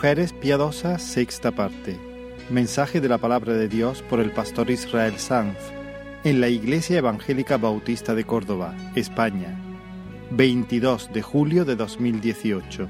Mujeres 0.00 0.32
Piadosas, 0.32 1.02
sexta 1.02 1.50
parte. 1.50 1.98
Mensaje 2.48 3.02
de 3.02 3.08
la 3.10 3.18
palabra 3.18 3.52
de 3.52 3.68
Dios 3.68 4.00
por 4.00 4.20
el 4.20 4.32
pastor 4.32 4.70
Israel 4.70 5.18
Sanz 5.18 5.58
en 6.24 6.40
la 6.40 6.48
Iglesia 6.48 6.96
Evangélica 6.96 7.58
Bautista 7.58 8.14
de 8.14 8.24
Córdoba, 8.24 8.74
España, 8.94 9.60
22 10.30 11.12
de 11.12 11.20
julio 11.20 11.66
de 11.66 11.76
2018. 11.76 12.88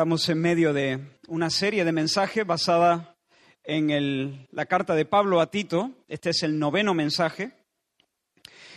Estamos 0.00 0.30
en 0.30 0.40
medio 0.40 0.72
de 0.72 0.98
una 1.28 1.50
serie 1.50 1.84
de 1.84 1.92
mensajes 1.92 2.46
basada 2.46 3.18
en 3.62 4.48
la 4.50 4.64
carta 4.64 4.94
de 4.94 5.04
Pablo 5.04 5.42
a 5.42 5.50
Tito. 5.50 5.90
Este 6.08 6.30
es 6.30 6.42
el 6.42 6.58
noveno 6.58 6.94
mensaje 6.94 7.52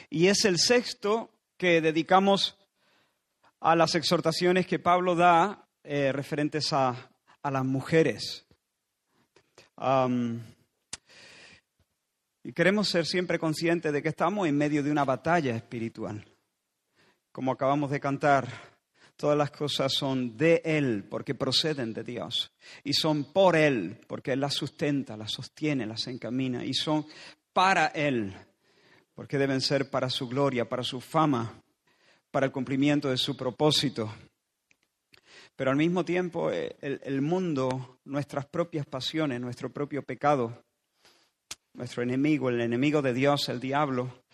y 0.09 0.27
es 0.27 0.43
el 0.43 0.59
sexto 0.59 1.31
que 1.55 1.79
dedicamos 1.79 2.57
a 3.61 3.73
las 3.77 3.95
exhortaciones 3.95 4.67
que 4.67 4.79
Pablo 4.79 5.15
da 5.15 5.65
eh, 5.85 6.11
referentes 6.11 6.73
a, 6.73 7.09
las 7.41 7.63
mujeres. 7.63 8.45
y 12.43 12.51
queremos 12.51 12.89
ser 12.89 13.05
siempre 13.05 13.39
conscientes 13.39 13.93
de 13.93 14.03
que 14.03 14.09
estamos 14.09 14.45
en 14.45 14.57
medio 14.57 14.83
de 14.83 14.91
una 14.91 15.05
batalla 15.05 15.55
espiritual. 15.55 16.25
Como 17.31 17.53
acabamos 17.53 17.91
de 17.91 18.01
cantar, 18.01 18.72
Todas 19.23 19.37
las 19.37 19.51
cosas 19.51 19.93
son 19.93 20.35
de 20.35 20.61
Él 20.65 21.05
porque 21.09 21.33
proceden 21.33 21.93
de 21.93 22.03
Dios. 22.03 22.51
Y 22.83 22.91
son 22.91 23.31
por 23.31 23.55
Él 23.55 24.01
porque 24.05 24.33
Él 24.33 24.41
las 24.41 24.53
sustenta, 24.53 25.15
las 25.15 25.31
sostiene, 25.31 25.85
las 25.85 26.07
encamina. 26.07 26.65
Y 26.65 26.73
son 26.73 27.05
para 27.53 27.85
Él 27.85 28.35
porque 29.15 29.37
deben 29.37 29.61
ser 29.61 29.89
para 29.89 30.09
su 30.09 30.27
gloria, 30.27 30.67
para 30.67 30.83
su 30.83 30.99
fama, 30.99 31.63
para 32.31 32.47
el 32.47 32.51
cumplimiento 32.51 33.09
de 33.09 33.15
su 33.15 33.37
propósito. 33.37 34.13
Pero 35.55 35.71
al 35.71 35.77
mismo 35.77 36.03
tiempo 36.03 36.51
eh, 36.51 36.75
el, 36.81 37.21
mundo, 37.21 37.99
nuestras 38.03 38.45
propias 38.45 38.85
pasiones, 38.85 39.39
nuestro 39.39 39.71
propio 39.71 40.03
pecado, 40.03 40.65
nuestro 41.75 42.03
enemigo, 42.03 42.49
el 42.49 42.59
enemigo 42.59 43.01
de 43.01 43.13
Dios, 43.13 43.47
el 43.47 43.61
diablo, 43.61 44.25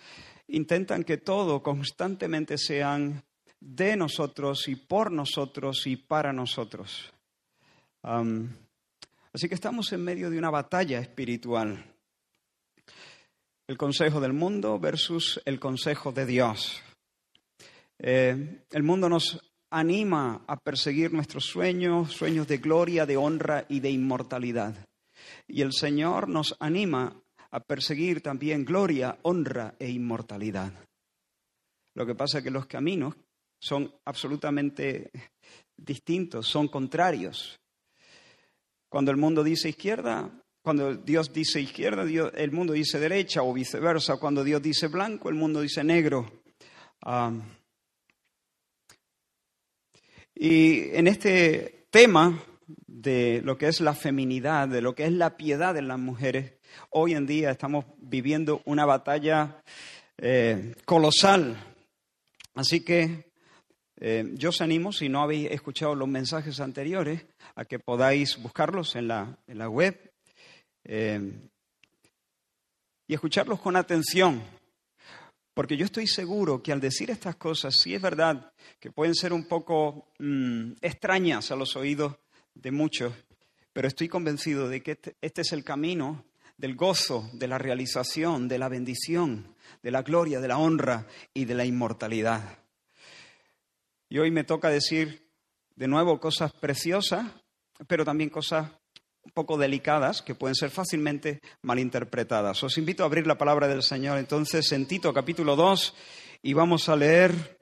intentan 0.47 1.03
que 1.03 1.17
todo 1.17 1.61
constantemente 1.61 2.57
sean 2.57 3.23
de 3.59 3.95
nosotros 3.95 4.67
y 4.67 4.75
por 4.75 5.11
nosotros 5.11 5.85
y 5.85 5.95
para 5.97 6.33
nosotros. 6.33 7.11
así 8.01 9.47
que 9.47 9.55
estamos 9.55 9.91
en 9.93 10.03
medio 10.03 10.29
de 10.29 10.37
una 10.37 10.49
batalla 10.49 10.99
espiritual. 10.99 11.85
El 13.67 13.77
consejo 13.77 14.19
del 14.19 14.33
mundo 14.33 14.79
versus 14.79 15.39
el 15.45 15.59
consejo 15.59 16.11
de 16.11 16.25
Dios. 16.25 16.81
Eh, 17.99 18.63
el 18.71 18.83
mundo 18.83 19.09
nos 19.09 19.39
anima 19.69 20.43
a 20.47 20.57
perseguir 20.57 21.13
nuestros 21.13 21.45
sueños, 21.45 22.11
sueños 22.11 22.47
de 22.47 22.57
gloria, 22.57 23.05
de 23.05 23.17
honra 23.17 23.65
y 23.69 23.79
de 23.79 23.91
inmortalidad. 23.91 24.73
Y 25.47 25.61
el 25.61 25.73
Señor 25.73 26.29
nos 26.29 26.55
anima 26.59 27.21
a 27.51 27.59
perseguir 27.59 28.21
también 28.21 28.65
gloria, 28.65 29.19
honra 29.23 29.75
e 29.79 29.89
inmortalidad. 29.89 30.73
Lo 31.93 32.05
que 32.05 32.15
pasa 32.15 32.39
es 32.39 32.43
que 32.43 32.51
los 32.51 32.65
caminos 32.65 33.15
son 33.59 33.93
absolutamente 34.05 35.11
distintos, 35.77 36.47
son 36.47 36.67
contrarios. 36.67 37.59
Cuando 38.89 39.11
el 39.11 39.17
mundo 39.17 39.43
dice 39.43 39.69
izquierda, 39.69 40.31
cuando 40.61 40.95
Dios 40.95 41.31
dice 41.31 41.61
izquierda, 41.61 42.03
el 42.35 42.51
mundo 42.51 42.73
dice 42.73 42.99
derecha 42.99 43.43
o 43.43 43.53
viceversa. 43.53 44.17
Cuando 44.17 44.43
Dios 44.43 44.61
dice 44.61 44.87
blanco, 44.87 45.29
el 45.29 45.35
mundo 45.35 45.61
dice 45.61 45.83
negro. 45.83 46.43
y 50.35 50.95
en 50.95 51.07
este 51.07 51.87
tema 51.89 52.43
de 52.87 53.41
lo 53.43 53.57
que 53.57 53.67
es 53.67 53.81
la 53.81 53.93
feminidad, 53.93 54.67
de 54.67 54.81
lo 54.81 54.93
que 54.95 55.05
es 55.05 55.11
la 55.11 55.37
piedad 55.37 55.73
de 55.73 55.81
las 55.81 55.99
mujeres, 55.99 56.53
hoy 56.89 57.13
en 57.13 57.25
día 57.25 57.51
estamos 57.51 57.85
viviendo 57.97 58.61
una 58.65 58.85
batalla 58.85 59.63
eh, 60.17 60.75
colosal. 60.85 61.57
Así 62.55 62.83
que 62.83 63.28
eh, 64.01 64.31
yo 64.35 64.49
os 64.49 64.61
animo, 64.61 64.93
si 64.93 65.09
no 65.09 65.21
habéis 65.21 65.51
escuchado 65.51 65.93
los 65.93 66.07
mensajes 66.07 66.59
anteriores, 66.61 67.25
a 67.55 67.65
que 67.65 67.79
podáis 67.79 68.41
buscarlos 68.41 68.95
en 68.95 69.09
la, 69.09 69.37
en 69.45 69.57
la 69.57 69.69
web 69.69 70.13
eh, 70.85 71.33
y 73.07 73.13
escucharlos 73.13 73.59
con 73.59 73.75
atención. 73.75 74.41
Porque 75.53 75.75
yo 75.75 75.83
estoy 75.83 76.07
seguro 76.07 76.63
que 76.63 76.71
al 76.71 76.79
decir 76.79 77.11
estas 77.11 77.35
cosas, 77.35 77.75
sí 77.75 77.93
es 77.93 78.01
verdad 78.01 78.53
que 78.79 78.91
pueden 78.91 79.15
ser 79.15 79.33
un 79.33 79.45
poco 79.45 80.13
mm, 80.19 80.73
extrañas 80.81 81.51
a 81.51 81.57
los 81.57 81.75
oídos 81.75 82.15
de 82.53 82.71
muchos, 82.71 83.13
pero 83.73 83.89
estoy 83.89 84.07
convencido 84.07 84.69
de 84.69 84.81
que 84.81 84.91
este, 84.91 85.17
este 85.21 85.41
es 85.41 85.51
el 85.51 85.65
camino 85.65 86.23
del 86.55 86.75
gozo, 86.75 87.29
de 87.33 87.49
la 87.49 87.57
realización, 87.57 88.47
de 88.47 88.59
la 88.59 88.69
bendición, 88.69 89.55
de 89.83 89.91
la 89.91 90.03
gloria, 90.03 90.39
de 90.39 90.47
la 90.47 90.57
honra 90.57 91.05
y 91.33 91.43
de 91.43 91.55
la 91.55 91.65
inmortalidad. 91.65 92.58
Y 94.09 94.17
hoy 94.17 94.31
me 94.31 94.43
toca 94.43 94.69
decir 94.69 95.29
de 95.75 95.87
nuevo 95.87 96.19
cosas 96.19 96.51
preciosas, 96.51 97.27
pero 97.87 98.03
también 98.03 98.31
cosas 98.31 98.71
un 99.21 99.31
poco 99.31 99.57
delicadas 99.57 100.23
que 100.23 100.33
pueden 100.33 100.55
ser 100.55 100.71
fácilmente 100.71 101.39
malinterpretadas. 101.61 102.63
Os 102.63 102.77
invito 102.79 103.03
a 103.03 103.05
abrir 103.05 103.27
la 103.27 103.37
palabra 103.37 103.67
del 103.67 103.83
Señor 103.83 104.17
entonces 104.17 104.71
en 104.71 104.87
Tito 104.87 105.13
capítulo 105.13 105.55
2 105.55 105.93
y 106.41 106.53
vamos 106.53 106.89
a 106.89 106.95
leer 106.95 107.59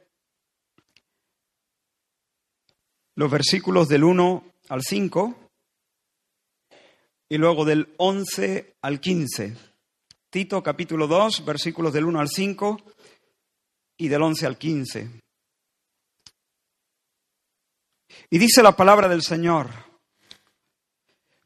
los 3.15 3.29
versículos 3.29 3.89
del 3.89 4.05
1 4.05 4.53
al 4.69 4.83
5 4.83 5.49
y 7.29 7.37
luego 7.37 7.65
del 7.65 7.93
11 7.97 8.77
al 8.81 9.01
15. 9.01 9.57
Tito 10.29 10.63
capítulo 10.63 11.07
2, 11.07 11.43
versículos 11.43 11.91
del 11.91 12.05
1 12.05 12.19
al 12.19 12.29
5 12.29 12.81
y 13.97 14.07
del 14.07 14.21
11 14.21 14.45
al 14.45 14.57
15. 14.57 15.26
Y 18.29 18.37
dice 18.37 18.61
la 18.61 18.75
palabra 18.75 19.07
del 19.07 19.21
Señor, 19.21 19.69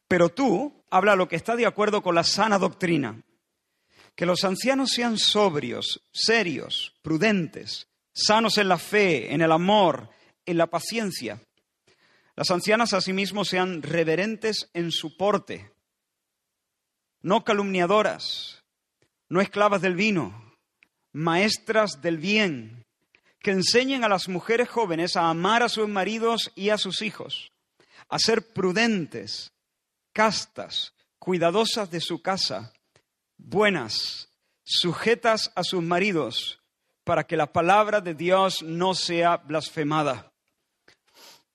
pero 0.08 0.30
tú 0.30 0.84
habla 0.90 1.16
lo 1.16 1.28
que 1.28 1.36
está 1.36 1.56
de 1.56 1.66
acuerdo 1.66 2.02
con 2.02 2.16
la 2.16 2.24
sana 2.24 2.58
doctrina, 2.58 3.24
que 4.16 4.26
los 4.26 4.44
ancianos 4.44 4.92
sean 4.92 5.18
sobrios, 5.18 6.02
serios, 6.12 6.94
prudentes, 7.02 7.88
sanos 8.14 8.58
en 8.58 8.68
la 8.68 8.78
fe, 8.78 9.34
en 9.34 9.42
el 9.42 9.52
amor, 9.52 10.10
en 10.46 10.58
la 10.58 10.68
paciencia. 10.68 11.42
Las 12.36 12.52
ancianas 12.52 12.94
asimismo 12.94 13.46
sean 13.46 13.82
reverentes 13.82 14.70
en 14.74 14.92
su 14.92 15.16
porte, 15.16 15.72
no 17.22 17.44
calumniadoras, 17.44 18.64
no 19.30 19.42
esclavas 19.42 19.82
del 19.82 19.96
vino, 19.96 20.56
maestras 21.14 22.02
del 22.02 22.18
bien 22.18 22.81
que 23.42 23.52
enseñen 23.52 24.04
a 24.04 24.10
las 24.10 24.28
mujeres 24.28 24.70
jóvenes 24.70 25.16
a 25.16 25.30
amar 25.30 25.64
a 25.64 25.70
sus 25.70 25.88
maridos 25.88 26.52
y 26.56 26.70
a 26.70 26.78
sus 26.78 27.02
hijos, 27.02 27.52
a 28.08 28.20
ser 28.20 28.54
prudentes, 28.54 29.52
castas, 30.14 30.94
cuidadosas 31.18 31.90
de 31.90 32.02
su 32.02 32.22
casa, 32.22 32.74
buenas, 33.38 34.30
sujetas 34.64 35.52
a 35.56 35.64
sus 35.64 35.82
maridos, 35.82 36.60
para 37.04 37.26
que 37.26 37.36
la 37.36 37.52
palabra 37.52 38.00
de 38.00 38.14
Dios 38.14 38.62
no 38.62 38.94
sea 38.94 39.38
blasfemada. 39.38 40.32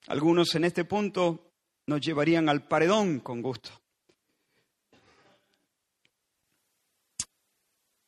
Algunos 0.08 0.54
en 0.54 0.64
este 0.64 0.84
punto 0.84 1.52
nos 1.86 2.00
llevarían 2.00 2.48
al 2.48 2.66
paredón 2.66 3.20
con 3.20 3.42
gusto. 3.42 3.70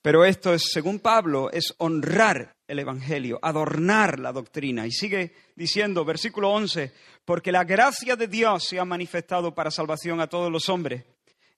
Pero 0.08 0.24
esto 0.24 0.54
es, 0.54 0.70
según 0.72 1.00
Pablo, 1.00 1.50
es 1.52 1.74
honrar 1.76 2.56
el 2.66 2.78
Evangelio, 2.78 3.38
adornar 3.42 4.18
la 4.18 4.32
doctrina. 4.32 4.86
Y 4.86 4.90
sigue 4.90 5.34
diciendo, 5.54 6.02
versículo 6.02 6.50
11, 6.50 6.94
porque 7.26 7.52
la 7.52 7.64
gracia 7.64 8.16
de 8.16 8.26
Dios 8.26 8.64
se 8.64 8.80
ha 8.80 8.86
manifestado 8.86 9.54
para 9.54 9.70
salvación 9.70 10.22
a 10.22 10.26
todos 10.26 10.50
los 10.50 10.70
hombres, 10.70 11.04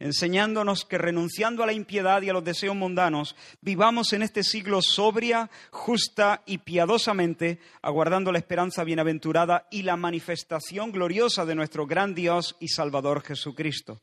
enseñándonos 0.01 0.85
que 0.85 0.99
renunciando 0.99 1.63
a 1.63 1.67
la 1.67 1.73
impiedad 1.73 2.23
y 2.23 2.31
a 2.31 2.33
los 2.33 2.43
deseos 2.43 2.75
mundanos, 2.75 3.37
vivamos 3.61 4.13
en 4.15 4.23
este 4.23 4.43
siglo 4.43 4.83
sobria, 4.83 5.49
justa 5.71 6.43
y 6.45 6.59
piadosamente, 6.59 7.61
aguardando 7.83 8.33
la 8.33 8.39
esperanza 8.39 8.83
bienaventurada 8.83 9.69
y 9.71 9.83
la 9.83 9.95
manifestación 9.95 10.91
gloriosa 10.91 11.45
de 11.45 11.55
nuestro 11.55 11.87
gran 11.87 12.17
Dios 12.17 12.57
y 12.59 12.67
Salvador 12.67 13.23
Jesucristo 13.23 14.03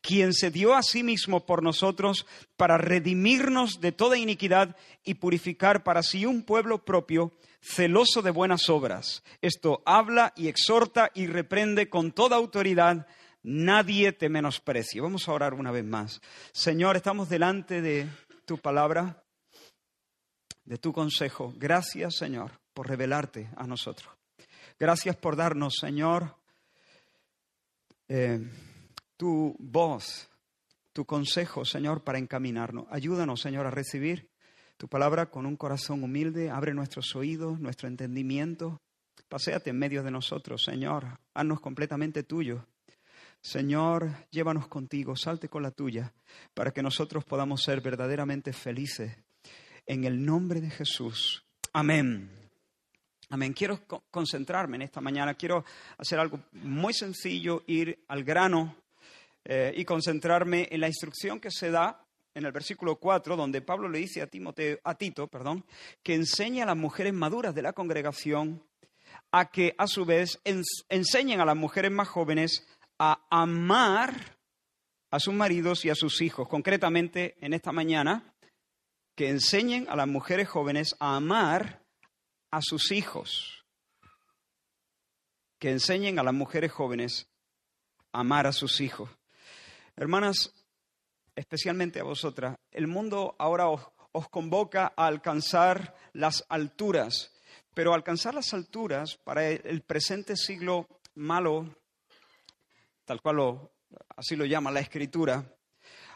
quien 0.00 0.32
se 0.32 0.50
dio 0.50 0.74
a 0.74 0.82
sí 0.82 1.02
mismo 1.02 1.44
por 1.44 1.62
nosotros 1.62 2.26
para 2.56 2.78
redimirnos 2.78 3.80
de 3.80 3.92
toda 3.92 4.18
iniquidad 4.18 4.76
y 5.04 5.14
purificar 5.14 5.82
para 5.82 6.02
sí 6.02 6.26
un 6.26 6.42
pueblo 6.42 6.84
propio, 6.84 7.32
celoso 7.60 8.22
de 8.22 8.30
buenas 8.30 8.68
obras. 8.68 9.22
Esto 9.42 9.82
habla 9.84 10.32
y 10.36 10.48
exhorta 10.48 11.10
y 11.14 11.26
reprende 11.26 11.88
con 11.88 12.12
toda 12.12 12.36
autoridad. 12.36 13.06
Nadie 13.42 14.12
te 14.12 14.28
menosprecie. 14.28 15.00
Vamos 15.00 15.28
a 15.28 15.32
orar 15.32 15.54
una 15.54 15.70
vez 15.70 15.84
más. 15.84 16.20
Señor, 16.52 16.96
estamos 16.96 17.28
delante 17.28 17.82
de 17.82 18.08
tu 18.44 18.58
palabra, 18.58 19.22
de 20.64 20.78
tu 20.78 20.92
consejo. 20.92 21.52
Gracias, 21.56 22.16
Señor, 22.16 22.52
por 22.72 22.88
revelarte 22.88 23.50
a 23.56 23.66
nosotros. 23.66 24.12
Gracias 24.78 25.16
por 25.16 25.36
darnos, 25.36 25.74
Señor, 25.78 26.36
eh, 28.08 28.40
tu 29.20 29.54
voz, 29.58 30.30
tu 30.94 31.04
consejo, 31.04 31.66
Señor, 31.66 32.02
para 32.02 32.18
encaminarnos. 32.18 32.86
Ayúdanos, 32.88 33.42
Señor, 33.42 33.66
a 33.66 33.70
recibir 33.70 34.30
tu 34.78 34.88
palabra 34.88 35.26
con 35.26 35.44
un 35.44 35.58
corazón 35.58 36.02
humilde. 36.02 36.48
Abre 36.48 36.72
nuestros 36.72 37.14
oídos, 37.14 37.60
nuestro 37.60 37.86
entendimiento. 37.86 38.80
Paseate 39.28 39.68
en 39.68 39.78
medio 39.78 40.02
de 40.02 40.10
nosotros, 40.10 40.62
Señor. 40.64 41.18
Haznos 41.34 41.60
completamente 41.60 42.22
tuyos. 42.22 42.64
Señor, 43.42 44.10
llévanos 44.30 44.68
contigo, 44.68 45.14
salte 45.16 45.50
con 45.50 45.62
la 45.64 45.70
tuya, 45.70 46.14
para 46.54 46.70
que 46.70 46.82
nosotros 46.82 47.22
podamos 47.22 47.62
ser 47.62 47.82
verdaderamente 47.82 48.54
felices. 48.54 49.14
En 49.84 50.04
el 50.04 50.24
nombre 50.24 50.62
de 50.62 50.70
Jesús. 50.70 51.44
Amén. 51.74 52.30
Amén. 53.28 53.52
Quiero 53.52 53.80
concentrarme 54.10 54.76
en 54.76 54.82
esta 54.82 55.02
mañana. 55.02 55.34
Quiero 55.34 55.62
hacer 55.98 56.18
algo 56.18 56.40
muy 56.52 56.94
sencillo, 56.94 57.64
ir 57.66 58.02
al 58.08 58.24
grano 58.24 58.76
eh, 59.44 59.72
y 59.76 59.84
concentrarme 59.84 60.68
en 60.70 60.80
la 60.80 60.88
instrucción 60.88 61.40
que 61.40 61.50
se 61.50 61.70
da 61.70 62.04
en 62.34 62.44
el 62.44 62.52
versículo 62.52 62.96
4, 62.96 63.36
donde 63.36 63.62
Pablo 63.62 63.88
le 63.88 63.98
dice 63.98 64.22
a, 64.22 64.26
Timoteo, 64.26 64.78
a 64.84 64.94
Tito 64.94 65.26
perdón, 65.28 65.64
que 66.02 66.14
enseñe 66.14 66.62
a 66.62 66.66
las 66.66 66.76
mujeres 66.76 67.12
maduras 67.12 67.54
de 67.54 67.62
la 67.62 67.72
congregación 67.72 68.62
a 69.32 69.50
que 69.50 69.74
a 69.78 69.86
su 69.86 70.04
vez 70.04 70.40
enseñen 70.88 71.40
a 71.40 71.44
las 71.44 71.56
mujeres 71.56 71.90
más 71.90 72.08
jóvenes 72.08 72.66
a 72.98 73.26
amar 73.30 74.38
a 75.10 75.18
sus 75.18 75.34
maridos 75.34 75.84
y 75.84 75.90
a 75.90 75.94
sus 75.94 76.20
hijos. 76.20 76.48
Concretamente, 76.48 77.36
en 77.40 77.52
esta 77.52 77.72
mañana, 77.72 78.34
que 79.16 79.28
enseñen 79.28 79.86
a 79.88 79.96
las 79.96 80.08
mujeres 80.08 80.48
jóvenes 80.48 80.94
a 81.00 81.16
amar 81.16 81.82
a 82.50 82.60
sus 82.62 82.92
hijos. 82.92 83.64
Que 85.58 85.70
enseñen 85.70 86.18
a 86.18 86.22
las 86.22 86.34
mujeres 86.34 86.72
jóvenes 86.72 87.28
a 88.12 88.20
amar 88.20 88.46
a 88.46 88.52
sus 88.52 88.80
hijos. 88.80 89.10
Hermanas, 90.00 90.50
especialmente 91.36 92.00
a 92.00 92.04
vosotras, 92.04 92.56
el 92.70 92.86
mundo 92.86 93.36
ahora 93.38 93.68
os, 93.68 93.82
convoca 94.30 94.94
a 94.96 95.06
alcanzar 95.06 95.94
las 96.14 96.42
alturas, 96.48 97.34
pero 97.74 97.92
alcanzar 97.92 98.32
las 98.32 98.54
alturas 98.54 99.18
para 99.18 99.46
el 99.46 99.82
presente 99.82 100.38
siglo 100.38 100.88
malo, 101.16 101.76
tal 103.04 103.20
cual 103.20 103.70
así 104.16 104.36
lo 104.36 104.46
llama 104.46 104.70
la 104.70 104.80
escritura, 104.80 105.44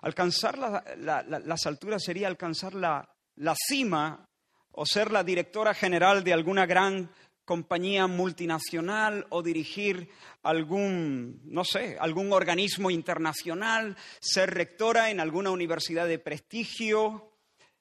alcanzar 0.00 0.56
las 0.96 1.66
alturas 1.66 2.02
sería 2.02 2.28
alcanzar 2.28 2.72
la, 2.72 3.06
la 3.34 3.54
cima 3.54 4.26
o 4.70 4.86
ser 4.86 5.12
la 5.12 5.22
directora 5.22 5.75
general 5.75 6.25
de 6.25 6.32
alguna 6.32 6.64
gran 6.64 7.10
compañía 7.44 8.06
multinacional 8.06 9.26
o 9.31 9.43
dirigir 9.43 10.08
algún, 10.43 11.41
no 11.44 11.64
sé, 11.64 11.96
algún 12.00 12.32
organismo 12.32 12.91
internacional, 12.91 13.96
ser 14.20 14.55
rectora 14.55 15.11
en 15.11 15.20
alguna 15.20 15.50
universidad 15.50 16.06
de 16.06 16.19
prestigio, 16.19 17.31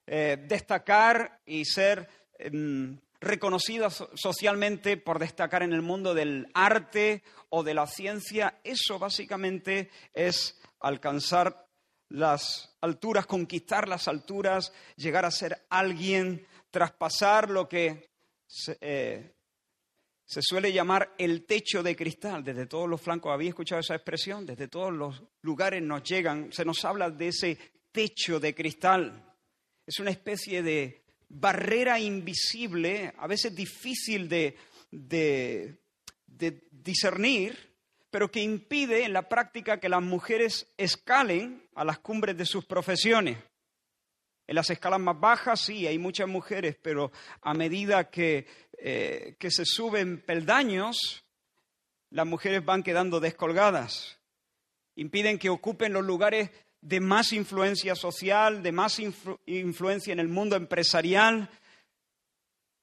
eh, 0.06 0.36
destacar 0.48 1.40
y 1.46 1.64
ser 1.64 2.08
em, 2.38 2.98
reconocida 3.20 3.88
socialmente 3.90 4.96
por 4.96 5.18
destacar 5.18 5.62
en 5.62 5.72
el 5.72 5.80
mundo 5.80 6.12
del 6.12 6.48
arte 6.52 7.22
o 7.48 7.62
de 7.62 7.74
la 7.74 7.86
ciencia, 7.86 8.60
eso 8.64 8.98
básicamente 8.98 9.90
es 10.12 10.60
alcanzar 10.80 11.66
las 12.10 12.76
alturas, 12.80 13.26
conquistar 13.26 13.88
las 13.88 14.08
alturas, 14.08 14.72
llegar 14.96 15.24
a 15.24 15.30
ser 15.30 15.64
alguien, 15.70 16.46
traspasar 16.70 17.50
lo 17.50 17.68
que 17.68 18.10
eh, 18.80 19.33
se 20.24 20.40
suele 20.42 20.72
llamar 20.72 21.14
el 21.18 21.44
techo 21.44 21.82
de 21.82 21.94
cristal. 21.94 22.42
Desde 22.42 22.66
todos 22.66 22.88
los 22.88 23.00
flancos, 23.00 23.32
¿había 23.32 23.50
escuchado 23.50 23.80
esa 23.80 23.94
expresión? 23.94 24.46
Desde 24.46 24.68
todos 24.68 24.92
los 24.92 25.22
lugares 25.42 25.82
nos 25.82 26.02
llegan, 26.02 26.52
se 26.52 26.64
nos 26.64 26.84
habla 26.84 27.10
de 27.10 27.28
ese 27.28 27.58
techo 27.92 28.40
de 28.40 28.54
cristal. 28.54 29.34
Es 29.86 29.98
una 30.00 30.10
especie 30.10 30.62
de 30.62 31.04
barrera 31.28 32.00
invisible, 32.00 33.12
a 33.18 33.26
veces 33.26 33.54
difícil 33.54 34.28
de, 34.28 34.56
de 34.90 35.78
discernir, 36.70 37.74
pero 38.10 38.30
que 38.30 38.40
impide 38.40 39.04
en 39.04 39.12
la 39.12 39.28
práctica 39.28 39.80
que 39.80 39.88
las 39.88 40.02
mujeres 40.02 40.72
escalen 40.76 41.68
a 41.74 41.84
las 41.84 41.98
cumbres 41.98 42.36
de 42.36 42.46
sus 42.46 42.64
profesiones. 42.64 43.38
En 44.46 44.56
las 44.56 44.68
escalas 44.70 45.00
más 45.00 45.18
bajas 45.18 45.60
sí, 45.60 45.86
hay 45.86 45.98
muchas 45.98 46.28
mujeres, 46.28 46.76
pero 46.80 47.10
a 47.40 47.54
medida 47.54 48.10
que, 48.10 48.46
eh, 48.78 49.36
que 49.38 49.50
se 49.50 49.64
suben 49.64 50.20
peldaños, 50.20 51.24
las 52.10 52.26
mujeres 52.26 52.64
van 52.64 52.82
quedando 52.82 53.20
descolgadas. 53.20 54.18
Impiden 54.96 55.38
que 55.38 55.50
ocupen 55.50 55.92
los 55.92 56.04
lugares 56.04 56.50
de 56.80 57.00
más 57.00 57.32
influencia 57.32 57.94
social, 57.94 58.62
de 58.62 58.70
más 58.70 59.00
influencia 59.46 60.12
en 60.12 60.20
el 60.20 60.28
mundo 60.28 60.54
empresarial. 60.54 61.48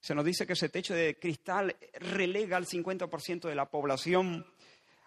Se 0.00 0.14
nos 0.14 0.24
dice 0.24 0.46
que 0.46 0.54
ese 0.54 0.68
techo 0.68 0.92
de 0.92 1.16
cristal 1.18 1.76
relega 1.94 2.56
al 2.56 2.66
50% 2.66 3.48
de 3.48 3.54
la 3.54 3.70
población 3.70 4.44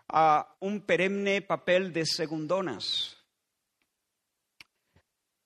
a 0.08 0.56
un 0.62 0.81
perenne 0.81 1.42
papel 1.42 1.92
de 1.92 2.06
segundonas. 2.06 3.14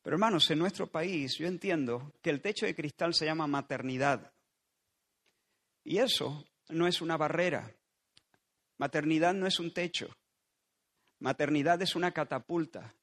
Pero 0.01 0.16
hermanos, 0.16 0.50
en 0.50 0.60
nuestro 0.60 0.88
país 0.88 1.36
yo 1.38 1.48
entiendo 1.48 2.13
que 2.22 2.30
el 2.30 2.42
techo 2.42 2.66
de 2.66 2.75
cristal 2.75 3.14
se 3.14 3.26
llama 3.26 3.47
maternidad. 3.47 4.31
Y 5.83 5.97
eso 5.97 6.45
no 6.69 6.88
es 6.88 7.02
una 7.02 7.18
barrera. 7.18 7.76
Maternidad 8.78 9.33
no 9.33 9.45
es 9.45 9.59
un 9.59 9.74
techo. 9.74 10.16
Maternidad 11.19 11.81
es 11.81 11.95
una 11.95 12.12
catapulta. 12.12 12.95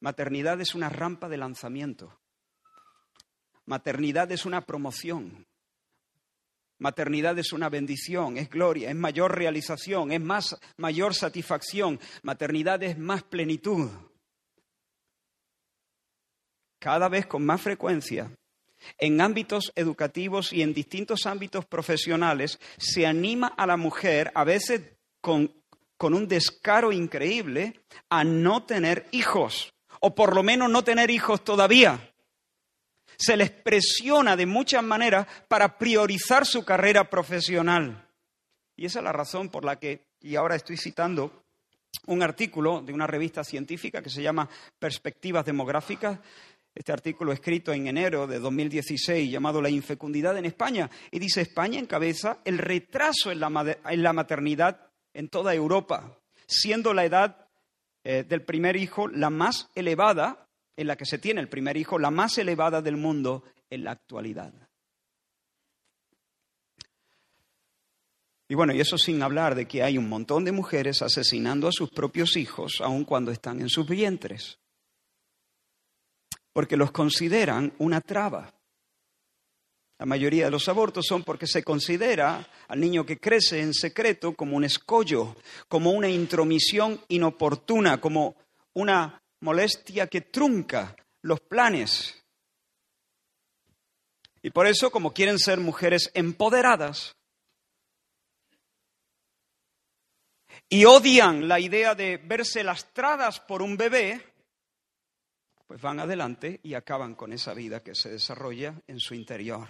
Maternidad 0.00 0.60
es 0.60 0.74
una 0.74 0.88
rampa 0.88 1.28
de 1.28 1.36
lanzamiento. 1.36 2.18
Maternidad 3.66 4.32
es 4.32 4.46
una 4.46 4.64
promoción. 4.64 5.46
Maternidad 6.78 7.38
es 7.38 7.52
una 7.52 7.68
bendición, 7.68 8.36
es 8.38 8.50
gloria, 8.50 8.90
es 8.90 8.96
mayor 8.96 9.36
realización, 9.36 10.10
es 10.10 10.20
más 10.20 10.56
mayor 10.76 11.14
satisfacción. 11.14 12.00
Maternidad 12.22 12.82
es 12.82 12.98
más 12.98 13.22
plenitud 13.22 13.88
cada 16.82 17.08
vez 17.08 17.26
con 17.26 17.46
más 17.46 17.60
frecuencia, 17.60 18.28
en 18.98 19.20
ámbitos 19.20 19.72
educativos 19.76 20.52
y 20.52 20.62
en 20.62 20.74
distintos 20.74 21.26
ámbitos 21.26 21.64
profesionales, 21.64 22.58
se 22.76 23.06
anima 23.06 23.46
a 23.56 23.68
la 23.68 23.76
mujer, 23.76 24.32
a 24.34 24.42
veces 24.42 24.82
con, 25.20 25.54
un 26.00 26.26
descaro 26.26 26.90
increíble, 26.90 27.78
a 28.10 28.24
no 28.24 28.64
tener 28.64 29.06
hijos, 29.12 29.72
o 30.00 30.16
por 30.16 30.34
lo 30.34 30.42
menos 30.42 30.68
no 30.68 30.82
tener 30.82 31.12
hijos 31.12 31.44
todavía. 31.44 32.12
Se 33.16 33.36
les 33.36 33.50
presiona 33.50 34.34
de 34.34 34.46
muchas 34.46 34.82
maneras 34.82 35.28
para 35.46 35.78
priorizar 35.78 36.44
su 36.44 36.64
carrera 36.64 37.08
profesional. 37.08 38.08
Y 38.74 38.86
esa 38.86 38.98
es 38.98 39.04
la 39.04 39.12
razón 39.12 39.50
por 39.50 39.64
la 39.64 39.78
que, 39.78 40.08
y 40.20 40.34
ahora 40.34 40.56
estoy 40.56 40.76
citando 40.76 41.44
un 42.06 42.22
artículo 42.22 42.80
de 42.80 42.92
una 42.92 43.06
revista 43.06 43.44
científica 43.44 44.02
que 44.02 44.10
se 44.10 44.22
llama 44.22 44.48
Perspectivas 44.78 45.44
Demográficas, 45.44 46.18
este 46.74 46.92
artículo 46.92 47.32
escrito 47.32 47.72
en 47.72 47.86
enero 47.86 48.26
de 48.26 48.38
2016 48.38 49.30
llamado 49.30 49.60
La 49.60 49.68
infecundidad 49.68 50.36
en 50.38 50.46
España. 50.46 50.90
Y 51.10 51.18
dice, 51.18 51.42
España 51.42 51.78
encabeza 51.78 52.38
el 52.44 52.58
retraso 52.58 53.30
en 53.30 53.40
la, 53.40 54.12
maternidad 54.12 54.80
en 55.12 55.28
toda 55.28 55.54
Europa, 55.54 56.18
siendo 56.46 56.94
la 56.94 57.04
edad 57.04 57.48
eh, 58.04 58.24
del 58.26 58.42
primer 58.42 58.76
hijo 58.76 59.08
la 59.08 59.30
más 59.30 59.68
elevada, 59.74 60.48
en 60.76 60.86
la 60.86 60.96
que 60.96 61.04
se 61.04 61.18
tiene 61.18 61.40
el 61.40 61.48
primer 61.48 61.76
hijo, 61.76 61.98
la 61.98 62.10
más 62.10 62.38
elevada 62.38 62.80
del 62.80 62.96
mundo 62.96 63.44
en 63.68 63.84
la 63.84 63.92
actualidad. 63.92 64.52
Y 68.48 68.54
bueno, 68.54 68.74
y 68.74 68.80
eso 68.80 68.98
sin 68.98 69.22
hablar 69.22 69.54
de 69.54 69.66
que 69.66 69.82
hay 69.82 69.96
un 69.96 70.08
montón 70.08 70.44
de 70.44 70.52
mujeres 70.52 71.00
asesinando 71.00 71.68
a 71.68 71.72
sus 71.72 71.90
propios 71.90 72.36
hijos, 72.36 72.80
aun 72.82 73.04
cuando 73.04 73.30
están 73.30 73.60
en 73.60 73.68
sus 73.68 73.86
vientres 73.86 74.61
porque 76.52 76.76
los 76.76 76.90
consideran 76.90 77.72
una 77.78 78.00
traba. 78.00 78.52
La 79.98 80.06
mayoría 80.06 80.46
de 80.46 80.50
los 80.50 80.68
abortos 80.68 81.06
son 81.06 81.22
porque 81.22 81.46
se 81.46 81.62
considera 81.62 82.44
al 82.68 82.80
niño 82.80 83.06
que 83.06 83.18
crece 83.18 83.60
en 83.60 83.72
secreto 83.72 84.34
como 84.34 84.56
un 84.56 84.64
escollo, 84.64 85.36
como 85.68 85.92
una 85.92 86.08
intromisión 86.08 87.00
inoportuna, 87.08 88.00
como 88.00 88.34
una 88.74 89.22
molestia 89.40 90.08
que 90.08 90.22
trunca 90.22 90.96
los 91.22 91.40
planes. 91.40 92.20
Y 94.42 94.50
por 94.50 94.66
eso, 94.66 94.90
como 94.90 95.12
quieren 95.12 95.38
ser 95.38 95.60
mujeres 95.60 96.10
empoderadas, 96.14 97.14
y 100.68 100.84
odian 100.84 101.48
la 101.48 101.60
idea 101.60 101.94
de 101.94 102.16
verse 102.16 102.64
lastradas 102.64 103.40
por 103.40 103.62
un 103.62 103.76
bebé, 103.76 104.31
pues 105.72 105.80
van 105.80 106.00
adelante 106.00 106.60
y 106.64 106.74
acaban 106.74 107.14
con 107.14 107.32
esa 107.32 107.54
vida 107.54 107.82
que 107.82 107.94
se 107.94 108.10
desarrolla 108.10 108.78
en 108.86 109.00
su 109.00 109.14
interior. 109.14 109.66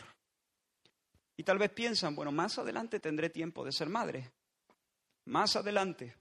Y 1.36 1.44
tal 1.44 1.58
vez 1.58 1.70
piensan, 1.70 2.16
bueno, 2.16 2.32
más 2.32 2.58
adelante 2.58 2.98
tendré 2.98 3.30
tiempo 3.30 3.64
de 3.64 3.70
ser 3.70 3.88
madre. 3.88 4.32
Más 5.26 5.54
adelante. 5.54 6.16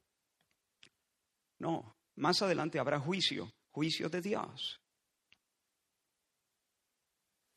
No, 1.57 1.95
más 2.17 2.43
adelante 2.43 2.77
habrá 2.77 2.99
juicio, 2.99 3.51
juicio 3.71 4.07
de 4.07 4.21
Dios. 4.21 4.79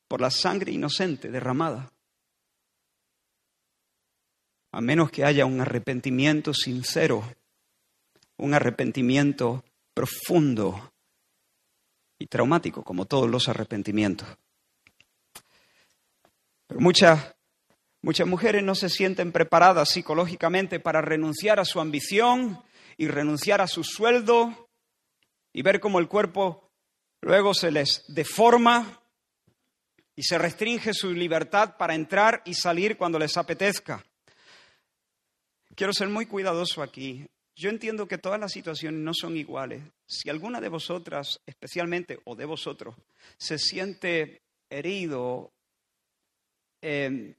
Por 0.07 0.19
la 0.19 0.31
sangre 0.31 0.71
inocente 0.71 1.29
derramada. 1.29 1.93
A 4.71 4.81
menos 4.81 5.11
que 5.11 5.23
haya 5.23 5.45
un 5.45 5.61
arrepentimiento 5.61 6.55
sincero, 6.55 7.21
un 8.37 8.55
arrepentimiento 8.55 9.63
profundo 9.93 10.91
y 12.19 12.27
traumático, 12.27 12.83
como 12.83 13.05
todos 13.05 13.29
los 13.29 13.47
arrepentimientos. 13.49 14.27
Pero 16.67 16.79
muchas 16.79 17.35
Muchas 18.05 18.27
mujeres 18.27 18.61
no 18.61 18.75
se 18.75 18.87
sienten 18.87 19.31
preparadas 19.31 19.89
psicológicamente 19.89 20.79
para 20.79 21.01
renunciar 21.01 21.59
a 21.59 21.65
su 21.65 21.79
ambición 21.79 22.63
y 22.97 23.07
renunciar 23.07 23.61
a 23.61 23.67
su 23.67 23.83
sueldo 23.83 24.69
y 25.51 25.63
ver 25.63 25.79
cómo 25.79 25.97
el 25.97 26.07
cuerpo 26.07 26.69
luego 27.21 27.55
se 27.55 27.71
les 27.71 28.05
deforma 28.07 29.01
y 30.15 30.21
se 30.21 30.37
restringe 30.37 30.93
su 30.93 31.13
libertad 31.13 31.77
para 31.77 31.95
entrar 31.95 32.43
y 32.45 32.53
salir 32.53 32.95
cuando 32.95 33.17
les 33.17 33.37
apetezca. 33.37 34.05
Quiero 35.73 35.91
ser 35.91 36.07
muy 36.07 36.27
cuidadoso 36.27 36.83
aquí. 36.83 37.25
Yo 37.55 37.71
entiendo 37.71 38.07
que 38.07 38.19
todas 38.19 38.39
las 38.39 38.51
situaciones 38.51 39.01
no 39.01 39.15
son 39.15 39.35
iguales. 39.35 39.81
Si 40.07 40.29
alguna 40.29 40.61
de 40.61 40.69
vosotras, 40.69 41.41
especialmente, 41.45 42.19
o 42.25 42.35
de 42.35 42.45
vosotros, 42.45 42.95
se 43.37 43.57
siente 43.57 44.43
herido, 44.69 45.51
eh, 46.81 47.35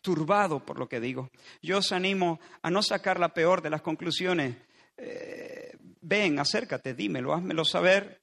turbado 0.00 0.64
por 0.64 0.78
lo 0.78 0.88
que 0.88 1.00
digo. 1.00 1.30
Yo 1.60 1.78
os 1.78 1.92
animo 1.92 2.40
a 2.62 2.70
no 2.70 2.82
sacar 2.82 3.20
la 3.20 3.34
peor 3.34 3.60
de 3.60 3.70
las 3.70 3.82
conclusiones. 3.82 4.56
Eh, 4.96 5.76
ven, 6.00 6.38
acércate, 6.38 6.94
dímelo, 6.94 7.34
házmelo 7.34 7.64
saber. 7.64 8.22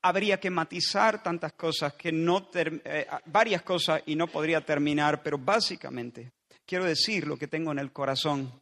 Habría 0.00 0.38
que 0.38 0.48
matizar 0.48 1.22
tantas 1.22 1.52
cosas 1.54 1.94
que 1.94 2.12
no 2.12 2.48
eh, 2.54 3.06
varias 3.26 3.62
cosas 3.62 4.02
y 4.06 4.14
no 4.14 4.28
podría 4.28 4.64
terminar, 4.64 5.22
pero 5.22 5.38
básicamente 5.38 6.32
quiero 6.64 6.84
decir 6.84 7.26
lo 7.26 7.36
que 7.36 7.48
tengo 7.48 7.72
en 7.72 7.78
el 7.78 7.92
corazón. 7.92 8.61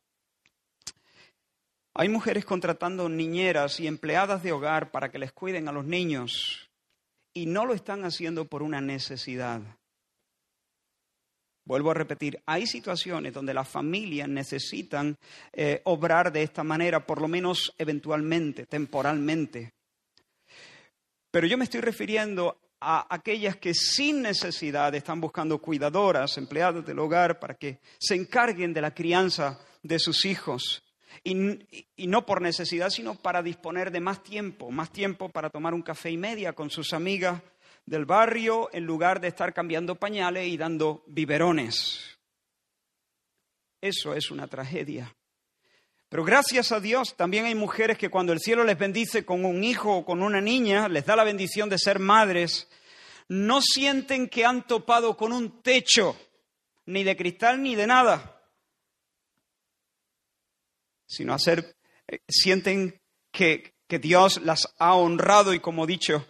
Hay 2.00 2.09
mujeres 2.09 2.47
contratando 2.47 3.11
niñeras 3.11 3.78
y 3.78 3.87
empleadas 3.87 4.42
de 4.42 4.52
hogar 4.52 4.90
para 4.90 5.11
que 5.11 5.19
les 5.19 5.33
cuiden 5.33 5.69
a 5.69 5.73
los 5.73 5.85
niños 5.85 6.71
y 7.35 7.45
no 7.45 7.66
lo 7.66 7.75
están 7.75 8.07
haciendo 8.07 8.47
por 8.47 8.62
una 8.62 8.80
necesidad. 8.80 9.61
Vuelvo 11.66 11.90
a 11.90 11.95
repetir, 11.95 12.42
hay 12.47 12.66
situaciones 12.66 13.35
donde 13.35 13.52
las 13.52 13.69
familias 13.69 14.30
necesitan 14.30 15.14
eh, 15.52 15.83
obrar 15.85 16.33
de 16.33 16.42
esta 16.42 16.64
manera, 16.64 17.07
por 17.07 17.21
lo 17.21 17.28
menos 17.28 17.75
eventualmente, 17.76 18.64
temporalmente. 18.64 19.75
Pero 21.30 21.47
yo 21.47 21.59
me 21.59 21.64
estoy 21.64 21.83
refiriendo 21.83 22.57
a 22.80 23.14
aquellas 23.14 23.57
que 23.57 23.75
sin 23.75 24.23
necesidad 24.23 24.95
están 24.95 25.21
buscando 25.21 25.59
cuidadoras, 25.59 26.38
empleadas 26.38 26.87
del 26.87 26.99
hogar, 26.99 27.38
para 27.38 27.57
que 27.57 27.78
se 27.99 28.14
encarguen 28.14 28.73
de 28.73 28.80
la 28.80 28.95
crianza 28.95 29.61
de 29.83 29.99
sus 29.99 30.25
hijos. 30.25 30.83
Y, 31.25 32.07
no 32.07 32.25
por 32.25 32.40
necesidad, 32.43 32.90
sino 32.90 33.14
para 33.14 33.43
disponer 33.43 33.90
de 33.90 34.00
más 34.00 34.23
tiempo, 34.23 34.71
más 34.71 34.90
tiempo 34.90 35.29
para 35.29 35.50
tomar 35.50 35.75
un 35.75 35.83
café 35.83 36.11
y 36.11 36.17
media 36.17 36.52
con 36.52 36.71
sus 36.71 36.93
amigas 36.93 37.43
del 37.87 38.05
barrio 38.05 38.71
en 38.73 38.85
lugar 38.85 39.21
de 39.21 39.29
estar 39.29 39.52
cambiando 39.52 39.97
pañales 39.97 40.47
y 40.47 40.57
dando 40.57 41.02
biberones. 41.07 42.19
Eso 43.81 44.14
es 44.14 44.31
una 44.31 44.47
tragedia. 44.47 45.14
Pero 46.09 46.25
gracias 46.25 46.73
a 46.73 46.81
Dios 46.81 47.14
también 47.17 47.45
hay 47.45 47.55
mujeres 47.55 47.97
que 47.97 48.11
cuando 48.11 48.33
el 48.33 48.40
cielo 48.40 48.64
les 48.64 48.79
bendice 48.79 49.25
con 49.25 49.45
un 49.45 49.62
hijo 49.62 49.99
o 49.99 50.05
con 50.05 50.23
una 50.23 50.40
niña, 50.40 50.88
les 50.88 51.07
da 51.07 51.17
la 51.17 51.25
bendición 51.25 51.69
de 51.69 51.79
ser 51.79 51.99
madres, 52.00 52.69
no 53.29 53.61
sienten 53.62 54.29
que 54.29 54.45
han 54.45 54.67
topado 54.67 55.17
con 55.17 55.33
un 55.33 55.62
techo, 55.62 56.17
ni 56.87 57.05
de 57.05 57.17
cristal 57.17 57.62
ni 57.62 57.76
de 57.76 57.87
nada, 57.87 58.39
sino 61.11 61.35
hacer, 61.35 61.76
eh, 62.07 62.21
sienten 62.29 63.00
que, 63.33 63.75
que 63.88 63.99
Dios 63.99 64.40
las 64.43 64.73
ha 64.79 64.95
honrado 64.95 65.52
y 65.52 65.61
como 65.61 65.87
dicho, 65.87 66.26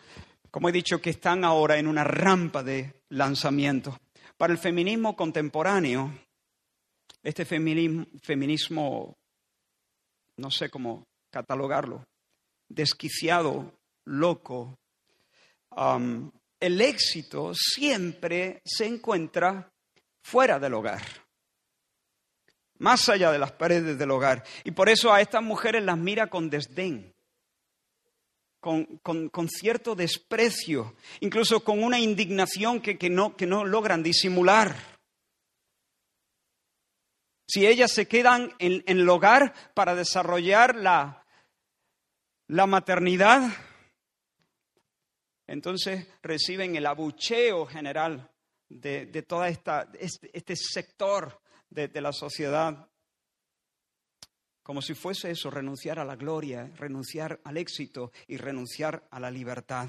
como 0.51 0.69
he 0.69 0.73
dicho, 0.73 1.01
que 1.01 1.11
están 1.11 1.45
ahora 1.45 1.79
en 1.79 1.87
una 1.87 2.03
rampa 2.03 2.63
de 2.63 2.95
lanzamiento. 3.11 4.01
Para 4.37 4.55
el 4.55 4.59
feminismo 4.59 5.15
contemporáneo, 5.15 6.13
este 7.23 7.45
feminismo, 7.45 9.19
no 10.39 10.51
sé 10.51 10.71
cómo 10.71 11.07
catalogarlo, 11.31 12.07
desquiciado, 12.69 13.75
loco, 14.07 14.79
el 16.59 16.81
éxito 16.81 17.53
siempre 17.55 18.63
se 18.65 18.87
encuentra 18.87 19.71
fuera 20.23 20.59
del 20.59 20.75
hogar, 20.75 21.03
más 22.81 23.09
allá 23.09 23.31
de 23.31 23.39
las 23.39 23.53
paredes 23.53 23.97
del 23.97 24.11
hogar. 24.11 24.45
Y 24.65 24.73
por 24.73 24.89
eso 24.89 25.13
a 25.13 25.21
estas 25.21 25.43
mujeres 25.43 25.85
las 25.85 25.97
mira 25.97 26.27
con 26.27 26.51
desdén 26.51 27.15
con, 28.61 29.49
cierto 29.49 29.95
desprecio, 29.95 30.95
incluso 31.21 31.65
con 31.65 31.83
una 31.83 31.99
indignación 31.99 32.81
que, 32.81 33.11
no, 33.11 33.37
que 33.37 33.47
no 33.47 33.65
logran 33.65 34.03
disimular. 34.03 34.77
Si 37.49 37.67
ellas 37.67 37.91
se 37.91 38.07
quedan 38.07 38.55
en, 38.59 38.85
el 38.87 39.09
hogar 39.09 39.55
para 39.75 39.95
desarrollar 39.95 40.77
la, 40.77 41.27
la 42.47 42.67
maternidad, 42.67 43.51
entonces 45.47 46.07
reciben 46.23 46.77
el 46.77 46.87
abucheo 46.87 47.67
general 47.67 48.31
de, 48.69 49.07
de 49.07 49.23
todo 49.23 49.45
este, 49.47 49.73
este, 50.33 50.55
sector 50.55 51.39
de, 51.71 52.00
la 52.00 52.12
sociedad 52.12 52.89
como 54.62 54.83
si 54.83 54.95
fuese 54.95 55.31
eso, 55.31 55.50
renunciar 55.50 55.99
a 55.99 56.05
la 56.05 56.15
gloria, 56.17 56.71
renunciar 56.77 57.41
al 57.45 57.57
éxito 57.57 58.12
y 58.29 58.37
renunciar 58.37 59.09
a 59.11 59.19
la 59.19 59.31
libertad. 59.31 59.89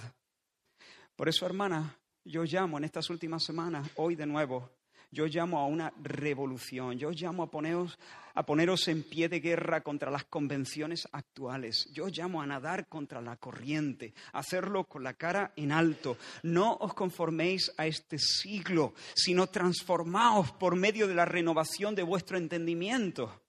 Por 1.15 1.29
eso, 1.29 1.45
hermana, 1.45 1.99
yo 2.23 2.43
llamo 2.45 2.77
en 2.77 2.85
estas 2.85 3.09
últimas 3.09 3.43
semanas, 3.43 3.91
hoy 3.95 4.15
de 4.15 4.25
nuevo, 4.25 4.71
yo 5.11 5.27
llamo 5.27 5.59
a 5.59 5.65
una 5.65 5.93
revolución, 6.01 6.97
yo 6.97 7.11
llamo 7.11 7.43
a 7.43 7.51
poneros, 7.51 7.99
a 8.33 8.45
poneros 8.45 8.87
en 8.87 9.03
pie 9.03 9.27
de 9.27 9.41
guerra 9.41 9.81
contra 9.81 10.09
las 10.09 10.23
convenciones 10.23 11.07
actuales, 11.11 11.89
yo 11.91 12.07
llamo 12.07 12.41
a 12.41 12.47
nadar 12.47 12.87
contra 12.87 13.21
la 13.21 13.35
corriente, 13.35 14.13
a 14.31 14.39
hacerlo 14.39 14.85
con 14.85 15.03
la 15.03 15.13
cara 15.13 15.51
en 15.57 15.73
alto. 15.73 16.17
No 16.43 16.75
os 16.75 16.93
conforméis 16.93 17.73
a 17.77 17.85
este 17.87 18.17
siglo, 18.17 18.93
sino 19.13 19.47
transformaos 19.47 20.53
por 20.53 20.75
medio 20.75 21.07
de 21.07 21.15
la 21.15 21.25
renovación 21.25 21.93
de 21.93 22.03
vuestro 22.03 22.37
entendimiento. 22.37 23.41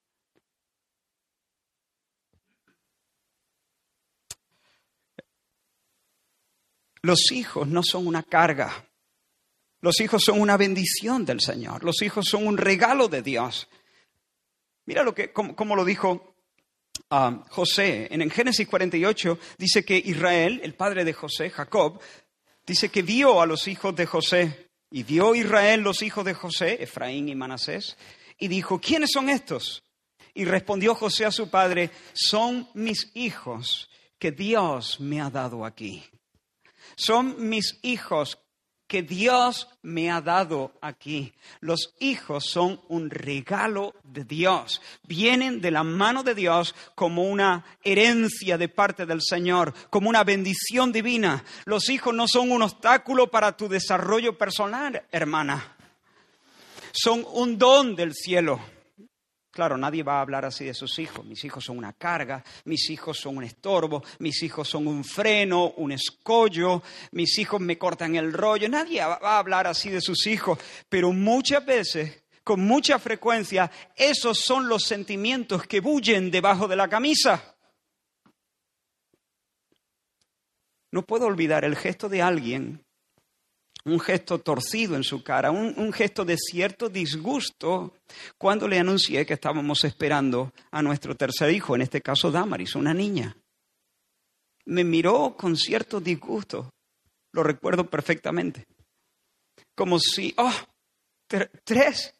Los 7.01 7.31
hijos 7.33 7.67
no 7.67 7.83
son 7.83 8.07
una 8.07 8.23
carga. 8.23 8.85
Los 9.83 9.99
hijos 9.99 10.23
son 10.23 10.39
una 10.39 10.55
bendición 10.55 11.25
del 11.25 11.41
Señor. 11.41 11.83
Los 11.83 12.01
hijos 12.03 12.23
son 12.29 12.47
un 12.47 12.55
regalo 12.57 13.09
de 13.09 13.21
Dios. 13.21 13.67
Mira 14.85 15.03
lo 15.03 15.13
que, 15.13 15.33
como, 15.33 15.75
lo 15.75 15.83
dijo 15.83 16.37
ah, 17.09 17.43
José. 17.49 18.07
En, 18.09 18.21
en 18.21 18.29
Génesis 18.29 18.65
48 18.65 19.37
dice 19.57 19.83
que 19.83 19.97
Israel, 19.97 20.61
el 20.63 20.73
padre 20.73 21.03
de 21.03 21.11
José, 21.11 21.49
Jacob, 21.49 21.99
dice 22.65 22.87
que 22.87 23.01
vio 23.01 23.41
a 23.41 23.45
los 23.45 23.67
hijos 23.67 23.93
de 23.93 24.05
José. 24.05 24.69
Y 24.89 25.03
vio 25.03 25.35
Israel 25.35 25.81
los 25.81 26.01
hijos 26.01 26.23
de 26.23 26.33
José, 26.33 26.81
Efraín 26.81 27.27
y 27.27 27.35
Manasés, 27.35 27.97
y 28.39 28.47
dijo, 28.47 28.79
¿quiénes 28.79 29.09
son 29.11 29.27
estos? 29.27 29.83
Y 30.33 30.45
respondió 30.45 30.95
José 30.95 31.25
a 31.25 31.31
su 31.31 31.49
padre, 31.49 31.91
son 32.13 32.69
mis 32.73 33.11
hijos 33.15 33.89
que 34.17 34.31
Dios 34.31 35.01
me 35.01 35.19
ha 35.19 35.29
dado 35.29 35.65
aquí. 35.65 36.05
Son 36.95 37.49
mis 37.49 37.79
hijos 37.81 38.39
que 38.93 39.01
Dios 39.01 39.67
me 39.81 40.11
ha 40.11 40.21
dado 40.21 40.73
aquí. 40.79 41.33
Los 41.61 41.95
hijos 41.99 42.45
son 42.45 42.79
un 42.89 43.09
regalo 43.09 43.95
de 44.03 44.23
Dios. 44.23 44.83
Vienen 45.07 45.61
de 45.61 45.71
la 45.71 45.83
mano 45.83 46.21
de 46.21 46.35
Dios 46.35 46.75
como 46.93 47.23
una 47.23 47.65
herencia 47.83 48.55
de 48.55 48.69
parte 48.69 49.07
del 49.07 49.23
Señor, 49.23 49.73
como 49.89 50.09
una 50.09 50.23
bendición 50.23 50.91
divina. 50.91 51.43
Los 51.65 51.89
hijos 51.89 52.13
no 52.13 52.27
son 52.27 52.51
un 52.51 52.61
obstáculo 52.61 53.31
para 53.31 53.57
tu 53.57 53.67
desarrollo 53.67 54.37
personal, 54.37 55.01
hermana. 55.11 55.75
Son 56.91 57.25
un 57.33 57.57
don 57.57 57.95
del 57.95 58.13
cielo. 58.13 58.59
Claro, 59.53 59.77
nadie 59.77 60.01
va 60.01 60.17
a 60.17 60.21
hablar 60.21 60.45
así 60.45 60.65
de 60.65 60.73
sus 60.73 60.97
hijos. 60.97 61.23
Mis 61.23 61.43
hijos 61.43 61.63
son 61.63 61.77
una 61.77 61.93
carga, 61.93 62.43
mis 62.65 62.89
hijos 62.89 63.19
son 63.19 63.37
un 63.37 63.43
estorbo, 63.43 64.03
mis 64.17 64.41
hijos 64.41 64.67
son 64.67 64.87
un 64.87 65.03
freno, 65.03 65.73
un 65.77 65.91
escollo, 65.91 66.81
mis 67.11 67.37
hijos 67.37 67.61
me 67.61 67.77
cortan 67.77 68.15
el 68.15 68.33
rollo. 68.33 68.67
Nadie 68.67 69.05
va 69.05 69.19
a 69.21 69.37
hablar 69.37 69.67
así 69.67 69.91
de 69.91 70.01
sus 70.01 70.25
hijos, 70.25 70.57
pero 70.89 71.13
muchas 71.13 71.63
veces, 71.63 72.23
con 72.43 72.61
mucha 72.61 72.97
frecuencia, 72.97 73.69
esos 73.95 74.39
son 74.39 74.67
los 74.67 74.85
sentimientos 74.85 75.67
que 75.67 75.81
bullen 75.81 76.31
debajo 76.31 76.67
de 76.67 76.75
la 76.75 76.87
camisa. 76.87 77.55
No 80.89 81.05
puedo 81.05 81.27
olvidar 81.27 81.63
el 81.63 81.75
gesto 81.75 82.09
de 82.09 82.23
alguien 82.23 82.83
un 83.85 83.99
gesto 83.99 84.39
torcido 84.39 84.95
en 84.95 85.03
su 85.03 85.23
cara, 85.23 85.51
un, 85.51 85.91
gesto 85.91 86.23
de 86.23 86.37
cierto 86.37 86.89
disgusto 86.89 87.93
cuando 88.37 88.67
le 88.67 88.79
anuncié 88.79 89.25
que 89.25 89.33
estábamos 89.33 89.83
esperando 89.83 90.53
a 90.71 90.81
nuestro 90.81 91.15
tercer 91.15 91.51
hijo, 91.51 91.75
en 91.75 91.81
este 91.81 92.01
caso 92.01 92.31
Damaris, 92.31 92.75
una 92.75 92.93
niña. 92.93 93.35
Me 94.65 94.83
miró 94.83 95.35
con 95.35 95.57
cierto 95.57 95.99
disgusto, 95.99 96.69
lo 97.33 97.43
recuerdo 97.43 97.89
perfectamente, 97.89 98.65
como 99.75 99.99
si, 99.99 100.33
oh, 100.37 100.53
tres, 101.65 102.13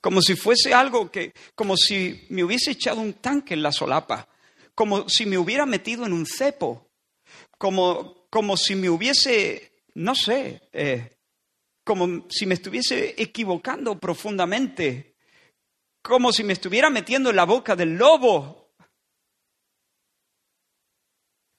como 0.00 0.20
si 0.22 0.34
fuese 0.34 0.74
algo 0.74 1.10
que, 1.10 1.32
como 1.54 1.76
si 1.76 2.26
me 2.30 2.42
hubiese 2.42 2.72
echado 2.72 3.00
un 3.00 3.12
tanque 3.14 3.54
en 3.54 3.62
la 3.62 3.70
solapa, 3.70 4.28
como 4.74 5.08
si 5.08 5.26
me 5.26 5.38
hubiera 5.38 5.66
metido 5.66 6.04
en 6.04 6.12
un 6.12 6.26
cepo, 6.26 6.90
como, 7.56 8.19
como 8.30 8.56
si 8.56 8.76
me 8.76 8.88
hubiese, 8.88 9.82
no 9.94 10.14
sé, 10.14 10.68
eh, 10.72 11.18
como 11.84 12.28
si 12.30 12.46
me 12.46 12.54
estuviese 12.54 13.20
equivocando 13.20 13.98
profundamente, 13.98 15.16
como 16.00 16.32
si 16.32 16.44
me 16.44 16.52
estuviera 16.52 16.88
metiendo 16.88 17.30
en 17.30 17.36
la 17.36 17.44
boca 17.44 17.74
del 17.74 17.96
lobo. 17.96 18.70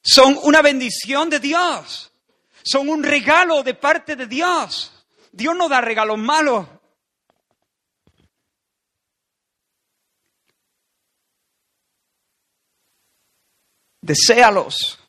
Son 0.01 0.39
una 0.43 0.61
bendición 0.61 1.29
de 1.29 1.39
Dios, 1.39 2.13
son 2.63 2.87
un 2.89 3.03
regalo 3.03 3.61
de 3.61 3.73
parte 3.73 4.15
de 4.15 4.25
Dios. 4.25 5.05
Dios 5.33 5.55
no 5.55 5.69
da 5.69 5.81
regalos 5.81 6.17
malos. 6.17 6.67
Deséalos 14.01 15.00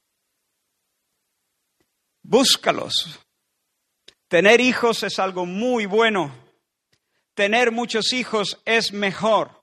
búscalos. 2.33 3.21
Tener 4.27 4.59
hijos 4.63 5.03
es 5.03 5.19
algo 5.19 5.45
muy 5.45 5.85
bueno. 5.85 6.35
Tener 7.35 7.71
muchos 7.71 8.15
hijos 8.15 8.59
es 8.65 8.91
mejor. 8.91 9.63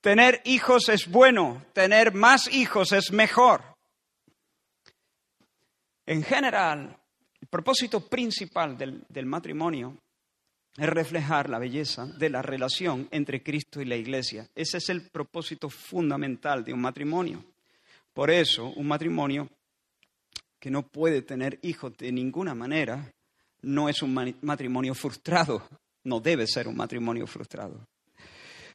Tener 0.00 0.42
hijos 0.44 0.88
es 0.88 1.06
bueno. 1.06 1.64
Tener 1.72 2.12
más 2.12 2.52
hijos 2.52 2.90
es 2.90 3.12
mejor. 3.12 3.62
En 6.06 6.24
general, 6.24 6.98
el 7.40 7.46
propósito 7.46 8.08
principal 8.08 8.76
del, 8.76 9.04
del 9.08 9.26
matrimonio 9.26 9.96
es 10.76 10.88
reflejar 10.88 11.48
la 11.48 11.60
belleza 11.60 12.04
de 12.06 12.30
la 12.30 12.42
relación 12.42 13.06
entre 13.12 13.44
Cristo 13.44 13.80
y 13.80 13.84
la 13.84 13.94
Iglesia. 13.94 14.48
Ese 14.56 14.78
es 14.78 14.88
el 14.88 15.08
propósito 15.08 15.70
fundamental 15.70 16.64
de 16.64 16.72
un 16.72 16.80
matrimonio. 16.80 17.44
Por 18.12 18.28
eso, 18.32 18.66
un 18.70 18.88
matrimonio 18.88 19.48
que 20.60 20.70
no 20.70 20.86
puede 20.86 21.22
tener 21.22 21.58
hijos 21.62 21.96
de 21.96 22.12
ninguna 22.12 22.54
manera, 22.54 23.12
no 23.62 23.88
es 23.88 24.02
un 24.02 24.36
matrimonio 24.42 24.94
frustrado, 24.94 25.66
no 26.04 26.20
debe 26.20 26.46
ser 26.46 26.68
un 26.68 26.76
matrimonio 26.76 27.26
frustrado. 27.26 27.88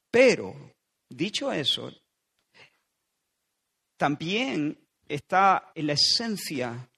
Pero, 0.09 0.73
dicho 1.09 1.51
eso, 1.51 1.91
también 3.97 4.77
está 5.07 5.71
en 5.75 5.87
la 5.87 5.93
esencia, 5.93 6.89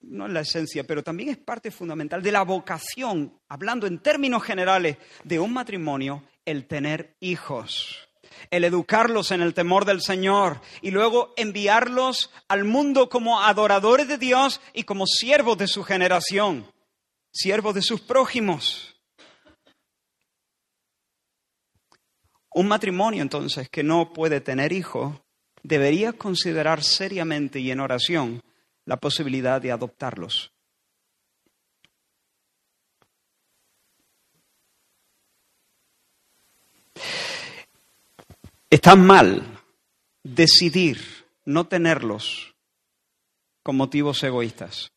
no 0.00 0.26
en 0.26 0.34
la 0.34 0.40
esencia, 0.40 0.84
pero 0.84 1.02
también 1.02 1.28
es 1.28 1.36
parte 1.36 1.70
fundamental 1.70 2.22
de 2.22 2.32
la 2.32 2.42
vocación, 2.42 3.38
hablando 3.48 3.86
en 3.86 3.98
términos 3.98 4.42
generales, 4.42 4.96
de 5.22 5.38
un 5.38 5.52
matrimonio, 5.52 6.24
el 6.46 6.66
tener 6.66 7.14
hijos 7.20 8.07
el 8.50 8.64
educarlos 8.64 9.30
en 9.30 9.40
el 9.40 9.54
temor 9.54 9.84
del 9.84 10.00
Señor 10.00 10.60
y 10.82 10.90
luego 10.90 11.32
enviarlos 11.36 12.30
al 12.48 12.64
mundo 12.64 13.08
como 13.08 13.40
adoradores 13.40 14.08
de 14.08 14.18
Dios 14.18 14.60
y 14.72 14.84
como 14.84 15.06
siervos 15.06 15.58
de 15.58 15.66
su 15.66 15.84
generación, 15.84 16.70
siervos 17.32 17.74
de 17.74 17.82
sus 17.82 18.00
prójimos. 18.00 18.96
Un 22.54 22.68
matrimonio 22.68 23.22
entonces 23.22 23.68
que 23.68 23.82
no 23.82 24.12
puede 24.12 24.40
tener 24.40 24.72
hijos 24.72 25.14
debería 25.62 26.12
considerar 26.12 26.82
seriamente 26.82 27.60
y 27.60 27.70
en 27.70 27.80
oración 27.80 28.42
la 28.84 28.96
posibilidad 28.96 29.60
de 29.60 29.70
adoptarlos. 29.70 30.52
Está 38.70 38.96
mal 38.96 39.64
decidir 40.22 40.98
no 41.46 41.66
tenerlos 41.66 42.54
con 43.62 43.76
motivos 43.76 44.22
egoístas. 44.22 44.92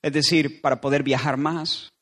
Es 0.00 0.12
decir, 0.12 0.60
para 0.60 0.80
poder 0.80 1.02
viajar 1.02 1.36
más. 1.36 1.92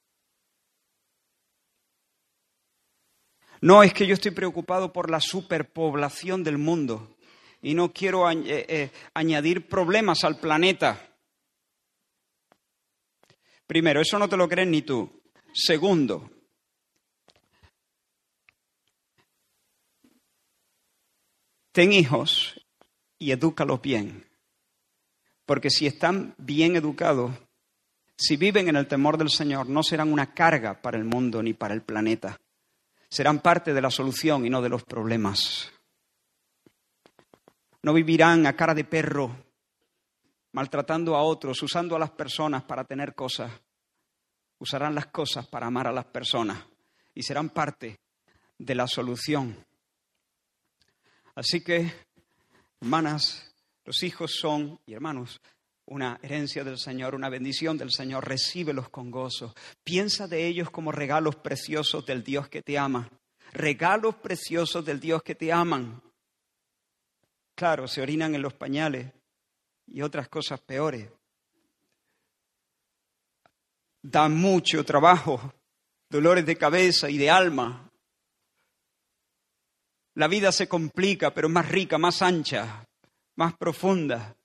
No 3.63 3.83
es 3.83 3.93
que 3.93 4.07
yo 4.07 4.15
estoy 4.15 4.31
preocupado 4.33 4.93
por 4.93 5.11
la 5.11 5.21
superpoblación 5.21 6.45
del 6.45 6.59
mundo 6.59 7.17
y 7.63 7.75
no 7.75 7.93
quiero 7.93 8.31
eh, 8.31 8.43
eh, 8.47 8.91
añadir 9.15 9.69
problemas 9.69 10.25
al 10.25 10.39
planeta. 10.39 11.15
Primero, 13.67 14.01
eso 14.01 14.19
no 14.19 14.29
te 14.29 14.37
lo 14.37 14.49
crees 14.49 14.69
ni 14.69 14.83
tú. 14.83 15.23
Segundo, 15.53 16.31
ten 21.73 21.93
hijos 21.93 22.61
y 23.19 23.33
edúcalos 23.33 23.81
bien. 23.81 24.27
Porque 25.47 25.71
si 25.71 25.87
están 25.87 26.35
bien 26.39 26.77
educados, 26.77 27.33
si 28.17 28.37
viven 28.37 28.69
en 28.69 28.77
el 28.77 28.87
temor 28.87 29.19
del 29.19 29.31
Señor, 29.31 29.69
no 29.69 29.83
serán 29.83 30.13
una 30.13 30.35
carga 30.35 30.81
para 30.81 30.99
el 30.99 31.05
mundo 31.05 31.43
ni 31.43 31.55
para 31.55 31.75
el 31.75 31.83
planeta. 31.83 32.41
Serán 33.09 33.41
parte 33.41 33.75
de 33.75 33.81
la 33.81 33.91
solución 33.91 34.47
y 34.47 34.51
no 34.51 34.63
de 34.63 34.69
los 34.69 34.85
problemas. 34.85 35.73
No 37.83 37.95
vivirán 37.95 38.47
a 38.47 38.55
cara 38.55 38.75
de 38.75 38.85
perro, 38.85 39.35
maltratando 40.53 41.17
a 41.17 41.23
otros, 41.23 41.63
usando 41.63 41.97
a 41.97 41.99
las 41.99 42.11
personas 42.11 42.63
para 42.65 42.85
tener 42.85 43.15
cosas. 43.15 43.51
Usarán 44.59 44.95
las 44.95 45.07
cosas 45.07 45.47
para 45.47 45.67
amar 45.67 45.87
a 45.87 45.93
las 45.93 46.05
personas 46.05 46.63
y 47.15 47.23
serán 47.23 47.49
parte 47.49 47.99
de 48.59 48.75
la 48.75 48.87
solución 48.87 49.57
Así 51.41 51.63
que, 51.63 51.91
hermanas, 52.83 53.51
los 53.87 54.03
hijos 54.03 54.35
son, 54.39 54.79
y 54.85 54.93
hermanos, 54.93 55.41
una 55.87 56.21
herencia 56.23 56.65
del 56.65 56.77
Señor, 56.79 57.15
una 57.15 57.31
bendición 57.31 57.79
del 57.79 57.91
Señor, 57.91 58.29
recíbelos 58.29 58.91
con 58.91 59.11
gozo. 59.11 59.55
Piensa 59.83 60.29
de 60.29 60.47
ellos 60.47 60.69
como 60.69 60.93
regalos 60.93 61.37
preciosos 61.37 62.05
del 62.05 62.23
Dios 62.23 62.51
que 62.51 62.61
te 62.61 62.77
ama. 62.77 63.09
Regalos 63.55 64.17
preciosos 64.17 64.85
del 64.85 65.01
Dios 65.01 65.23
que 65.23 65.35
te 65.35 65.51
aman. 65.51 66.03
Claro, 67.55 67.89
se 67.89 68.03
orinan 68.03 68.35
en 68.35 68.43
los 68.43 68.53
pañales 68.53 69.11
y 69.87 70.03
otras 70.03 70.29
cosas 70.29 70.61
peores. 70.61 71.09
Da 74.03 74.29
mucho 74.29 74.85
trabajo, 74.85 75.55
dolores 76.11 76.45
de 76.45 76.57
cabeza 76.57 77.09
y 77.09 77.17
de 77.17 77.31
alma, 77.31 77.90
la 80.21 80.29
vida 80.29 80.53
se 80.53 80.69
complica, 80.69 81.33
pero 81.33 81.49
más 81.49 81.67
rica, 81.71 81.97
más 81.97 82.21
ancha, 82.21 82.85
más 83.37 83.57
profunda. 83.57 84.37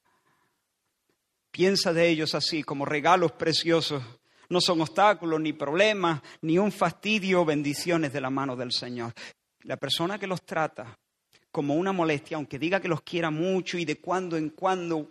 Piensa 1.52 1.92
de 1.92 2.08
ellos 2.08 2.34
así, 2.34 2.64
como 2.64 2.86
regalos 2.86 3.34
preciosos. 3.34 4.02
No 4.48 4.62
son 4.62 4.80
obstáculos, 4.80 5.42
ni 5.42 5.52
problemas, 5.52 6.22
ni 6.44 6.58
un 6.58 6.72
fastidio, 6.72 7.44
bendiciones 7.44 8.14
de 8.14 8.22
la 8.22 8.30
mano 8.30 8.56
del 8.56 8.72
Señor. 8.72 9.12
La 9.64 9.76
persona 9.76 10.18
que 10.18 10.28
los 10.28 10.44
trata 10.44 10.98
como 11.52 11.76
una 11.76 11.92
molestia, 11.92 12.38
aunque 12.38 12.58
diga 12.58 12.80
que 12.80 12.88
los 12.88 13.02
quiera 13.02 13.30
mucho 13.30 13.78
y 13.78 13.84
de 13.84 14.00
cuando 14.00 14.38
en 14.38 14.52
cuando 14.52 15.10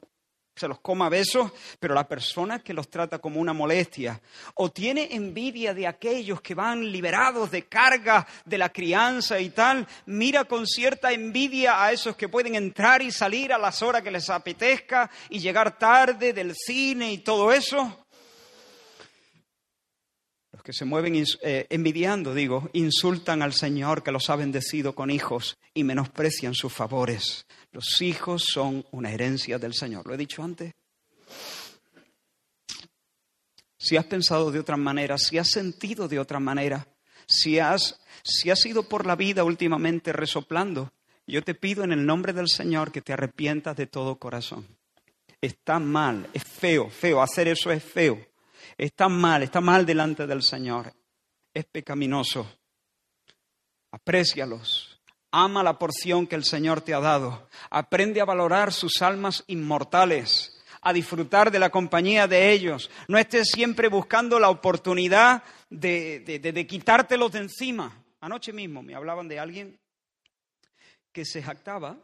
se 0.55 0.69
los 0.69 0.81
coma 0.81 1.07
a 1.07 1.11
besos, 1.11 1.51
pero 1.81 1.95
la 1.95 2.07
persona 2.07 2.63
que 2.63 2.75
los 2.75 2.89
trata 2.89 3.19
como 3.19 3.41
una 3.41 3.53
molestia 3.53 4.21
o 4.55 4.71
tiene 4.71 5.09
envidia 5.11 5.75
de 5.75 5.87
aquellos 5.87 6.41
que 6.41 6.55
van 6.55 6.91
liberados 6.93 7.51
de 7.51 7.65
carga 7.65 8.27
de 8.45 8.59
la 8.59 8.71
crianza 8.71 9.41
y 9.41 9.51
tal, 9.51 9.87
mira 10.07 10.45
con 10.45 10.67
cierta 10.67 11.13
envidia 11.13 11.83
a 11.83 11.93
esos 11.93 12.17
que 12.17 12.29
pueden 12.29 12.55
entrar 12.55 13.03
y 13.03 13.11
salir 13.11 13.53
a 13.53 13.59
las 13.59 13.83
horas 13.83 14.03
que 14.03 14.11
les 14.11 14.31
apetezca 14.31 15.11
y 15.29 15.41
llegar 15.41 15.77
tarde 15.77 16.33
del 16.33 16.55
cine 16.55 17.13
y 17.13 17.19
todo 17.19 17.53
eso. 17.53 18.05
Los 20.53 20.63
que 20.63 20.73
se 20.73 20.85
mueven 20.85 21.17
eh, 21.43 21.67
envidiando, 21.69 22.33
digo, 22.33 22.71
insultan 22.75 23.43
al 23.43 23.53
Señor 23.53 24.05
que 24.05 24.13
los 24.13 24.31
ha 24.31 24.37
bendecido 24.37 24.95
con 24.95 25.11
hijos 25.11 25.59
y 25.75 25.83
menosprecian 25.83 26.55
sus 26.55 26.73
favores. 26.73 27.45
Los 27.75 28.01
hijos 28.03 28.45
son 28.47 28.87
una 28.93 29.11
herencia 29.11 29.59
del 29.59 29.75
Señor. 29.75 30.07
¿Lo 30.07 30.15
he 30.15 30.17
dicho 30.17 30.45
antes? 30.45 30.73
Si 33.77 33.97
has 33.97 34.07
pensado 34.07 34.53
de 34.53 34.61
otra 34.61 34.77
manera, 34.77 35.19
si 35.19 35.39
has 35.39 35.51
sentido 35.51 36.07
de 36.07 36.21
otra 36.21 36.39
manera, 36.39 36.87
si 37.27 37.59
has, 37.59 37.99
si 38.23 38.49
has 38.49 38.65
ido 38.65 38.89
por 38.89 39.07
la 39.07 39.17
vida 39.17 39.43
últimamente 39.43 40.13
resoplando, 40.13 40.93
yo 41.27 41.43
te 41.43 41.57
pido 41.57 41.83
en 41.83 41.91
el 41.91 42.07
nombre 42.07 42.33
del 42.33 42.49
Señor 42.49 42.93
que 42.93 43.03
te 43.03 43.13
arrepientas 43.13 43.77
de 43.77 43.89
todo 43.89 44.21
corazón. 44.21 44.65
Está 45.41 45.81
mal, 45.81 46.31
es 46.33 46.45
feo, 46.45 46.89
feo, 46.89 47.21
hacer 47.21 47.49
eso 47.49 47.73
es 47.73 47.83
feo. 47.83 48.25
Está 48.79 49.09
mal, 49.09 49.43
está 49.43 49.61
mal 49.61 49.85
delante 49.85 50.29
del 50.29 50.45
Señor. 50.45 50.95
Es 51.53 51.65
pecaminoso. 51.65 52.49
Aprécialos, 53.91 54.94
Ama 55.37 55.65
la 55.65 55.81
porción 55.81 56.29
que 56.29 56.37
el 56.37 56.45
Señor 56.45 56.81
te 56.81 56.95
ha 56.95 57.01
dado. 57.01 57.49
Aprende 57.69 58.21
a 58.21 58.25
valorar 58.25 58.73
sus 58.73 59.03
almas 59.03 59.43
inmortales, 59.49 60.63
a 60.81 60.93
disfrutar 60.93 61.51
de 61.51 61.59
la 61.59 61.71
compañía 61.71 62.29
de 62.29 62.53
ellos. 62.53 62.89
No 63.09 63.19
estés 63.19 63.49
siempre 63.49 63.89
buscando 63.89 64.39
la 64.39 64.49
oportunidad 64.49 65.43
de, 65.69 66.21
de, 66.21 66.67
quitártelos 66.69 67.33
de 67.33 67.41
encima. 67.41 68.01
Anoche 68.21 68.53
mismo 68.53 68.81
me 68.81 68.95
hablaban 68.95 69.27
de 69.27 69.41
alguien 69.41 69.81
que 71.11 71.25
se 71.25 71.43
jactaba 71.43 71.99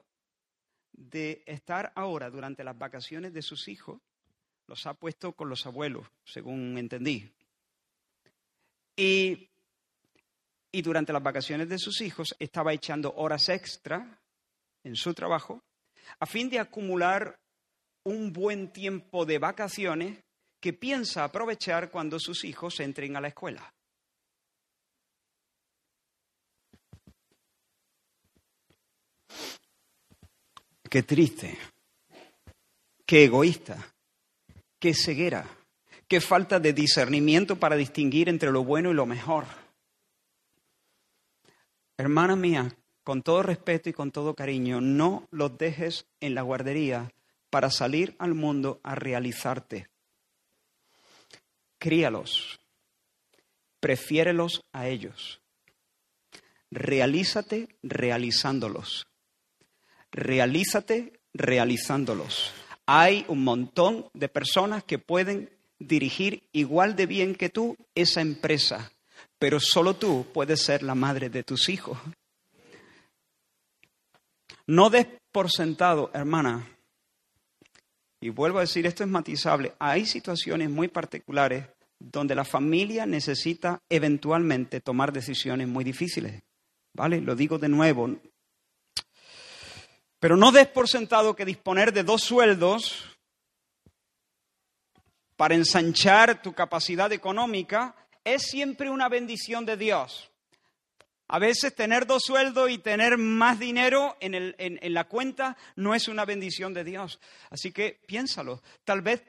de 0.91 1.45
estar 1.47 1.93
ahora 1.95 2.31
durante 2.31 2.65
las 2.65 2.77
vacaciones 2.77 3.33
de 3.33 3.43
sus 3.43 3.69
hijos, 3.69 4.01
los 4.67 4.87
ha 4.87 4.95
puesto 4.95 5.35
con 5.35 5.49
los 5.49 5.65
abuelos, 5.67 6.05
según 6.25 6.77
entendí. 6.79 7.33
Y 8.97 9.50
y 10.73 10.83
durante 10.83 11.13
las 11.13 11.23
vacaciones 11.23 11.69
de 11.69 11.79
sus 11.79 12.01
hijos 12.01 12.35
estaba 12.39 12.73
echando 12.73 13.13
horas 13.17 13.49
extra 13.49 14.21
en 14.85 14.97
su 14.97 15.15
trabajo 15.15 15.63
a 16.19 16.27
fin 16.27 16.51
de 16.51 16.59
acumular 16.59 17.39
un 18.05 18.33
buen 18.33 18.73
tiempo 18.73 19.25
de 19.25 19.39
vacaciones 19.39 20.19
que 20.61 20.73
piensa 20.73 21.25
aprovechar 21.25 21.91
cuando 21.91 22.19
sus 22.19 22.45
hijos 22.45 22.81
entren 22.81 23.17
a 23.17 23.21
la 23.21 23.29
escuela. 23.29 23.73
Qué 30.89 31.05
triste, 31.05 31.57
qué 33.07 33.25
egoísta, 33.25 33.95
qué 34.81 34.93
ceguera, 34.93 35.47
qué 36.09 36.21
falta 36.21 36.59
de 36.59 36.73
discernimiento 36.73 37.57
para 37.57 37.77
distinguir 37.77 38.29
entre 38.29 38.51
lo 38.51 38.65
bueno 38.65 38.91
y 38.91 38.95
lo 38.95 39.07
mejor. 39.07 39.45
Hermana 42.01 42.35
mía, 42.35 42.75
con 43.05 43.21
todo 43.21 43.43
respeto 43.43 43.91
y 43.91 43.93
con 43.93 44.11
todo 44.11 44.35
cariño, 44.35 44.81
no 44.81 45.29
los 45.31 45.59
dejes 45.59 46.07
en 46.21 46.35
la 46.35 46.41
guardería 46.41 47.13
para 47.51 47.69
salir 47.69 48.17
al 48.19 48.33
mundo 48.33 48.81
a 48.83 48.95
realizarte. 48.95 49.87
Críalos, 51.79 52.59
prefiérelos 53.81 54.65
a 54.73 54.89
ellos. 54.89 55.43
Realízate 56.71 57.69
realizándolos. 57.83 59.07
Realízate 60.11 61.21
realizándolos. 61.35 62.51
Hay 62.87 63.27
un 63.29 63.45
montón 63.45 64.09
de 64.15 64.31
personas 64.31 64.85
que 64.85 64.99
pueden 64.99 65.51
dirigir 65.79 66.49
igual 66.53 66.97
de 66.97 67.05
bien 67.05 67.35
que 67.35 67.51
tú 67.51 67.77
esa 67.95 68.23
empresa 68.23 68.91
pero 69.41 69.59
solo 69.59 69.95
tú 69.95 70.27
puedes 70.35 70.63
ser 70.63 70.83
la 70.83 70.95
madre 70.95 71.31
de 71.31 71.43
tus 71.43 71.71
hijos. 71.71 71.99
No 74.67 74.91
des 74.91 75.07
por 75.33 75.51
sentado, 75.51 76.11
hermana, 76.13 76.69
y 78.21 78.29
vuelvo 78.29 78.59
a 78.59 78.63
decir, 78.63 78.87
esto 78.87 79.03
es 79.03 79.09
matizable, 79.09 79.73
hay 79.79 80.05
situaciones 80.05 80.69
muy 80.69 80.89
particulares 80.89 81.67
donde 81.99 82.35
la 82.35 82.45
familia 82.45 83.07
necesita 83.07 83.81
eventualmente 83.89 84.81
tomar 84.83 85.11
decisiones 85.11 85.67
muy 85.67 85.85
difíciles. 85.85 86.43
¿Vale? 86.93 87.21
Lo 87.21 87.35
digo 87.35 87.59
de 87.59 87.69
nuevo. 87.69 88.11
Pero 90.19 90.37
no 90.37 90.53
des 90.53 90.67
por 90.69 90.87
sentado 90.87 91.35
que 91.35 91.47
disponer 91.47 91.95
de 91.95 92.05
dos 92.05 92.23
sueldos 92.23 93.17
para 95.37 95.55
ensanchar 95.55 96.43
tu 96.43 96.53
capacidad 96.53 97.11
económica 97.13 97.95
es 98.25 98.43
siempre 98.43 98.91
una 98.91 99.09
bendición 99.09 99.67
de 99.67 99.77
Dios. 99.77 100.31
A 101.33 101.39
veces 101.39 101.75
tener 101.77 102.07
dos 102.07 102.25
sueldos 102.25 102.71
y 102.71 102.79
tener 102.79 103.17
más 103.17 103.59
dinero 103.61 104.17
en, 104.21 104.93
la 104.93 105.05
cuenta 105.05 105.57
no 105.77 105.95
es 105.95 106.09
una 106.09 106.25
bendición 106.25 106.75
de 106.75 106.83
Dios. 106.83 107.21
Así 107.51 107.71
que 107.71 108.01
piénsalo. 108.05 108.61
Tal 108.85 109.01
vez 109.01 109.23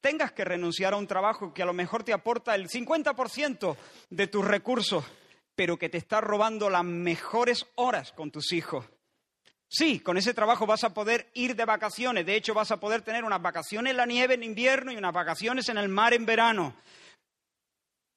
tengas 0.00 0.30
que 0.30 0.44
renunciar 0.44 0.92
a 0.92 0.96
un 0.96 1.08
trabajo 1.08 1.52
que 1.52 1.62
a 1.62 1.66
lo 1.66 1.72
mejor 1.72 2.04
te 2.04 2.12
aporta 2.12 2.54
el 2.54 2.68
50% 2.68 3.76
de 4.10 4.26
tus 4.28 4.44
recursos, 4.44 5.04
pero 5.56 5.76
que 5.76 5.88
te 5.88 5.98
está 5.98 6.20
robando 6.20 6.70
las 6.70 6.84
mejores 6.84 7.66
horas 7.74 8.12
con 8.12 8.30
tus 8.30 8.52
hijos. 8.52 8.86
Sí, 9.66 9.98
con 9.98 10.16
ese 10.16 10.34
trabajo 10.34 10.66
vas 10.66 10.84
a 10.84 10.94
poder 10.94 11.30
ir 11.34 11.56
de 11.56 11.64
vacaciones. 11.64 12.26
De 12.26 12.36
hecho, 12.36 12.54
vas 12.54 12.70
a 12.70 12.78
poder 12.78 13.02
tener 13.02 13.24
unas 13.24 13.42
vacaciones 13.42 13.90
en 13.90 13.96
la 13.96 14.06
nieve 14.06 14.34
en 14.34 14.44
invierno 14.44 14.92
y 14.92 14.96
unas 14.96 15.12
vacaciones 15.12 15.68
en 15.68 15.78
el 15.78 15.88
mar 15.88 16.14
en 16.14 16.26
verano. 16.26 16.76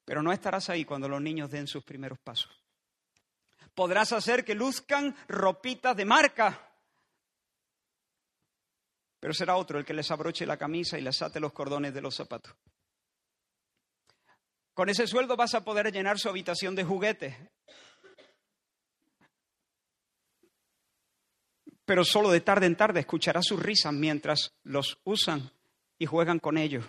Pero 0.04 0.22
no 0.22 0.32
estarás 0.32 0.68
ahí 0.70 0.84
cuando 0.84 1.08
los 1.08 1.20
niños 1.20 1.50
den 1.50 1.66
sus 1.66 1.84
primeros 1.84 2.18
pasos. 2.18 2.50
Podrás 3.74 4.12
hacer 4.12 4.44
que 4.44 4.54
luzcan 4.54 5.16
ropitas 5.28 5.96
de 5.96 6.04
marca, 6.04 6.70
pero 9.18 9.32
será 9.32 9.56
otro 9.56 9.78
el 9.78 9.84
que 9.84 9.94
les 9.94 10.10
abroche 10.10 10.46
la 10.46 10.58
camisa 10.58 10.98
y 10.98 11.02
les 11.02 11.22
ate 11.22 11.40
los 11.40 11.52
cordones 11.52 11.94
de 11.94 12.02
los 12.02 12.14
zapatos. 12.14 12.54
Con 14.74 14.88
ese 14.88 15.06
sueldo 15.06 15.36
vas 15.36 15.54
a 15.54 15.64
poder 15.64 15.90
llenar 15.92 16.18
su 16.18 16.28
habitación 16.28 16.74
de 16.74 16.84
juguetes, 16.84 17.34
pero 21.84 22.04
solo 22.04 22.30
de 22.30 22.40
tarde 22.40 22.66
en 22.66 22.76
tarde 22.76 23.00
escucharás 23.00 23.46
sus 23.46 23.62
risas 23.62 23.92
mientras 23.92 24.54
los 24.62 24.98
usan 25.04 25.52
y 25.98 26.06
juegan 26.06 26.38
con 26.38 26.58
ellos. 26.58 26.84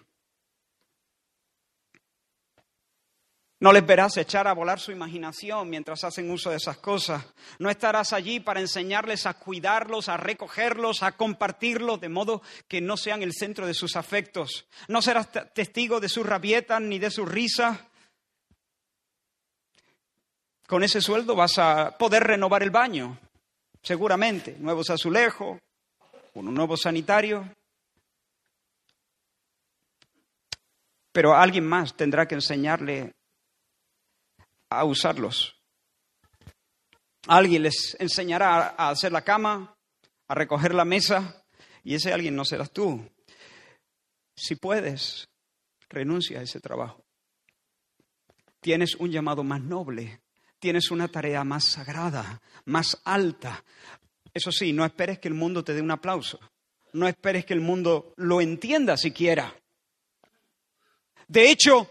No 3.57 3.71
les 3.71 3.85
verás 3.85 4.17
echar 4.17 4.47
a 4.47 4.53
volar 4.53 4.81
su 4.81 4.91
imaginación 4.91 5.69
mientras 5.69 6.03
hacen 6.03 6.29
uso 6.29 6.49
de 6.49 6.57
esas 6.57 6.77
cosas. 6.77 7.25
No 7.57 7.69
estarás 7.69 8.11
allí 8.11 8.41
para 8.41 8.59
enseñarles 8.59 9.25
a 9.25 9.35
cuidarlos, 9.35 10.09
a 10.09 10.17
recogerlos, 10.17 11.03
a 11.03 11.13
compartirlos, 11.13 12.01
de 12.01 12.09
modo 12.09 12.41
que 12.67 12.81
no 12.81 12.97
sean 12.97 13.23
el 13.23 13.33
centro 13.33 13.65
de 13.65 13.73
sus 13.73 13.95
afectos. 13.95 14.67
No 14.89 15.01
serás 15.01 15.29
testigo 15.53 16.01
de 16.01 16.09
sus 16.09 16.25
rabietas 16.25 16.81
ni 16.81 16.99
de 16.99 17.09
sus 17.09 17.29
risas. 17.29 17.79
Con 20.67 20.83
ese 20.83 20.99
sueldo 20.99 21.35
vas 21.35 21.57
a 21.57 21.97
poder 21.97 22.23
renovar 22.23 22.61
el 22.61 22.71
baño, 22.71 23.17
seguramente. 23.81 24.57
Nuevos 24.59 24.89
azulejos, 24.89 25.59
un 26.33 26.53
nuevo 26.53 26.75
sanitario. 26.75 27.47
Pero 31.13 31.33
alguien 31.33 31.65
más 31.65 31.95
tendrá 31.95 32.27
que 32.27 32.35
enseñarle 32.35 33.14
a 34.79 34.85
usarlos. 34.85 35.55
Alguien 37.27 37.63
les 37.63 37.95
enseñará 37.99 38.75
a 38.77 38.89
hacer 38.89 39.11
la 39.11 39.23
cama, 39.23 39.75
a 40.27 40.35
recoger 40.35 40.73
la 40.73 40.85
mesa, 40.85 41.43
y 41.83 41.95
ese 41.95 42.13
alguien 42.13 42.35
no 42.35 42.45
serás 42.45 42.71
tú. 42.71 43.07
Si 44.35 44.55
puedes, 44.55 45.29
renuncia 45.89 46.39
a 46.39 46.43
ese 46.43 46.59
trabajo. 46.59 47.03
Tienes 48.59 48.95
un 48.95 49.11
llamado 49.11 49.43
más 49.43 49.61
noble, 49.61 50.21
tienes 50.59 50.91
una 50.91 51.07
tarea 51.07 51.43
más 51.43 51.65
sagrada, 51.65 52.41
más 52.65 52.99
alta. 53.05 53.63
Eso 54.33 54.51
sí, 54.51 54.73
no 54.73 54.85
esperes 54.85 55.19
que 55.19 55.27
el 55.27 55.33
mundo 55.33 55.63
te 55.63 55.73
dé 55.73 55.81
un 55.81 55.91
aplauso, 55.91 56.39
no 56.93 57.07
esperes 57.07 57.45
que 57.45 57.53
el 57.53 57.61
mundo 57.61 58.13
lo 58.17 58.41
entienda 58.41 58.97
siquiera. 58.97 59.55
De 61.27 61.49
hecho, 61.49 61.87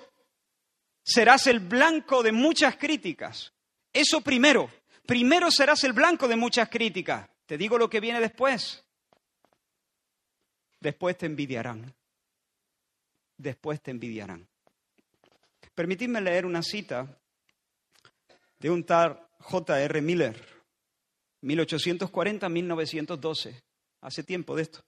serás 1.04 1.46
el 1.46 1.60
blanco 1.60 2.22
de 2.22 2.32
muchas 2.32 2.76
críticas. 2.76 3.52
Eso 3.92 4.22
primero. 4.22 4.70
Primero 5.06 5.50
serás 5.50 5.84
el 5.84 5.92
blanco 5.92 6.26
de 6.26 6.36
muchas 6.36 6.68
críticas. 6.68 7.28
Te 7.46 7.58
digo 7.58 7.78
lo 7.78 7.90
que 7.90 8.00
viene 8.00 8.20
después. 8.20 8.84
después 10.80 11.16
te 11.16 11.26
envidiarán. 11.26 11.94
Después 13.36 13.80
te 13.80 13.90
envidiarán. 13.90 14.48
Permitidme 15.74 16.20
leer 16.20 16.46
una 16.46 16.62
cita 16.62 17.18
de 18.58 18.70
un 18.70 18.84
tal 18.84 19.20
J.R. 19.40 20.00
Miller, 20.00 20.40
1840-1912, 21.42 23.62
hace 24.00 24.22
tiempo 24.22 24.54
de 24.56 24.62
esto. 24.62 24.84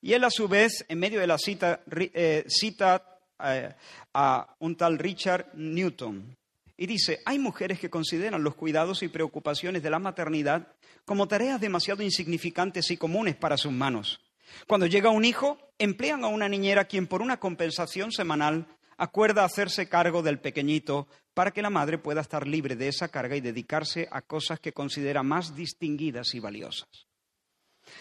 Y 0.00 0.12
él 0.12 0.22
a 0.24 0.30
su 0.30 0.46
vez, 0.48 0.84
en 0.88 0.98
medio 0.98 1.20
de 1.20 1.26
la 1.26 1.38
cita, 1.38 1.82
eh, 1.96 2.44
cita 2.48 3.11
eh, 3.44 3.74
a 4.14 4.54
un 4.58 4.76
tal 4.76 4.98
Richard 4.98 5.50
Newton. 5.54 6.36
Y 6.76 6.86
dice, 6.86 7.20
hay 7.24 7.38
mujeres 7.38 7.78
que 7.78 7.90
consideran 7.90 8.42
los 8.42 8.54
cuidados 8.54 9.02
y 9.02 9.08
preocupaciones 9.08 9.82
de 9.82 9.90
la 9.90 9.98
maternidad 9.98 10.68
como 11.04 11.28
tareas 11.28 11.60
demasiado 11.60 12.02
insignificantes 12.02 12.90
y 12.90 12.96
comunes 12.96 13.36
para 13.36 13.56
sus 13.56 13.72
manos. 13.72 14.20
Cuando 14.66 14.86
llega 14.86 15.10
un 15.10 15.24
hijo, 15.24 15.58
emplean 15.78 16.24
a 16.24 16.28
una 16.28 16.48
niñera 16.48 16.84
quien 16.84 17.06
por 17.06 17.22
una 17.22 17.38
compensación 17.38 18.12
semanal 18.12 18.66
acuerda 18.96 19.44
hacerse 19.44 19.88
cargo 19.88 20.22
del 20.22 20.38
pequeñito 20.38 21.08
para 21.34 21.50
que 21.50 21.62
la 21.62 21.70
madre 21.70 21.98
pueda 21.98 22.20
estar 22.20 22.46
libre 22.46 22.76
de 22.76 22.88
esa 22.88 23.08
carga 23.08 23.36
y 23.36 23.40
dedicarse 23.40 24.08
a 24.10 24.22
cosas 24.22 24.60
que 24.60 24.72
considera 24.72 25.22
más 25.22 25.56
distinguidas 25.56 26.34
y 26.34 26.40
valiosas. 26.40 26.88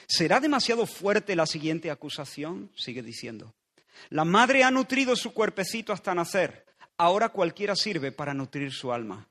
¿Será 0.08 0.40
demasiado 0.40 0.86
fuerte 0.86 1.36
la 1.36 1.46
siguiente 1.46 1.90
acusación? 1.90 2.72
Sigue 2.76 3.02
diciendo. 3.02 3.54
La 4.10 4.26
madre 4.26 4.64
ha 4.64 4.72
nutrido 4.72 5.16
su 5.16 5.34
cuerpecito 5.34 5.94
hasta 5.94 6.14
nacer. 6.14 6.66
Ahora 6.98 7.30
cualquiera 7.30 7.76
sirve 7.76 8.12
para 8.12 8.34
nutrir 8.34 8.72
su 8.72 8.92
alma. 8.92 9.28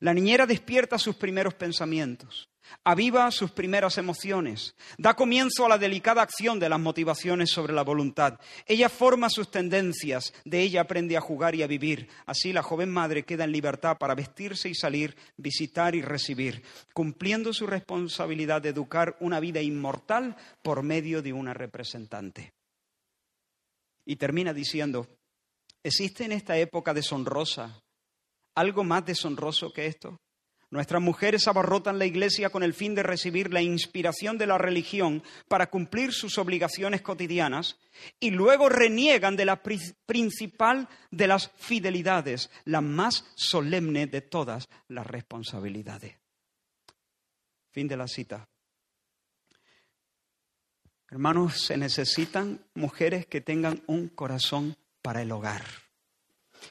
La 0.00 0.14
niñera 0.14 0.46
despierta 0.46 0.98
sus 0.98 1.14
primeros 1.16 1.54
pensamientos, 1.54 2.48
aviva 2.82 3.30
sus 3.30 3.50
primeras 3.50 3.98
emociones, 3.98 4.74
da 4.98 5.14
comienzo 5.14 5.64
a 5.64 5.68
la 5.68 5.78
delicada 5.78 6.22
acción 6.22 6.58
de 6.58 6.68
las 6.68 6.80
motivaciones 6.80 7.50
sobre 7.50 7.72
la 7.72 7.82
voluntad. 7.82 8.40
Ella 8.66 8.88
forma 8.88 9.30
sus 9.30 9.50
tendencias, 9.50 10.32
de 10.44 10.62
ella 10.62 10.82
aprende 10.82 11.16
a 11.16 11.20
jugar 11.20 11.54
y 11.54 11.62
a 11.62 11.66
vivir. 11.66 12.08
Así 12.26 12.52
la 12.52 12.62
joven 12.62 12.90
madre 12.90 13.24
queda 13.24 13.44
en 13.44 13.52
libertad 13.52 13.96
para 13.98 14.14
vestirse 14.14 14.68
y 14.68 14.74
salir, 14.74 15.16
visitar 15.36 15.94
y 15.94 16.02
recibir, 16.02 16.62
cumpliendo 16.92 17.52
su 17.52 17.66
responsabilidad 17.66 18.62
de 18.62 18.70
educar 18.70 19.16
una 19.20 19.40
vida 19.40 19.60
inmortal 19.60 20.36
por 20.62 20.82
medio 20.82 21.22
de 21.22 21.32
una 21.32 21.54
representante. 21.54 22.52
Y 24.04 24.16
termina 24.16 24.52
diciendo, 24.52 25.06
¿existe 25.82 26.24
en 26.24 26.32
esta 26.32 26.56
época 26.58 26.92
deshonrosa 26.92 27.82
algo 28.54 28.84
más 28.84 29.04
deshonroso 29.04 29.72
que 29.72 29.86
esto? 29.86 30.20
Nuestras 30.70 31.00
mujeres 31.00 31.46
abarrotan 31.46 32.00
la 32.00 32.04
iglesia 32.04 32.50
con 32.50 32.64
el 32.64 32.74
fin 32.74 32.96
de 32.96 33.04
recibir 33.04 33.52
la 33.52 33.62
inspiración 33.62 34.38
de 34.38 34.48
la 34.48 34.58
religión 34.58 35.22
para 35.46 35.70
cumplir 35.70 36.12
sus 36.12 36.36
obligaciones 36.36 37.00
cotidianas 37.00 37.78
y 38.18 38.30
luego 38.30 38.68
reniegan 38.68 39.36
de 39.36 39.44
la 39.44 39.62
principal 39.62 40.88
de 41.12 41.28
las 41.28 41.52
fidelidades, 41.56 42.50
la 42.64 42.80
más 42.80 43.24
solemne 43.36 44.08
de 44.08 44.20
todas 44.20 44.68
las 44.88 45.06
responsabilidades. 45.06 46.18
Fin 47.70 47.86
de 47.86 47.96
la 47.96 48.08
cita. 48.08 48.48
Hermanos, 51.14 51.60
se 51.60 51.76
necesitan 51.76 52.58
mujeres 52.74 53.24
que 53.24 53.40
tengan 53.40 53.80
un 53.86 54.08
corazón 54.08 54.76
para 55.00 55.22
el 55.22 55.30
hogar, 55.30 55.62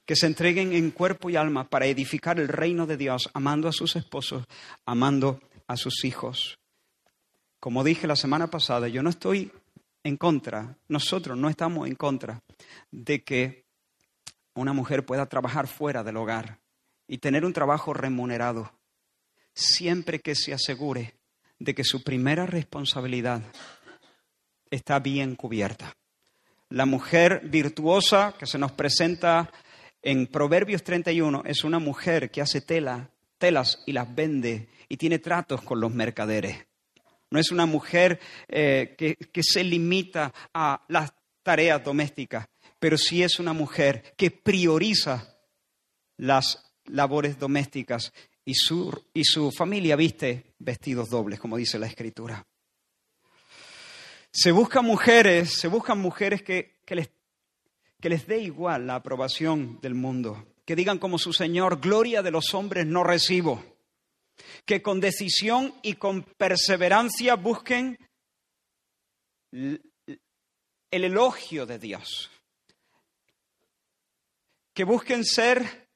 que 0.05 0.17
se 0.17 0.25
entreguen 0.25 0.73
en 0.73 0.91
cuerpo 0.91 1.29
y 1.29 1.37
alma 1.37 1.69
para 1.69 1.85
edificar 1.85 2.41
el 2.41 2.49
reino 2.49 2.85
de 2.85 2.97
Dios, 2.97 3.29
amando 3.33 3.69
a 3.69 3.71
sus 3.71 3.95
esposos, 3.95 4.43
amando 4.85 5.39
a 5.65 5.77
sus 5.77 6.03
hijos. 6.03 6.59
Como 7.61 7.85
dije 7.85 8.05
la 8.05 8.17
semana 8.17 8.47
pasada, 8.47 8.89
yo 8.89 9.01
no 9.01 9.11
estoy 9.11 9.49
en 10.03 10.17
contra, 10.17 10.75
nosotros 10.89 11.37
no 11.37 11.47
estamos 11.47 11.87
en 11.87 11.95
contra 11.95 12.43
de 12.91 13.23
que 13.23 13.63
una 14.55 14.73
mujer 14.73 15.05
pueda 15.05 15.25
trabajar 15.27 15.67
fuera 15.67 16.03
del 16.03 16.17
hogar 16.17 16.59
y 17.07 17.19
tener 17.19 17.45
un 17.45 17.53
trabajo 17.53 17.93
remunerado, 17.93 18.73
siempre 19.53 20.19
que 20.19 20.35
se 20.35 20.53
asegure 20.53 21.15
de 21.59 21.73
que 21.73 21.85
su 21.85 22.03
primera 22.03 22.45
responsabilidad 22.45 23.41
está 24.73 24.99
bien 24.99 25.35
cubierta. 25.35 25.95
La 26.69 26.85
mujer 26.85 27.41
virtuosa 27.43 28.33
que 28.37 28.47
se 28.47 28.57
nos 28.57 28.71
presenta 28.71 29.51
en 30.01 30.27
Proverbios 30.27 30.83
31 30.83 31.43
es 31.45 31.63
una 31.63 31.79
mujer 31.79 32.31
que 32.31 32.41
hace 32.41 32.61
tela, 32.61 33.11
telas 33.37 33.83
y 33.85 33.91
las 33.91 34.13
vende 34.13 34.69
y 34.89 34.97
tiene 34.97 35.19
tratos 35.19 35.61
con 35.61 35.79
los 35.79 35.93
mercaderes. 35.93 36.65
No 37.29 37.39
es 37.39 37.51
una 37.51 37.65
mujer 37.65 38.19
eh, 38.47 38.95
que, 38.97 39.15
que 39.15 39.43
se 39.43 39.63
limita 39.63 40.33
a 40.53 40.83
las 40.87 41.13
tareas 41.43 41.83
domésticas, 41.83 42.47
pero 42.79 42.97
sí 42.97 43.23
es 43.23 43.39
una 43.39 43.53
mujer 43.53 44.13
que 44.17 44.31
prioriza 44.31 45.35
las 46.17 46.73
labores 46.85 47.37
domésticas 47.37 48.11
y 48.45 48.55
su, 48.55 48.91
y 49.13 49.23
su 49.23 49.51
familia 49.51 49.95
viste 49.95 50.55
vestidos 50.59 51.09
dobles, 51.09 51.39
como 51.39 51.57
dice 51.57 51.79
la 51.79 51.87
Escritura. 51.87 52.45
Se 54.35 54.51
buscan 54.51 54.83
mujeres, 54.83 55.59
se 55.59 55.67
buscan 55.67 55.99
mujeres 55.99 56.41
que, 56.41 56.79
les, 56.87 57.11
que 58.01 58.09
les 58.09 58.25
dé 58.25 58.39
igual 58.39 58.87
la 58.87 58.95
aprobación 58.95 59.79
del 59.79 59.93
mundo, 59.93 60.47
que 60.65 60.75
digan 60.75 60.97
como 60.97 61.19
su 61.19 61.33
Señor, 61.33 61.79
gloria 61.79 62.23
de 62.23 62.31
los 62.31 62.55
hombres 62.55 62.87
no 62.87 63.03
recibo, 63.03 63.63
que 64.65 64.81
con 64.81 64.99
decisión 64.99 65.75
y 65.83 65.93
con 65.93 66.23
perseverancia 66.23 67.35
busquen 67.35 67.99
el 69.51 69.83
elogio 70.89 71.67
de 71.67 71.77
Dios, 71.77 72.31
que 74.73 74.83
busquen 74.83 75.25
ser 75.25 75.89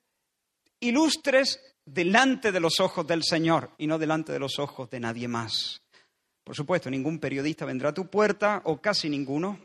ilustres 0.80 1.60
delante 1.84 2.52
de 2.52 2.60
los 2.60 2.80
ojos 2.80 3.08
del 3.08 3.24
Señor 3.24 3.72
y 3.80 3.88
no 3.88 3.98
delante 3.98 4.32
de 4.32 4.40
los 4.40 4.60
ojos 4.60 4.92
de 4.92 5.00
nadie 5.00 5.28
más. 5.28 5.82
Por 6.48 6.56
supuesto, 6.56 6.90
ningún 6.90 7.20
periodista 7.20 7.66
vendrá 7.66 7.90
a 7.90 7.94
tu 7.94 8.08
puerta, 8.08 8.62
o 8.64 8.80
casi 8.80 9.10
ninguno, 9.10 9.60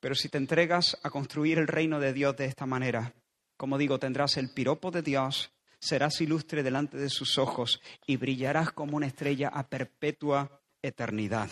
pero 0.00 0.14
si 0.14 0.30
te 0.30 0.38
entregas 0.38 0.96
a 1.02 1.10
construir 1.10 1.58
el 1.58 1.66
reino 1.66 2.00
de 2.00 2.14
Dios 2.14 2.34
de 2.38 2.46
esta 2.46 2.64
manera, 2.64 3.12
como 3.58 3.76
digo, 3.76 3.98
tendrás 3.98 4.38
el 4.38 4.48
piropo 4.48 4.90
de 4.90 5.02
Dios, 5.02 5.52
serás 5.78 6.18
ilustre 6.22 6.62
delante 6.62 6.96
de 6.96 7.10
sus 7.10 7.36
ojos 7.36 7.82
y 8.06 8.16
brillarás 8.16 8.72
como 8.72 8.96
una 8.96 9.06
estrella 9.06 9.48
a 9.48 9.68
perpetua 9.68 10.62
eternidad. 10.80 11.50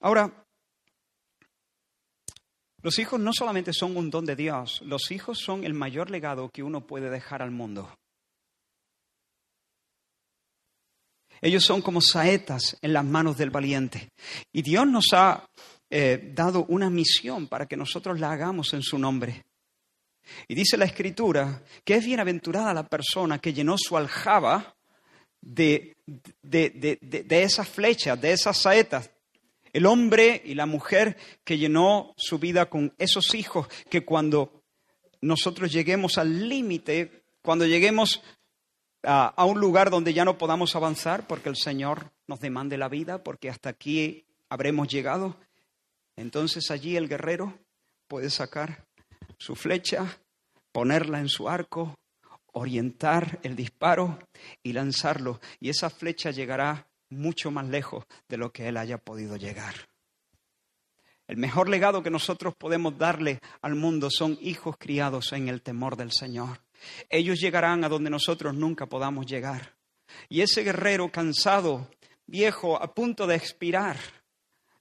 Ahora, 0.00 0.44
los 2.82 2.98
hijos 2.98 3.20
no 3.20 3.32
solamente 3.32 3.72
son 3.72 3.96
un 3.96 4.10
don 4.10 4.26
de 4.26 4.34
Dios, 4.34 4.82
los 4.82 5.12
hijos 5.12 5.38
son 5.38 5.62
el 5.62 5.74
mayor 5.74 6.10
legado 6.10 6.50
que 6.50 6.64
uno 6.64 6.88
puede 6.88 7.08
dejar 7.08 7.40
al 7.40 7.52
mundo. 7.52 7.99
Ellos 11.40 11.64
son 11.64 11.82
como 11.82 12.00
saetas 12.00 12.76
en 12.82 12.92
las 12.92 13.04
manos 13.04 13.36
del 13.38 13.50
valiente. 13.50 14.10
Y 14.52 14.62
Dios 14.62 14.86
nos 14.86 15.06
ha 15.12 15.48
eh, 15.88 16.32
dado 16.34 16.66
una 16.68 16.90
misión 16.90 17.46
para 17.48 17.66
que 17.66 17.76
nosotros 17.76 18.20
la 18.20 18.32
hagamos 18.32 18.74
en 18.74 18.82
su 18.82 18.98
nombre. 18.98 19.44
Y 20.46 20.54
dice 20.54 20.76
la 20.76 20.84
Escritura 20.84 21.62
que 21.84 21.94
es 21.94 22.04
bienaventurada 22.04 22.74
la 22.74 22.86
persona 22.86 23.38
que 23.38 23.52
llenó 23.52 23.76
su 23.78 23.96
aljaba 23.96 24.76
de, 25.40 25.96
de, 26.42 26.98
de 27.00 27.42
esas 27.42 27.68
flechas, 27.68 28.20
de 28.20 28.32
esas 28.32 28.58
saetas. 28.58 29.10
El 29.72 29.86
hombre 29.86 30.42
y 30.44 30.54
la 30.54 30.66
mujer 30.66 31.16
que 31.44 31.56
llenó 31.56 32.12
su 32.16 32.38
vida 32.38 32.68
con 32.68 32.92
esos 32.98 33.34
hijos 33.34 33.68
que 33.88 34.04
cuando 34.04 34.62
nosotros 35.20 35.72
lleguemos 35.72 36.18
al 36.18 36.48
límite, 36.48 37.24
cuando 37.42 37.66
lleguemos 37.66 38.22
a, 39.02 39.44
un 39.44 39.60
lugar 39.60 39.90
donde 39.90 40.12
ya 40.12 40.24
no 40.24 40.38
podamos 40.38 40.76
avanzar 40.76 41.26
porque 41.26 41.48
el 41.48 41.56
Señor 41.56 42.12
nos 42.26 42.40
demande 42.40 42.78
la 42.78 42.88
vida, 42.88 43.22
porque 43.22 43.48
hasta 43.48 43.70
aquí 43.70 44.24
habremos 44.48 44.88
llegado, 44.88 45.36
entonces 46.16 46.70
allí 46.70 46.96
el 46.96 47.08
guerrero 47.08 47.58
puede 48.08 48.30
sacar 48.30 48.84
su 49.38 49.54
flecha, 49.54 50.18
ponerla 50.72 51.20
en 51.20 51.28
su 51.28 51.48
arco, 51.48 51.98
orientar 52.52 53.38
el 53.42 53.56
disparo 53.56 54.18
y 54.62 54.72
lanzarlo. 54.72 55.40
Y 55.60 55.70
esa 55.70 55.88
flecha 55.88 56.30
llegará 56.30 56.88
mucho 57.08 57.50
más 57.50 57.68
lejos 57.68 58.04
de 58.28 58.36
lo 58.36 58.52
que 58.52 58.68
él 58.68 58.76
haya 58.76 58.98
podido 58.98 59.36
llegar. 59.36 59.74
El 61.26 61.36
mejor 61.36 61.68
legado 61.68 62.02
que 62.02 62.10
nosotros 62.10 62.54
podemos 62.56 62.98
darle 62.98 63.38
al 63.62 63.76
mundo 63.76 64.08
son 64.10 64.36
hijos 64.40 64.76
criados 64.76 65.32
en 65.32 65.48
el 65.48 65.62
temor 65.62 65.96
del 65.96 66.10
Señor. 66.10 66.60
Ellos 67.08 67.38
llegarán 67.40 67.84
a 67.84 67.88
donde 67.88 68.10
nosotros 68.10 68.54
nunca 68.54 68.86
podamos 68.86 69.26
llegar. 69.26 69.74
Y 70.28 70.40
ese 70.40 70.62
guerrero 70.62 71.10
cansado, 71.10 71.90
viejo, 72.26 72.80
a 72.80 72.94
punto 72.94 73.26
de 73.26 73.36
expirar, 73.36 73.96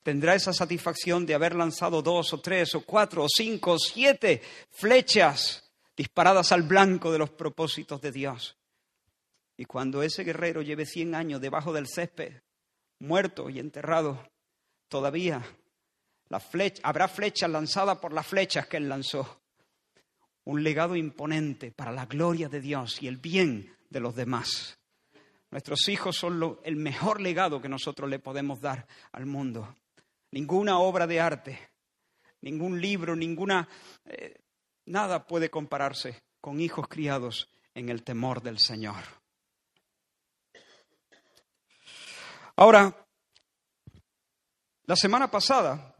tendrá 0.03 0.35
esa 0.35 0.53
satisfacción 0.53 1.25
de 1.25 1.35
haber 1.35 1.55
lanzado 1.55 2.01
dos 2.01 2.33
o 2.33 2.39
tres 2.39 2.73
o 2.75 2.81
cuatro 2.81 3.23
o 3.23 3.27
cinco 3.29 3.73
o 3.73 3.79
siete 3.79 4.41
flechas 4.71 5.71
disparadas 5.95 6.51
al 6.51 6.63
blanco 6.63 7.11
de 7.11 7.19
los 7.19 7.29
propósitos 7.29 8.01
de 8.01 8.11
Dios. 8.11 8.57
Y 9.57 9.65
cuando 9.65 10.01
ese 10.01 10.23
guerrero 10.23 10.61
lleve 10.61 10.85
cien 10.85 11.13
años 11.13 11.41
debajo 11.41 11.73
del 11.73 11.87
césped, 11.87 12.41
muerto 12.99 13.49
y 13.49 13.59
enterrado, 13.59 14.25
todavía 14.87 15.43
la 16.29 16.39
flecha, 16.39 16.81
habrá 16.85 17.07
flechas 17.07 17.49
lanzadas 17.49 17.97
por 17.97 18.13
las 18.13 18.25
flechas 18.25 18.67
que 18.67 18.77
él 18.77 18.87
lanzó. 18.87 19.41
Un 20.45 20.63
legado 20.63 20.95
imponente 20.95 21.71
para 21.71 21.91
la 21.91 22.05
gloria 22.05 22.49
de 22.49 22.61
Dios 22.61 23.01
y 23.01 23.07
el 23.07 23.17
bien 23.17 23.75
de 23.89 23.99
los 23.99 24.15
demás. 24.15 24.79
Nuestros 25.51 25.87
hijos 25.89 26.15
son 26.15 26.59
el 26.63 26.75
mejor 26.75 27.21
legado 27.21 27.61
que 27.61 27.69
nosotros 27.69 28.09
le 28.09 28.19
podemos 28.19 28.61
dar 28.61 28.87
al 29.11 29.25
mundo. 29.25 29.75
Ninguna 30.31 30.79
obra 30.79 31.07
de 31.07 31.19
arte, 31.19 31.69
ningún 32.41 32.79
libro, 32.79 33.15
ninguna... 33.15 33.67
Eh, 34.05 34.35
nada 34.85 35.25
puede 35.25 35.49
compararse 35.49 36.23
con 36.41 36.59
hijos 36.59 36.87
criados 36.87 37.49
en 37.73 37.89
el 37.89 38.03
temor 38.03 38.41
del 38.41 38.59
Señor. 38.59 39.03
Ahora, 42.55 42.93
la 44.85 44.95
semana 44.95 45.31
pasada 45.31 45.95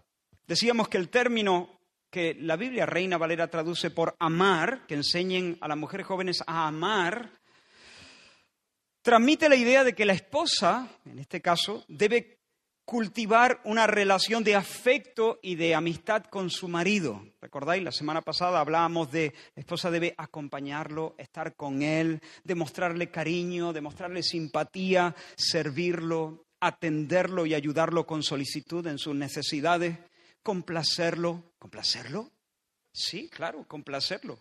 decíamos 0.45 0.89
que 0.89 0.97
el 0.97 1.09
término 1.09 1.78
que 2.09 2.35
la 2.39 2.55
Biblia 2.55 2.85
Reina 2.85 3.17
Valera 3.17 3.49
traduce 3.49 3.91
por 3.91 4.15
amar, 4.19 4.85
que 4.87 4.95
enseñen 4.95 5.57
a 5.61 5.67
las 5.67 5.77
mujeres 5.77 6.07
jóvenes 6.07 6.43
a 6.47 6.67
amar, 6.67 7.31
transmite 9.01 9.49
la 9.49 9.55
idea 9.55 9.83
de 9.83 9.93
que 9.93 10.05
la 10.05 10.13
esposa, 10.13 10.87
en 11.05 11.19
este 11.19 11.41
caso, 11.41 11.85
debe 11.87 12.39
cultivar 12.89 13.61
una 13.65 13.85
relación 13.85 14.43
de 14.43 14.55
afecto 14.55 15.37
y 15.43 15.53
de 15.53 15.75
amistad 15.75 16.23
con 16.23 16.49
su 16.49 16.67
marido. 16.67 17.23
¿Recordáis? 17.39 17.83
La 17.83 17.91
semana 17.91 18.23
pasada 18.23 18.59
hablábamos 18.59 19.11
de 19.11 19.31
la 19.55 19.59
esposa 19.59 19.91
debe 19.91 20.15
acompañarlo, 20.17 21.13
estar 21.19 21.55
con 21.55 21.83
él, 21.83 22.19
demostrarle 22.43 23.11
cariño, 23.11 23.73
demostrarle 23.73 24.23
simpatía, 24.23 25.15
servirlo, 25.35 26.47
atenderlo 26.59 27.45
y 27.45 27.53
ayudarlo 27.53 28.07
con 28.07 28.23
solicitud 28.23 28.85
en 28.87 28.97
sus 28.97 29.13
necesidades, 29.15 29.99
complacerlo. 30.43 31.53
¿Complacerlo? 31.59 32.31
Sí, 32.91 33.29
claro, 33.29 33.65
complacerlo. 33.67 34.39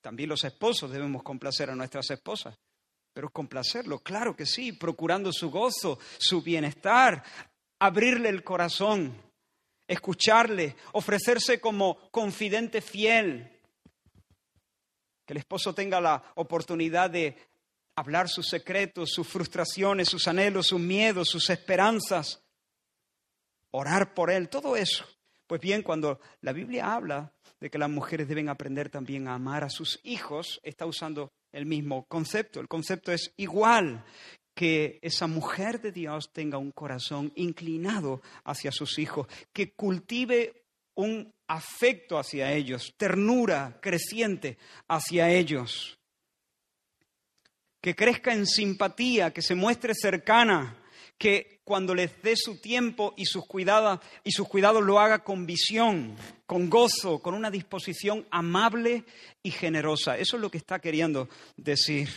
También 0.00 0.28
los 0.28 0.44
esposos 0.44 0.90
debemos 0.90 1.22
complacer 1.22 1.70
a 1.70 1.76
nuestras 1.76 2.10
esposas. 2.10 2.58
Pero 3.14 3.30
complacerlo, 3.30 3.98
claro 4.00 4.34
que 4.34 4.46
sí, 4.46 4.72
procurando 4.72 5.32
su 5.32 5.50
gozo, 5.50 5.98
su 6.18 6.42
bienestar, 6.42 7.22
abrirle 7.78 8.30
el 8.30 8.42
corazón, 8.42 9.14
escucharle, 9.86 10.76
ofrecerse 10.92 11.60
como 11.60 12.10
confidente 12.10 12.80
fiel. 12.80 13.60
Que 15.26 15.34
el 15.34 15.38
esposo 15.38 15.74
tenga 15.74 16.00
la 16.00 16.32
oportunidad 16.36 17.10
de 17.10 17.36
hablar 17.96 18.28
sus 18.28 18.48
secretos, 18.48 19.10
sus 19.10 19.28
frustraciones, 19.28 20.08
sus 20.08 20.26
anhelos, 20.26 20.68
sus 20.68 20.80
miedos, 20.80 21.28
sus 21.28 21.50
esperanzas, 21.50 22.42
orar 23.72 24.14
por 24.14 24.30
él, 24.30 24.48
todo 24.48 24.76
eso. 24.76 25.04
Pues 25.46 25.60
bien, 25.60 25.82
cuando 25.82 26.20
la 26.40 26.52
Biblia 26.52 26.94
habla 26.94 27.32
de 27.60 27.70
que 27.70 27.78
las 27.78 27.90
mujeres 27.90 28.28
deben 28.28 28.48
aprender 28.48 28.88
también 28.88 29.28
a 29.28 29.34
amar 29.34 29.64
a 29.64 29.70
sus 29.70 30.00
hijos, 30.02 30.60
está 30.62 30.86
usando 30.86 31.32
el 31.52 31.66
mismo 31.66 32.06
concepto. 32.06 32.60
El 32.60 32.68
concepto 32.68 33.12
es 33.12 33.32
igual 33.36 34.04
que 34.54 34.98
esa 35.02 35.26
mujer 35.26 35.80
de 35.80 35.92
Dios 35.92 36.32
tenga 36.32 36.58
un 36.58 36.72
corazón 36.72 37.32
inclinado 37.36 38.22
hacia 38.44 38.72
sus 38.72 38.98
hijos, 38.98 39.26
que 39.52 39.72
cultive 39.72 40.64
un 40.94 41.32
afecto 41.46 42.18
hacia 42.18 42.52
ellos, 42.52 42.94
ternura 42.96 43.78
creciente 43.80 44.58
hacia 44.88 45.30
ellos, 45.30 45.98
que 47.80 47.94
crezca 47.94 48.32
en 48.32 48.46
simpatía, 48.46 49.32
que 49.32 49.42
se 49.42 49.54
muestre 49.54 49.94
cercana, 49.94 50.82
que 51.18 51.51
cuando 51.64 51.94
les 51.94 52.20
dé 52.22 52.34
su 52.36 52.60
tiempo 52.60 53.14
y 53.16 53.26
sus 53.26 53.46
cuidados 53.46 54.00
y 54.24 54.32
sus 54.32 54.48
cuidados 54.48 54.82
lo 54.82 54.98
haga 54.98 55.22
con 55.22 55.46
visión, 55.46 56.16
con 56.46 56.68
gozo, 56.68 57.20
con 57.20 57.34
una 57.34 57.50
disposición 57.50 58.26
amable 58.30 59.04
y 59.42 59.50
generosa. 59.50 60.18
Eso 60.18 60.36
es 60.36 60.42
lo 60.42 60.50
que 60.50 60.58
está 60.58 60.80
queriendo 60.80 61.28
decir. 61.56 62.08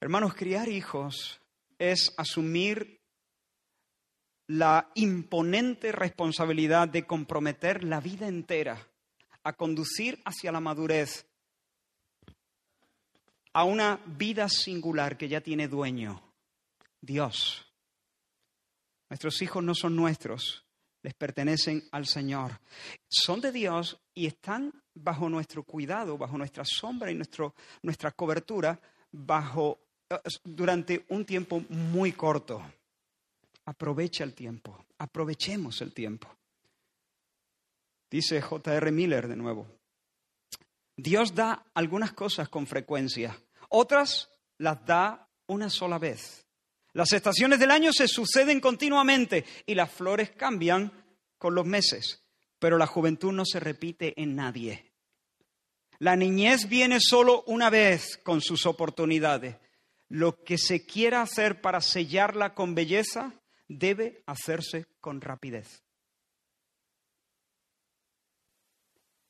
Hermanos, 0.00 0.34
criar 0.34 0.68
hijos 0.68 1.40
es 1.78 2.12
asumir 2.16 3.00
la 4.46 4.90
imponente 4.94 5.92
responsabilidad 5.92 6.88
de 6.88 7.06
comprometer 7.06 7.84
la 7.84 8.00
vida 8.00 8.28
entera 8.28 8.86
a 9.42 9.52
conducir 9.54 10.20
hacia 10.24 10.52
la 10.52 10.60
madurez, 10.60 11.26
a 13.52 13.64
una 13.64 14.00
vida 14.06 14.48
singular 14.48 15.16
que 15.16 15.28
ya 15.28 15.40
tiene 15.40 15.68
dueño 15.68 16.27
Dios. 17.00 17.64
Nuestros 19.08 19.40
hijos 19.42 19.62
no 19.64 19.74
son 19.74 19.96
nuestros, 19.96 20.64
les 21.02 21.14
pertenecen 21.14 21.88
al 21.92 22.06
Señor. 22.06 22.60
Son 23.08 23.40
de 23.40 23.52
Dios 23.52 23.98
y 24.14 24.26
están 24.26 24.72
bajo 24.94 25.28
nuestro 25.28 25.62
cuidado, 25.62 26.18
bajo 26.18 26.36
nuestra 26.36 26.64
sombra 26.64 27.10
y 27.10 27.14
nuestro, 27.14 27.54
nuestra 27.82 28.12
cobertura, 28.12 28.78
bajo, 29.12 29.78
eh, 30.10 30.18
durante 30.44 31.06
un 31.08 31.24
tiempo 31.24 31.62
muy 31.70 32.12
corto. 32.12 32.62
Aprovecha 33.64 34.24
el 34.24 34.34
tiempo, 34.34 34.86
aprovechemos 34.98 35.80
el 35.82 35.92
tiempo. 35.92 36.28
Dice 38.10 38.40
J.R. 38.40 38.90
Miller 38.90 39.28
de 39.28 39.36
nuevo, 39.36 39.66
Dios 40.96 41.34
da 41.34 41.66
algunas 41.74 42.12
cosas 42.12 42.48
con 42.48 42.66
frecuencia, 42.66 43.38
otras 43.68 44.30
las 44.56 44.84
da 44.84 45.28
una 45.46 45.70
sola 45.70 45.98
vez. 45.98 46.47
Las 46.92 47.12
estaciones 47.12 47.58
del 47.58 47.70
año 47.70 47.92
se 47.92 48.08
suceden 48.08 48.60
continuamente 48.60 49.44
y 49.66 49.74
las 49.74 49.90
flores 49.90 50.30
cambian 50.30 50.92
con 51.36 51.54
los 51.54 51.66
meses, 51.66 52.24
pero 52.58 52.78
la 52.78 52.86
juventud 52.86 53.32
no 53.32 53.44
se 53.44 53.60
repite 53.60 54.20
en 54.20 54.34
nadie. 54.34 54.92
La 55.98 56.16
niñez 56.16 56.68
viene 56.68 56.98
solo 57.00 57.42
una 57.46 57.70
vez 57.70 58.16
con 58.18 58.40
sus 58.40 58.66
oportunidades. 58.66 59.56
Lo 60.08 60.42
que 60.42 60.56
se 60.56 60.86
quiera 60.86 61.22
hacer 61.22 61.60
para 61.60 61.80
sellarla 61.80 62.54
con 62.54 62.74
belleza 62.74 63.34
debe 63.68 64.22
hacerse 64.26 64.86
con 65.00 65.20
rapidez. 65.20 65.82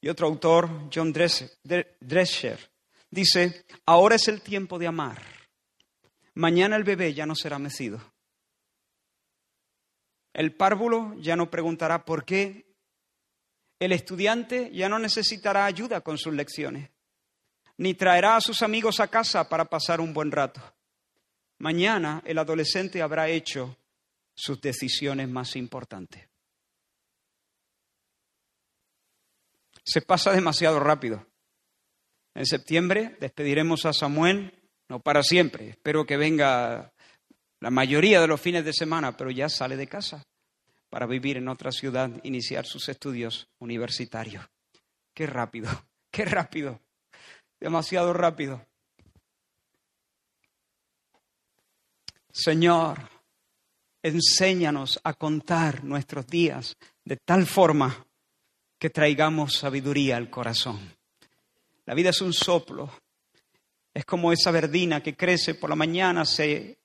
Y 0.00 0.08
otro 0.08 0.28
autor, 0.28 0.88
John 0.94 1.12
Drescher, 1.12 2.70
dice, 3.10 3.64
ahora 3.84 4.14
es 4.14 4.28
el 4.28 4.42
tiempo 4.42 4.78
de 4.78 4.86
amar 4.86 5.37
Mañana 6.38 6.76
el 6.76 6.84
bebé 6.84 7.14
ya 7.14 7.26
no 7.26 7.34
será 7.34 7.58
mecido. 7.58 8.00
El 10.32 10.54
párvulo 10.54 11.16
ya 11.18 11.34
no 11.34 11.50
preguntará 11.50 12.04
por 12.04 12.24
qué. 12.24 12.76
El 13.80 13.90
estudiante 13.90 14.70
ya 14.72 14.88
no 14.88 15.00
necesitará 15.00 15.66
ayuda 15.66 16.00
con 16.00 16.16
sus 16.16 16.32
lecciones, 16.32 16.90
ni 17.76 17.94
traerá 17.94 18.36
a 18.36 18.40
sus 18.40 18.62
amigos 18.62 19.00
a 19.00 19.08
casa 19.08 19.48
para 19.48 19.64
pasar 19.64 20.00
un 20.00 20.14
buen 20.14 20.30
rato. 20.30 20.60
Mañana 21.58 22.22
el 22.24 22.38
adolescente 22.38 23.02
habrá 23.02 23.28
hecho 23.28 23.76
sus 24.32 24.60
decisiones 24.60 25.28
más 25.28 25.56
importantes. 25.56 26.28
Se 29.82 30.02
pasa 30.02 30.30
demasiado 30.30 30.78
rápido. 30.78 31.26
En 32.32 32.46
septiembre 32.46 33.16
despediremos 33.18 33.84
a 33.86 33.92
Samuel 33.92 34.57
no 34.88 35.00
para 35.00 35.22
siempre. 35.22 35.70
Espero 35.70 36.06
que 36.06 36.16
venga 36.16 36.92
la 37.60 37.70
mayoría 37.70 38.20
de 38.20 38.26
los 38.26 38.40
fines 38.40 38.64
de 38.64 38.72
semana, 38.72 39.16
pero 39.16 39.30
ya 39.30 39.48
sale 39.48 39.76
de 39.76 39.86
casa 39.86 40.22
para 40.90 41.06
vivir 41.06 41.36
en 41.36 41.48
otra 41.48 41.70
ciudad, 41.70 42.10
iniciar 42.22 42.64
sus 42.66 42.88
estudios 42.88 43.48
universitarios. 43.58 44.44
Qué 45.14 45.26
rápido, 45.26 45.70
qué 46.10 46.24
rápido, 46.24 46.80
demasiado 47.60 48.12
rápido. 48.12 48.66
Señor, 52.30 53.10
enséñanos 54.02 55.00
a 55.02 55.14
contar 55.14 55.82
nuestros 55.82 56.26
días 56.26 56.76
de 57.04 57.16
tal 57.16 57.46
forma 57.46 58.06
que 58.78 58.90
traigamos 58.90 59.54
sabiduría 59.54 60.16
al 60.16 60.30
corazón. 60.30 60.96
La 61.84 61.94
vida 61.94 62.10
es 62.10 62.20
un 62.20 62.32
soplo, 62.32 62.92
es 63.98 64.04
como 64.04 64.32
esa 64.32 64.52
verdina 64.52 65.02
que 65.02 65.16
crece 65.16 65.56
por 65.56 65.68
la 65.68 65.74
mañana 65.74 66.24
se, 66.24 66.78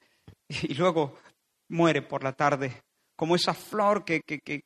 y 0.49 0.74
luego 0.74 1.20
muere 1.70 2.01
por 2.01 2.24
la 2.24 2.34
tarde. 2.34 2.82
Como 3.16 3.36
esa 3.36 3.53
flor 3.53 4.03
que, 4.03 4.22
que, 4.22 4.39
que, 4.39 4.64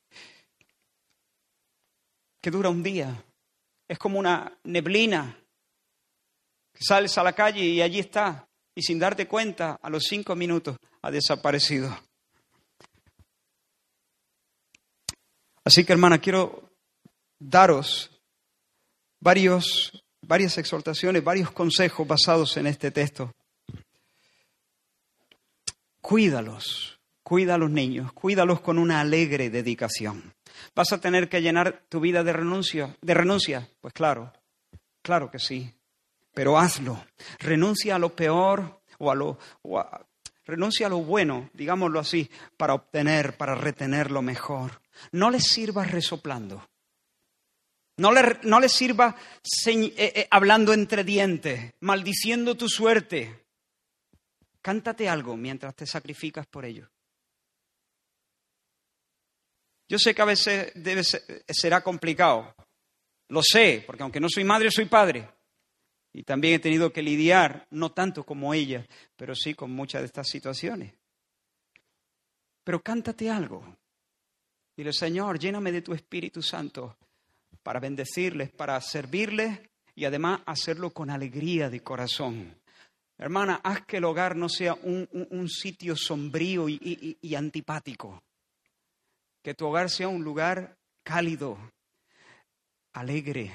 que 2.41 2.49
dura 2.49 2.69
un 2.69 2.81
día. 2.81 3.21
Es 3.85 3.99
como 3.99 4.17
una 4.17 4.57
neblina 4.63 5.37
que 6.71 6.85
sales 6.85 7.17
a 7.17 7.23
la 7.23 7.33
calle 7.33 7.65
y 7.65 7.81
allí 7.81 7.99
está. 7.99 8.47
Y 8.73 8.81
sin 8.81 8.97
darte 8.97 9.27
cuenta, 9.27 9.77
a 9.81 9.89
los 9.89 10.03
cinco 10.03 10.33
minutos 10.33 10.77
ha 11.01 11.11
desaparecido. 11.11 11.99
Así 15.65 15.83
que 15.83 15.91
hermana, 15.91 16.19
quiero 16.19 16.71
daros 17.39 18.09
varios 19.19 19.91
varias 20.27 20.57
exhortaciones, 20.57 21.23
varios 21.23 21.51
consejos 21.51 22.07
basados 22.07 22.57
en 22.57 22.67
este 22.67 22.91
texto. 22.91 23.33
Cuídalos, 26.01 26.99
cuida 27.23 27.55
a 27.55 27.57
los 27.57 27.71
niños, 27.71 28.13
cuídalos 28.13 28.61
con 28.61 28.77
una 28.77 29.01
alegre 29.01 29.49
dedicación. 29.49 30.33
¿Vas 30.75 30.91
a 30.93 31.01
tener 31.01 31.29
que 31.29 31.41
llenar 31.41 31.83
tu 31.89 31.99
vida 31.99 32.23
de 32.23 32.33
renuncia? 32.33 32.95
¿De 33.01 33.13
renuncia? 33.13 33.69
Pues 33.81 33.93
claro, 33.93 34.33
claro 35.01 35.31
que 35.31 35.39
sí. 35.39 35.73
Pero 36.33 36.59
hazlo. 36.59 37.03
Renuncia 37.39 37.95
a 37.95 37.99
lo 37.99 38.15
peor 38.15 38.81
o 38.99 39.11
a 39.11 39.15
lo, 39.15 39.39
renuncia 40.45 40.87
a 40.87 40.89
lo 40.89 40.99
bueno, 40.99 41.49
digámoslo 41.53 41.99
así, 41.99 42.29
para 42.55 42.73
obtener, 42.73 43.37
para 43.37 43.55
retener 43.55 44.11
lo 44.11 44.21
mejor. 44.21 44.81
No 45.11 45.29
les 45.29 45.43
sirva 45.45 45.83
resoplando. 45.83 46.67
No 47.97 48.11
le, 48.11 48.39
no 48.43 48.59
les 48.59 48.71
sirva 48.71 49.15
eh, 49.65 49.91
eh, 49.97 50.27
hablando 50.29 50.71
entre 50.71 51.03
dientes, 51.03 51.73
maldiciendo 51.79 52.55
tu 52.55 52.69
suerte. 52.69 53.45
Cántate 54.61 55.09
algo 55.09 55.35
mientras 55.35 55.75
te 55.75 55.87
sacrificas 55.87 56.45
por 56.45 56.65
ello. 56.65 56.87
Yo 59.89 59.97
sé 59.97 60.13
que 60.13 60.21
a 60.21 60.25
veces 60.25 60.73
será 61.49 61.81
complicado. 61.81 62.53
Lo 63.29 63.41
sé, 63.41 63.83
porque 63.85 64.03
aunque 64.03 64.19
no 64.19 64.27
soy 64.29 64.43
madre, 64.43 64.69
soy 64.69 64.85
padre. 64.85 65.27
Y 66.13 66.23
también 66.23 66.55
he 66.55 66.59
tenido 66.59 66.91
que 66.91 67.01
lidiar, 67.01 67.67
no 67.71 67.91
tanto 67.93 68.23
como 68.23 68.53
ella, 68.53 68.85
pero 69.15 69.33
sí 69.33 69.53
con 69.53 69.71
muchas 69.71 70.01
de 70.01 70.07
estas 70.07 70.27
situaciones. 70.27 70.93
Pero 72.63 72.83
cántate 72.83 73.29
algo. 73.29 73.77
Dile, 74.75 74.93
Señor, 74.93 75.39
lléname 75.39 75.71
de 75.71 75.81
tu 75.81 75.93
Espíritu 75.93 76.43
Santo 76.43 76.97
para 77.67 77.81
bendecirles, 77.81 78.49
para 78.49 78.79
servirles 78.79 79.59
y 79.93 80.05
además 80.05 80.39
hacerlo 80.45 80.91
con 80.91 81.09
alegría 81.09 81.69
de 81.69 81.83
corazón. 81.83 82.57
Hermana, 83.17 83.59
haz 83.61 83.85
que 83.85 83.97
el 83.97 84.05
hogar 84.05 84.37
no 84.37 84.47
sea 84.47 84.73
un, 84.73 85.49
sitio 85.49 85.97
sombrío 85.97 86.69
y 86.69 87.35
antipático. 87.35 88.23
Que 89.43 89.53
tu 89.53 89.67
hogar 89.67 89.89
sea 89.89 90.07
un 90.07 90.23
lugar 90.23 90.77
cálido, 91.03 91.57
alegre. 92.93 93.51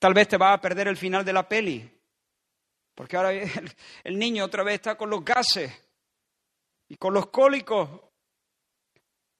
Tal 0.00 0.12
vez 0.12 0.26
te 0.26 0.38
va 0.38 0.54
a 0.54 0.60
perder 0.60 0.88
el 0.88 0.96
final 0.96 1.24
de 1.24 1.32
la 1.32 1.48
peli, 1.48 1.88
porque 2.96 3.16
ahora 3.16 3.30
el, 3.32 4.18
niño 4.18 4.44
otra 4.44 4.64
vez 4.64 4.74
está 4.74 4.96
con 4.96 5.08
los 5.08 5.24
gases 5.24 5.72
y 6.88 6.96
con 6.96 7.14
los 7.14 7.28
cólicos, 7.28 8.09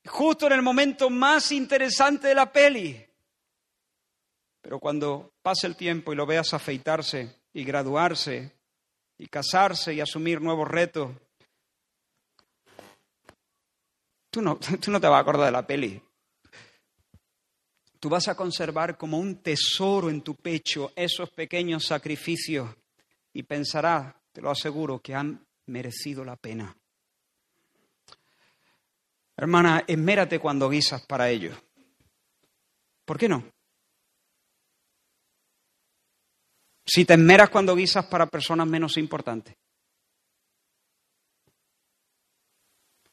justo 0.07 0.47
en 0.47 0.53
el 0.55 0.63
momento 0.63 1.11
más 1.11 1.53
interesante 1.53 2.29
de 2.29 2.35
la 2.35 2.51
peli. 2.53 3.07
Pero 4.61 4.79
cuando 4.79 5.33
pase 5.43 5.67
el 5.67 5.77
tiempo 5.77 6.13
y 6.13 6.17
lo 6.17 6.27
veas 6.27 6.53
afeitarse 6.55 7.37
y 7.53 7.65
graduarse 7.65 8.53
y 9.19 9.27
casarse 9.27 9.95
y 9.95 10.01
asumir 10.01 10.41
nuevos 10.41 10.69
retos, 10.69 11.11
Tú 14.31 14.41
no, 14.41 14.57
tú 14.81 14.91
no 14.91 15.01
te 15.01 15.09
vas 15.09 15.19
a 15.19 15.21
acordar 15.21 15.47
de 15.47 15.53
la 15.53 15.67
peli. 15.67 16.01
Tú 17.99 18.09
vas 18.09 18.29
a 18.29 18.35
conservar 18.35 18.97
como 18.97 19.19
un 19.19 19.43
tesoro 19.43 20.09
en 20.09 20.23
tu 20.23 20.35
pecho 20.35 20.93
esos 20.97 21.29
pequeños 21.31 21.85
sacrificios 21.85 22.71
y 23.33 23.43
pensarás, 23.43 24.15
te 24.33 24.41
lo 24.41 24.51
aseguro, 24.51 25.01
que 25.01 25.15
han 25.15 25.47
merecido 25.67 26.25
la 26.25 26.37
pena. 26.37 26.75
Hermana, 29.41 29.85
esmérate 29.87 30.39
cuando 30.39 30.69
guisas 30.69 31.01
para 31.07 31.31
ellos. 31.31 31.57
¿Por 33.07 33.17
qué 33.17 33.27
no? 33.27 33.43
Si 36.87 37.07
te 37.07 37.15
esmeras 37.15 37.49
cuando 37.49 37.75
guisas 37.75 38.05
para 38.05 38.27
personas 38.27 38.67
menos 38.67 38.99
importantes. 38.99 39.57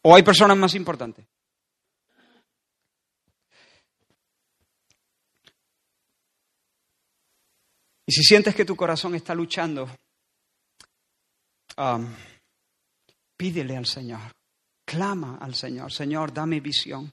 ¿O 0.02 0.14
hay 0.14 0.22
personas 0.22 0.58
más 0.58 0.76
importantes? 0.76 1.26
Y 8.06 8.12
si 8.12 8.24
sientes 8.24 8.54
que 8.54 8.66
tu 8.66 8.76
corazón 8.76 9.16
está 9.16 9.34
luchando, 9.34 9.90
pídele 13.38 13.78
al 13.78 13.86
Señor, 13.86 14.37
clama 14.88 15.38
al 15.42 15.54
Señor, 15.54 15.92
Señor, 15.92 16.34
dame 16.34 16.62
visión, 16.62 17.12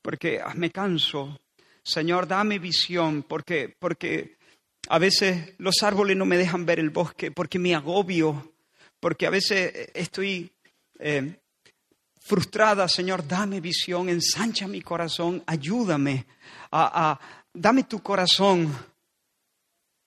porque 0.00 0.40
ah, 0.42 0.54
me 0.56 0.70
canso, 0.70 1.38
Señor, 1.82 2.26
dame 2.26 2.58
visión, 2.58 3.22
porque, 3.22 3.76
porque 3.78 4.38
a 4.88 4.98
veces 4.98 5.54
los 5.58 5.82
árboles 5.82 6.16
no 6.16 6.24
me 6.24 6.38
dejan 6.38 6.64
ver 6.64 6.80
el 6.80 6.88
bosque, 6.88 7.30
porque 7.32 7.58
me 7.58 7.74
agobio, 7.74 8.54
porque 8.98 9.26
a 9.26 9.30
veces 9.30 9.90
estoy 9.92 10.50
eh, 10.98 11.36
frustrada, 12.18 12.88
Señor, 12.88 13.28
dame 13.28 13.60
visión, 13.60 14.08
ensancha 14.08 14.66
mi 14.66 14.80
corazón, 14.80 15.44
ayúdame, 15.46 16.24
a, 16.72 17.20
dame 17.52 17.84
tu 17.84 18.02
corazón 18.02 18.74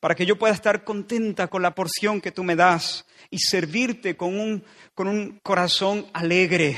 para 0.04 0.16
que 0.16 0.26
yo 0.26 0.38
pueda 0.38 0.54
estar 0.54 0.84
contenta 0.84 1.48
con 1.48 1.62
la 1.62 1.74
porción 1.74 2.20
que 2.20 2.34
tú 2.34 2.44
me 2.44 2.58
das 2.58 3.06
y 3.30 3.40
servirte 3.40 4.18
con 4.18 4.38
un, 4.38 4.62
con 4.94 5.08
un 5.08 5.40
corazón 5.40 6.06
alegre. 6.12 6.78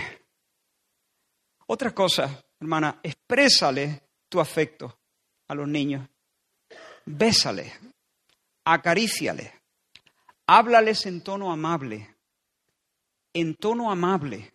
Otra 1.65 1.89
cosa, 1.89 2.45
hermana, 2.59 2.99
exprésale 3.01 4.03
tu 4.29 4.39
afecto 4.39 4.99
a 5.47 5.55
los 5.55 5.67
niños. 5.67 6.07
Bésale, 7.03 7.73
acaríciale, 8.63 9.53
háblales 10.45 11.07
en 11.07 11.21
tono 11.21 11.51
amable, 11.51 12.15
en 13.33 13.55
tono 13.55 13.89
amable. 13.89 14.53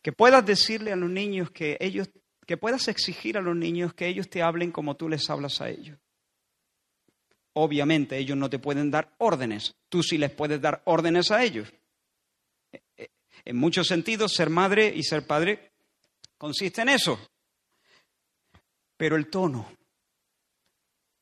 que 0.00 0.12
puedas 0.12 0.44
decirle 0.44 0.92
a 0.92 0.96
los 0.96 1.10
niños 1.10 1.50
que 1.52 1.76
ellos, 1.78 2.10
que 2.52 2.58
puedas 2.58 2.86
exigir 2.88 3.38
a 3.38 3.40
los 3.40 3.56
niños 3.56 3.94
que 3.94 4.06
ellos 4.06 4.28
te 4.28 4.42
hablen 4.42 4.72
como 4.72 4.94
tú 4.94 5.08
les 5.08 5.30
hablas 5.30 5.62
a 5.62 5.70
ellos. 5.70 5.98
Obviamente 7.54 8.18
ellos 8.18 8.36
no 8.36 8.50
te 8.50 8.58
pueden 8.58 8.90
dar 8.90 9.14
órdenes, 9.16 9.74
tú 9.88 10.02
sí 10.02 10.18
les 10.18 10.30
puedes 10.32 10.60
dar 10.60 10.82
órdenes 10.84 11.30
a 11.30 11.42
ellos. 11.42 11.72
E, 12.70 12.82
e, 12.98 13.10
en 13.46 13.56
muchos 13.56 13.88
sentidos, 13.88 14.34
ser 14.34 14.50
madre 14.50 14.92
y 14.94 15.02
ser 15.02 15.26
padre 15.26 15.72
consiste 16.36 16.82
en 16.82 16.90
eso. 16.90 17.18
Pero 18.98 19.16
el 19.16 19.30
tono, 19.30 19.66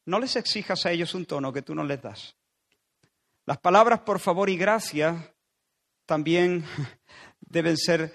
no 0.06 0.18
les 0.18 0.34
exijas 0.34 0.84
a 0.84 0.90
ellos 0.90 1.14
un 1.14 1.26
tono 1.26 1.52
que 1.52 1.62
tú 1.62 1.76
no 1.76 1.84
les 1.84 2.02
das. 2.02 2.34
Las 3.46 3.58
palabras 3.58 4.00
por 4.00 4.18
favor 4.18 4.50
y 4.50 4.56
gracias 4.56 5.32
también 6.06 6.64
deben 7.40 7.76
ser 7.76 8.12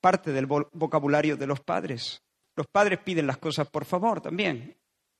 parte 0.00 0.32
del 0.32 0.46
vocabulario 0.46 1.36
de 1.36 1.46
los 1.46 1.60
padres. 1.60 2.25
Los 2.56 2.66
padres 2.66 2.98
piden 3.00 3.26
las 3.26 3.36
cosas 3.36 3.68
por 3.68 3.84
favor 3.84 4.20
también. 4.20 4.76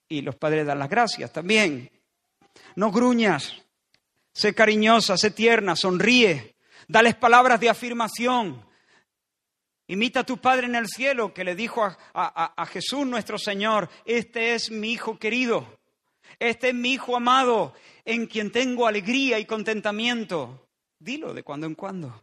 Y 0.08 0.22
los 0.22 0.36
padres 0.36 0.66
dan 0.66 0.78
las 0.78 0.88
gracias 0.88 1.32
también. 1.32 1.90
No 2.74 2.90
gruñas. 2.90 3.54
Sé 4.32 4.54
cariñosa, 4.54 5.16
sé 5.16 5.30
tierna, 5.30 5.76
sonríe. 5.76 6.56
Dales 6.88 7.14
palabras 7.14 7.60
de 7.60 7.68
afirmación. 7.68 8.64
Imita 9.88 10.20
a 10.20 10.26
tu 10.26 10.38
Padre 10.38 10.66
en 10.66 10.74
el 10.74 10.88
cielo 10.88 11.32
que 11.32 11.44
le 11.44 11.54
dijo 11.54 11.84
a, 11.84 11.96
a, 12.12 12.66
Jesús 12.66 13.06
nuestro 13.06 13.38
Señor, 13.38 13.88
este 14.04 14.54
es 14.54 14.70
mi 14.70 14.92
Hijo 14.92 15.16
querido, 15.16 15.78
este 16.40 16.70
es 16.70 16.74
mi 16.74 16.94
Hijo 16.94 17.16
amado, 17.16 17.72
en 18.04 18.26
quien 18.26 18.50
tengo 18.50 18.88
alegría 18.88 19.38
y 19.38 19.44
contentamiento. 19.44 20.68
Dilo 20.98 21.32
de 21.32 21.44
cuando 21.44 21.66
en 21.66 21.76
cuando. 21.76 22.20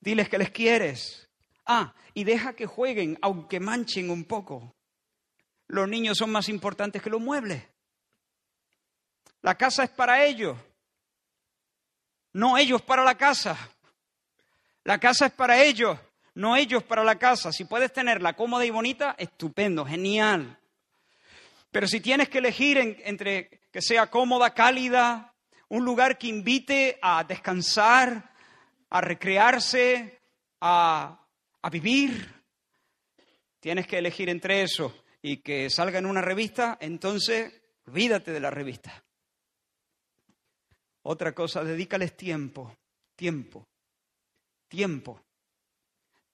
Diles 0.00 0.28
que 0.28 0.38
les 0.38 0.50
quieres. 0.50 1.25
Ah, 1.66 1.92
y 2.14 2.24
deja 2.24 2.54
que 2.54 2.66
jueguen, 2.66 3.18
aunque 3.20 3.60
manchen 3.60 4.10
un 4.10 4.24
poco. 4.24 4.74
Los 5.66 5.88
niños 5.88 6.16
son 6.18 6.30
más 6.30 6.48
importantes 6.48 7.02
que 7.02 7.10
los 7.10 7.20
muebles. 7.20 7.62
La 9.42 9.56
casa 9.56 9.84
es 9.84 9.90
para 9.90 10.24
ellos, 10.24 10.56
no 12.32 12.56
ellos 12.56 12.82
para 12.82 13.04
la 13.04 13.16
casa. 13.16 13.56
La 14.84 14.98
casa 14.98 15.26
es 15.26 15.32
para 15.32 15.60
ellos, 15.62 15.98
no 16.34 16.56
ellos 16.56 16.84
para 16.84 17.02
la 17.02 17.18
casa. 17.18 17.50
Si 17.50 17.64
puedes 17.64 17.92
tenerla 17.92 18.34
cómoda 18.34 18.64
y 18.64 18.70
bonita, 18.70 19.16
estupendo, 19.18 19.84
genial. 19.84 20.58
Pero 21.72 21.88
si 21.88 22.00
tienes 22.00 22.28
que 22.28 22.38
elegir 22.38 22.78
entre 22.78 23.60
que 23.72 23.82
sea 23.82 24.08
cómoda, 24.08 24.54
cálida, 24.54 25.34
un 25.68 25.84
lugar 25.84 26.16
que 26.16 26.28
invite 26.28 26.98
a 27.02 27.24
descansar, 27.24 28.32
a 28.88 29.00
recrearse, 29.00 30.20
a, 30.60 31.25
a 31.66 31.70
vivir. 31.70 32.32
Tienes 33.58 33.88
que 33.88 33.98
elegir 33.98 34.28
entre 34.28 34.62
eso 34.62 35.02
y 35.20 35.38
que 35.38 35.68
salga 35.68 35.98
en 35.98 36.06
una 36.06 36.22
revista, 36.22 36.78
entonces 36.80 37.52
olvídate 37.86 38.30
de 38.30 38.38
la 38.38 38.50
revista. 38.50 39.04
Otra 41.02 41.34
cosa, 41.34 41.64
dedícales 41.64 42.16
tiempo, 42.16 42.72
tiempo, 43.16 43.66
tiempo. 44.68 45.20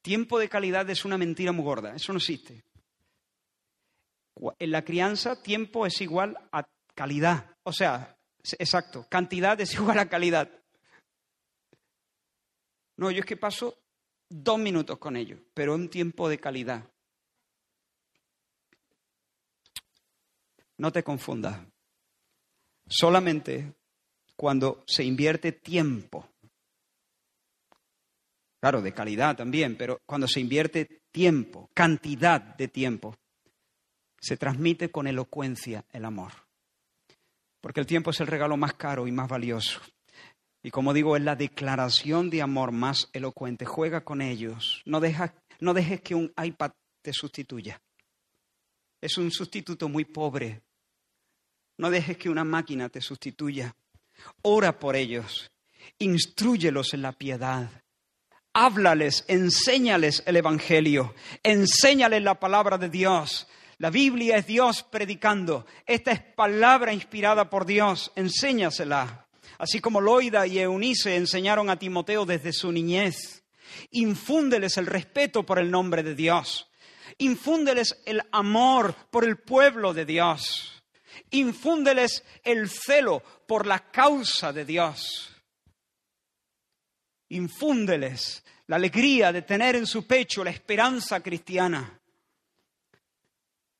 Tiempo 0.03 0.39
de 0.39 0.51
calidad 0.51 0.89
es 0.91 1.05
una 1.07 1.16
mentira 1.16 1.53
muy 1.53 1.64
gorda, 1.64 1.95
eso 1.95 2.12
no 2.12 2.18
existe. 2.18 2.62
En 4.59 4.70
la 4.70 4.85
crianza, 4.85 5.43
tiempo 5.43 5.87
es 5.87 5.99
igual 6.03 6.37
a 6.51 6.66
calidad. 6.95 7.57
O 7.62 7.72
sea, 7.72 8.18
exacto, 8.59 9.07
cantidad 9.09 9.59
es 9.62 9.72
igual 9.80 9.99
a 9.99 10.11
calidad. 10.11 10.51
No, 12.99 13.11
yo 13.11 13.20
es 13.20 13.26
que 13.26 13.39
paso 13.39 13.82
dos 14.33 14.59
minutos 14.59 14.99
con 14.99 15.16
ellos, 15.16 15.41
pero 15.55 15.74
un 15.74 15.89
tiempo 15.89 16.28
de 16.28 16.39
calidad. 16.39 16.85
No 20.78 20.91
te 20.91 21.03
confundas. 21.03 21.61
Solamente 22.87 23.74
cuando 24.37 24.83
se 24.87 25.05
invierte 25.05 25.53
tiempo, 25.53 26.28
claro, 28.61 28.83
de 28.83 28.93
calidad 28.93 29.37
también, 29.37 29.76
pero 29.76 30.01
cuando 30.07 30.26
se 30.26 30.41
invierte 30.41 31.03
tiempo, 31.11 31.70
cantidad 31.74 32.41
de 32.41 32.68
tiempo, 32.68 33.16
se 34.20 34.37
transmite 34.37 34.91
con 34.91 35.07
elocuencia 35.07 35.85
el 35.93 36.05
amor. 36.05 36.33
Porque 37.61 37.80
el 37.80 37.87
tiempo 37.87 38.11
es 38.11 38.20
el 38.20 38.26
regalo 38.26 38.57
más 38.57 38.74
caro 38.74 39.07
y 39.07 39.12
más 39.12 39.28
valioso. 39.28 39.80
Y 40.62 40.70
como 40.70 40.94
digo, 40.94 41.16
es 41.16 41.22
la 41.22 41.34
declaración 41.34 42.30
de 42.30 42.40
amor 42.40 42.70
más 42.70 43.08
elocuente. 43.12 43.64
Juega 43.64 44.04
con 44.04 44.22
ellos. 44.22 44.82
No, 44.84 45.00
no 45.60 45.74
dejes 45.74 46.00
que 46.00 46.14
un 46.14 46.32
iPad 46.42 46.70
te 47.02 47.12
sustituya. 47.12 47.80
Es 49.00 49.18
un 49.18 49.32
sustituto 49.32 49.88
muy 49.88 50.04
pobre. 50.04 50.62
No 51.78 51.90
dejes 51.90 52.16
que 52.16 52.30
una 52.30 52.44
máquina 52.44 52.88
te 52.88 53.00
sustituya. 53.00 53.74
Ora 54.42 54.78
por 54.78 54.94
ellos. 54.94 55.50
Instruyelos 55.98 56.94
en 56.94 57.02
la 57.02 57.12
piedad. 57.12 57.68
Háblales, 58.52 59.24
enséñales 59.26 60.22
el 60.26 60.36
Evangelio. 60.36 61.14
Enséñales 61.42 62.22
la 62.22 62.38
palabra 62.38 62.78
de 62.78 62.88
Dios. 62.88 63.48
La 63.78 63.90
Biblia 63.90 64.36
es 64.36 64.46
Dios 64.46 64.84
predicando. 64.84 65.66
Esta 65.86 66.12
es 66.12 66.20
palabra 66.20 66.92
inspirada 66.92 67.50
por 67.50 67.66
Dios. 67.66 68.12
Enséñasela 68.14 69.26
así 69.62 69.80
como 69.80 70.00
Loida 70.00 70.44
y 70.44 70.58
Eunice 70.58 71.14
enseñaron 71.14 71.70
a 71.70 71.78
Timoteo 71.78 72.26
desde 72.26 72.52
su 72.52 72.72
niñez. 72.72 73.44
Infúndeles 73.92 74.76
el 74.76 74.86
respeto 74.86 75.46
por 75.46 75.60
el 75.60 75.70
nombre 75.70 76.02
de 76.02 76.16
Dios. 76.16 76.68
Infúndeles 77.18 78.02
el 78.04 78.22
amor 78.32 78.92
por 79.12 79.24
el 79.24 79.38
pueblo 79.38 79.94
de 79.94 80.04
Dios. 80.04 80.82
Infúndeles 81.30 82.24
el 82.42 82.68
celo 82.68 83.22
por 83.46 83.68
la 83.68 83.78
causa 83.92 84.52
de 84.52 84.64
Dios. 84.64 85.30
Infúndeles 87.28 88.42
la 88.66 88.74
alegría 88.74 89.30
de 89.30 89.42
tener 89.42 89.76
en 89.76 89.86
su 89.86 90.08
pecho 90.08 90.42
la 90.42 90.50
esperanza 90.50 91.20
cristiana. 91.20 92.00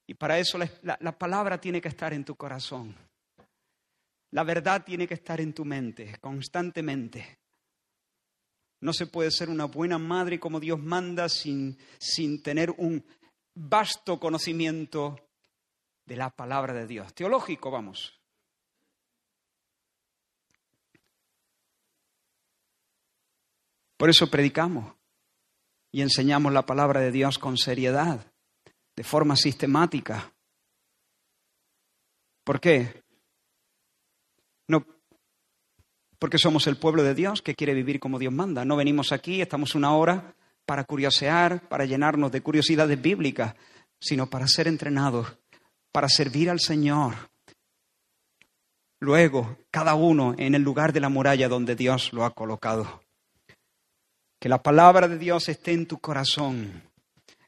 Y 0.07 0.15
para 0.15 0.39
eso 0.39 0.59
la, 0.59 0.97
la 1.01 1.19
palabra 1.19 1.61
tiene 1.61 1.81
que 1.81 1.89
estar 1.89 2.15
en 2.15 2.25
tu 2.25 2.37
corazón. 2.37 2.95
La 4.33 4.45
verdad 4.45 4.85
tiene 4.85 5.07
que 5.07 5.15
estar 5.15 5.41
en 5.41 5.55
tu 5.55 5.65
mente 5.65 6.19
constantemente. 6.21 7.39
No 8.81 8.93
se 8.93 9.07
puede 9.07 9.31
ser 9.31 9.49
una 9.49 9.67
buena 9.67 9.99
madre 9.99 10.41
como 10.41 10.59
Dios 10.59 10.81
manda 10.81 11.29
sin, 11.29 11.79
sin 11.99 12.43
tener 12.43 12.71
un 12.71 13.05
vasto 13.55 14.19
conocimiento 14.19 15.17
de 16.05 16.17
la 16.17 16.31
palabra 16.31 16.73
de 16.73 16.87
Dios. 16.87 17.15
Teológico, 17.15 17.71
vamos. 17.71 18.19
Por 23.97 24.11
eso 24.11 24.29
predicamos 24.29 24.97
y 25.93 26.03
enseñamos 26.03 26.53
la 26.53 26.67
palabra 26.67 27.01
de 27.01 27.13
Dios 27.13 27.39
con 27.39 27.57
seriedad, 27.57 28.33
de 28.97 29.05
forma 29.05 29.37
sistemática. 29.37 30.35
¿Por 32.43 32.61
qué? 32.61 33.05
No 34.67 34.85
porque 36.23 36.39
somos 36.39 36.69
el 36.69 36.77
pueblo 36.77 37.03
de 37.03 37.17
Dios 37.17 37.43
que 37.43 37.57
quiere 37.57 37.75
vivir 37.75 37.99
como 37.99 38.17
Dios 38.17 38.33
manda. 38.33 38.65
No 38.65 38.77
venimos 38.77 39.11
aquí, 39.11 39.41
estamos 39.41 39.75
una 39.75 39.97
hora 39.97 40.37
para 40.65 40.85
curiosear, 40.85 41.69
para 41.69 41.85
llenarnos 41.85 42.31
de 42.31 42.41
curiosidades 42.41 43.03
bíblicas, 43.03 43.57
sino 43.99 44.31
para 44.31 44.47
ser 44.47 44.69
entrenados, 44.69 45.37
para 45.91 46.09
servir 46.09 46.49
al 46.49 46.61
Señor. 46.61 47.15
Luego, 49.01 49.59
cada 49.73 49.97
uno 49.97 50.37
en 50.39 50.55
el 50.55 50.63
lugar 50.63 50.93
de 50.93 51.01
la 51.01 51.09
muralla 51.09 51.49
donde 51.49 51.75
Dios 51.75 52.13
lo 52.13 52.25
ha 52.25 52.31
colocado. 52.31 53.03
Que 54.39 54.49
la 54.49 54.63
palabra 54.63 55.09
de 55.09 55.19
Dios 55.19 55.49
esté 55.49 55.73
en 55.73 55.87
tu 55.87 55.99
corazón 55.99 56.85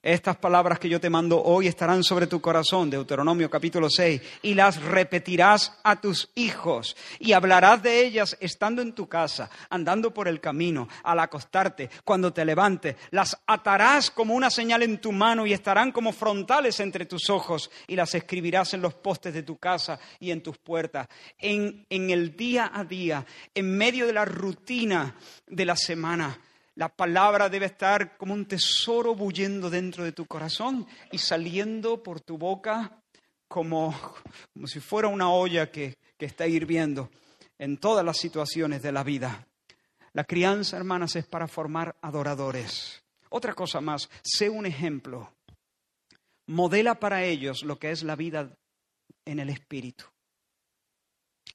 estas 0.05 0.37
palabras 0.37 0.79
que 0.79 0.89
yo 0.91 1.01
te 1.01 1.09
mando 1.09 1.43
hoy 1.43 1.67
estarán 1.67 2.05
sobre 2.05 2.27
tu 2.27 2.39
corazón, 2.39 2.91
Deuteronomio 2.91 3.49
capítulo 3.49 3.89
6, 3.89 4.21
y 4.43 4.53
las 4.53 4.83
repetirás 4.83 5.73
a 5.83 5.99
tus 5.99 6.31
hijos 6.35 6.95
y 7.19 7.33
hablarás 7.33 7.83
de 7.83 8.05
ellas 8.05 8.37
estando 8.39 8.83
en 8.83 8.93
tu 8.93 9.09
casa, 9.09 9.49
andando 9.71 10.13
por 10.13 10.29
el 10.29 10.43
camino, 10.43 10.89
al 11.03 11.21
acostarte, 11.21 11.89
cuando 12.05 12.35
te 12.35 12.45
levantes. 12.45 12.97
Las 13.13 13.39
atarás 13.47 14.11
como 14.11 14.35
una 14.35 14.51
señal 14.51 14.83
en 14.83 15.01
tu 15.01 15.11
mano 15.11 15.47
y 15.47 15.55
estarán 15.55 15.91
como 15.91 16.13
frontales 16.13 16.81
entre 16.81 17.07
tus 17.07 17.31
ojos 17.31 17.71
y 17.87 17.97
las 17.97 18.15
escribirás 18.15 18.75
en 18.75 18.83
los 18.83 18.93
postes 18.93 19.33
de 19.33 19.43
tu 19.43 19.57
casa 19.57 19.99
y 20.21 20.31
en 20.31 20.43
tus 20.43 20.59
puertas. 20.59 21.09
En, 21.39 21.87
en 21.89 22.11
el 22.11 22.37
día 22.37 22.71
a 22.75 22.85
día, 22.85 23.25
en 23.55 23.75
medio 23.75 24.07
de 24.07 24.13
la 24.13 24.27
rutina 24.27 25.15
de 25.47 25.65
la 25.65 25.77
semana 25.77 26.39
la 26.77 26.89
palabra 26.89 27.49
debe 27.49 27.67
estar 27.67 28.17
como 28.17 28.35
un 28.35 28.47
tesoro 28.47 29.15
bullendo 29.15 29.71
dentro 29.71 30.03
de 30.03 30.13
tu 30.13 30.27
corazón 30.27 30.87
y 31.13 31.19
saliendo 31.19 32.03
por 32.03 32.21
tu 32.21 32.37
boca 32.37 33.01
como, 33.47 33.95
como 34.53 34.67
si 34.67 34.81
fuera 34.81 35.09
una 35.09 35.31
olla 35.31 35.71
que, 35.71 35.97
que 36.19 36.27
está 36.27 36.47
hirviendo 36.47 37.11
en 37.59 37.79
todas 37.79 38.05
las 38.05 38.19
situaciones 38.19 38.83
de 38.83 38.93
la 38.93 39.05
vida. 39.05 39.47
La 40.13 40.25
crianza, 40.25 40.77
hermanas, 40.77 41.15
es 41.17 41.27
para 41.27 41.47
formar 41.47 41.97
adoradores. 42.01 43.03
Otra 43.31 43.55
cosa 43.55 43.81
más, 43.81 44.09
sé 44.23 44.49
un 44.49 44.67
ejemplo. 44.67 45.33
Modela 46.47 46.99
para 46.99 47.25
ellos 47.25 47.63
lo 47.63 47.79
que 47.79 47.91
es 47.91 48.03
la 48.03 48.17
vida 48.17 48.57
en 49.25 49.39
el 49.39 49.49
Espíritu. 49.49 50.05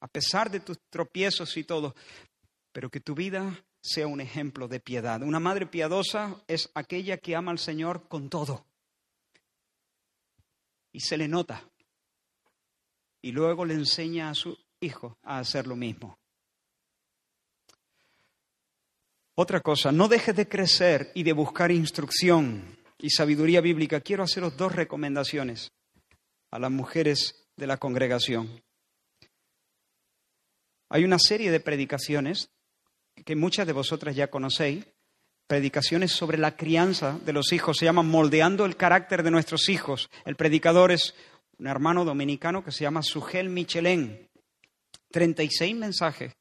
A 0.01 0.07
pesar 0.07 0.49
de 0.49 0.61
tus 0.61 0.79
tropiezos 0.89 1.55
y 1.57 1.63
todo, 1.63 1.93
pero 2.71 2.89
que 2.89 2.99
tu 3.01 3.15
vida 3.15 3.63
sea 3.81 4.07
un 4.07 4.21
ejemplo 4.21 4.67
de 4.67 4.79
piedad. 4.79 5.21
Una 5.21 5.39
madre 5.39 5.65
piadosa 5.65 6.35
es 6.47 6.69
aquella 6.73 7.17
que 7.17 7.35
ama 7.35 7.51
al 7.51 7.59
Señor 7.59 8.07
con 8.07 8.29
todo. 8.29 8.65
Y 10.91 11.01
se 11.01 11.17
le 11.17 11.27
nota. 11.27 11.63
Y 13.21 13.31
luego 13.31 13.65
le 13.65 13.73
enseña 13.73 14.29
a 14.29 14.35
su 14.35 14.57
hijo 14.79 15.17
a 15.23 15.39
hacer 15.39 15.67
lo 15.67 15.75
mismo. 15.75 16.17
Otra 19.35 19.61
cosa, 19.61 19.91
no 19.91 20.09
dejes 20.09 20.35
de 20.35 20.49
crecer 20.49 21.11
y 21.15 21.23
de 21.23 21.31
buscar 21.31 21.71
instrucción 21.71 22.77
y 22.97 23.09
sabiduría 23.09 23.61
bíblica. 23.61 24.01
Quiero 24.01 24.23
haceros 24.23 24.57
dos 24.57 24.75
recomendaciones 24.75 25.71
a 26.51 26.59
las 26.59 26.71
mujeres 26.71 27.47
de 27.55 27.67
la 27.67 27.77
congregación. 27.77 28.61
Hay 30.89 31.05
una 31.05 31.19
serie 31.19 31.51
de 31.51 31.59
predicaciones 31.59 32.49
que 33.25 33.35
muchas 33.35 33.67
de 33.67 33.73
vosotras 33.73 34.15
ya 34.15 34.29
conocéis, 34.29 34.85
predicaciones 35.47 36.11
sobre 36.11 36.37
la 36.37 36.55
crianza 36.55 37.17
de 37.25 37.33
los 37.33 37.51
hijos, 37.53 37.77
se 37.77 37.85
llaman 37.85 38.07
Moldeando 38.07 38.65
el 38.65 38.77
carácter 38.77 39.23
de 39.23 39.31
nuestros 39.31 39.67
hijos. 39.69 40.09
El 40.25 40.35
predicador 40.35 40.91
es 40.91 41.15
un 41.57 41.67
hermano 41.67 42.05
dominicano 42.05 42.63
que 42.63 42.71
se 42.71 42.83
llama 42.83 43.01
Sugel 43.01 43.49
Michelén. 43.49 44.29
36 45.11 45.75
mensajes 45.75 46.33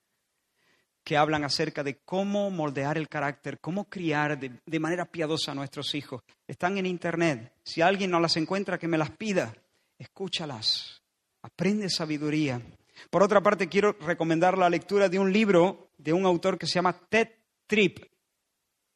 que 1.02 1.16
hablan 1.16 1.42
acerca 1.42 1.82
de 1.82 2.00
cómo 2.04 2.50
moldear 2.50 2.98
el 2.98 3.08
carácter, 3.08 3.60
cómo 3.60 3.88
criar 3.88 4.38
de, 4.38 4.60
de, 4.66 4.78
manera 4.78 5.06
piadosa 5.06 5.52
a 5.52 5.54
nuestros 5.54 5.94
hijos. 5.94 6.22
Están 6.46 6.76
en 6.76 6.84
internet. 6.84 7.50
Si 7.64 7.80
alguien 7.80 8.10
no 8.10 8.20
las 8.20 8.36
encuentra, 8.36 8.78
que 8.78 8.88
me 8.88 8.98
las 8.98 9.12
pida. 9.12 9.54
Escúchalas. 9.98 11.00
Aprende 11.40 11.88
sabiduría. 11.88 12.60
Por 13.08 13.22
otra 13.22 13.40
parte, 13.40 13.70
quiero 13.70 13.92
recomendar 14.00 14.58
la 14.58 14.68
lectura 14.68 15.08
de 15.08 15.18
un 15.18 15.32
libro 15.32 15.87
de 15.98 16.12
un 16.12 16.24
autor 16.24 16.58
que 16.58 16.66
se 16.66 16.74
llama 16.74 16.98
Ted 17.08 17.28
Tripp. 17.66 17.98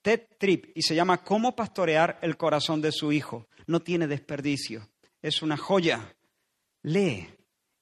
Ted 0.01 0.23
Tripp, 0.39 0.73
y 0.75 0.83
se 0.83 0.95
llama 0.95 1.23
Cómo 1.23 1.55
pastorear 1.55 2.19
el 2.23 2.37
corazón 2.37 2.81
de 2.81 2.91
su 2.91 3.13
hijo. 3.13 3.47
No 3.67 3.81
tiene 3.81 4.07
desperdicio. 4.07 4.89
Es 5.21 5.43
una 5.43 5.57
joya. 5.57 6.17
Lee, 6.83 7.29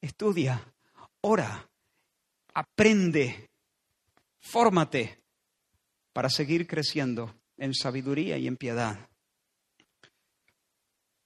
estudia, 0.01 0.75
ora, 1.23 1.71
aprende, 2.53 3.49
fórmate 4.41 5.23
para 6.13 6.29
seguir 6.29 6.67
creciendo 6.67 7.35
en 7.57 7.73
sabiduría 7.73 8.37
y 8.37 8.47
en 8.47 8.57
piedad. 8.57 9.09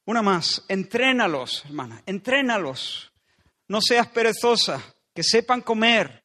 Una 0.05 0.23
más, 0.23 0.65
entrénalos, 0.69 1.65
hermana, 1.65 2.03
entrénalos 2.07 3.11
no 3.69 3.81
seas 3.81 4.09
perezosa, 4.09 4.83
que 5.15 5.23
sepan 5.23 5.63
comer, 5.63 6.24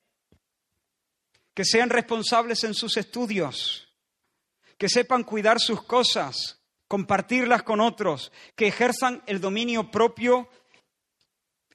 que 1.60 1.66
sean 1.66 1.90
responsables 1.90 2.64
en 2.64 2.74
sus 2.74 2.96
estudios, 2.96 3.86
que 4.78 4.88
sepan 4.88 5.26
cuidar 5.26 5.60
sus 5.60 5.84
cosas, 5.84 6.64
compartirlas 6.88 7.64
con 7.64 7.82
otros, 7.82 8.32
que 8.56 8.68
ejerzan 8.68 9.22
el 9.28 9.42
dominio 9.42 9.92
propio 9.92 10.50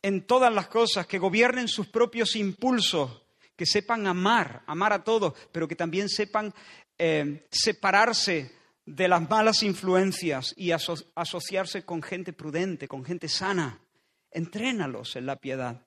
en 0.01 0.27
todas 0.27 0.51
las 0.51 0.69
cosas, 0.69 1.07
que 1.07 1.19
gobiernen 1.19 1.69
sus 1.69 1.89
propios 1.89 2.35
impulsos, 2.35 3.27
que 3.57 3.67
sepan 3.67 4.07
amar, 4.07 4.63
amar 4.67 4.95
a 4.95 5.05
todos, 5.05 5.35
pero 5.53 5.69
que 5.69 5.77
también 5.77 6.09
sepan 6.09 6.55
eh, 6.97 7.47
separarse 7.51 8.57
de 8.87 9.07
las 9.07 9.29
malas 9.29 9.63
influencias 9.63 10.55
y 10.57 10.71
asociarse 10.71 11.85
con 11.85 12.03
gente 12.03 12.33
prudente, 12.33 12.89
con 12.89 13.05
gente 13.05 13.29
sana. 13.29 13.83
Entrénalos 14.31 15.15
en 15.17 15.27
la 15.27 15.37
piedad. 15.37 15.87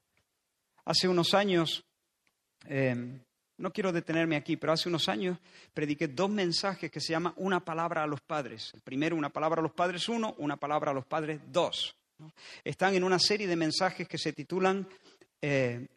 Hace 0.86 1.08
unos 1.08 1.34
años, 1.34 1.84
eh, 2.68 3.24
no 3.58 3.74
quiero 3.74 3.92
detenerme 3.92 4.36
aquí, 4.36 4.56
pero 4.56 4.74
hace 4.74 4.88
unos 4.88 5.10
años 5.10 5.38
prediqué 5.74 6.08
dos 6.08 6.30
mensajes 6.30 6.92
que 6.92 7.02
se 7.02 7.14
llaman 7.14 7.34
Una 7.38 7.60
palabra 7.60 8.04
a 8.04 8.08
los 8.08 8.22
padres. 8.22 8.72
El 8.74 8.82
primero, 8.82 9.16
Una 9.16 9.30
palabra 9.30 9.60
a 9.60 9.64
los 9.64 9.72
padres 9.72 10.08
uno, 10.10 10.36
Una 10.38 10.58
palabra 10.58 10.92
a 10.92 10.94
los 10.94 11.06
padres 11.06 11.42
dos. 11.48 11.96
Están 12.64 12.96
en 12.96 13.04
una 13.04 13.20
serie 13.20 13.48
de 13.48 13.56
mensajes 13.56 14.08
que 14.08 14.18
se 14.18 14.34
titulan 14.34 14.88
eh, 15.42 15.88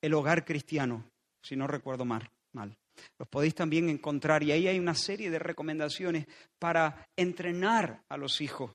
El 0.00 0.14
hogar 0.14 0.44
cristiano, 0.44 1.04
si 1.42 1.54
no 1.54 1.66
recuerdo 1.66 2.04
mal, 2.04 2.30
mal. 2.52 2.76
Los 3.18 3.28
podéis 3.28 3.54
también 3.54 3.90
encontrar 3.90 4.42
y 4.42 4.52
ahí 4.52 4.68
hay 4.68 4.78
una 4.78 4.94
serie 4.94 5.30
de 5.30 5.38
recomendaciones 5.38 6.26
para 6.58 7.06
entrenar 7.14 8.02
a 8.08 8.16
los 8.16 8.40
hijos. 8.40 8.72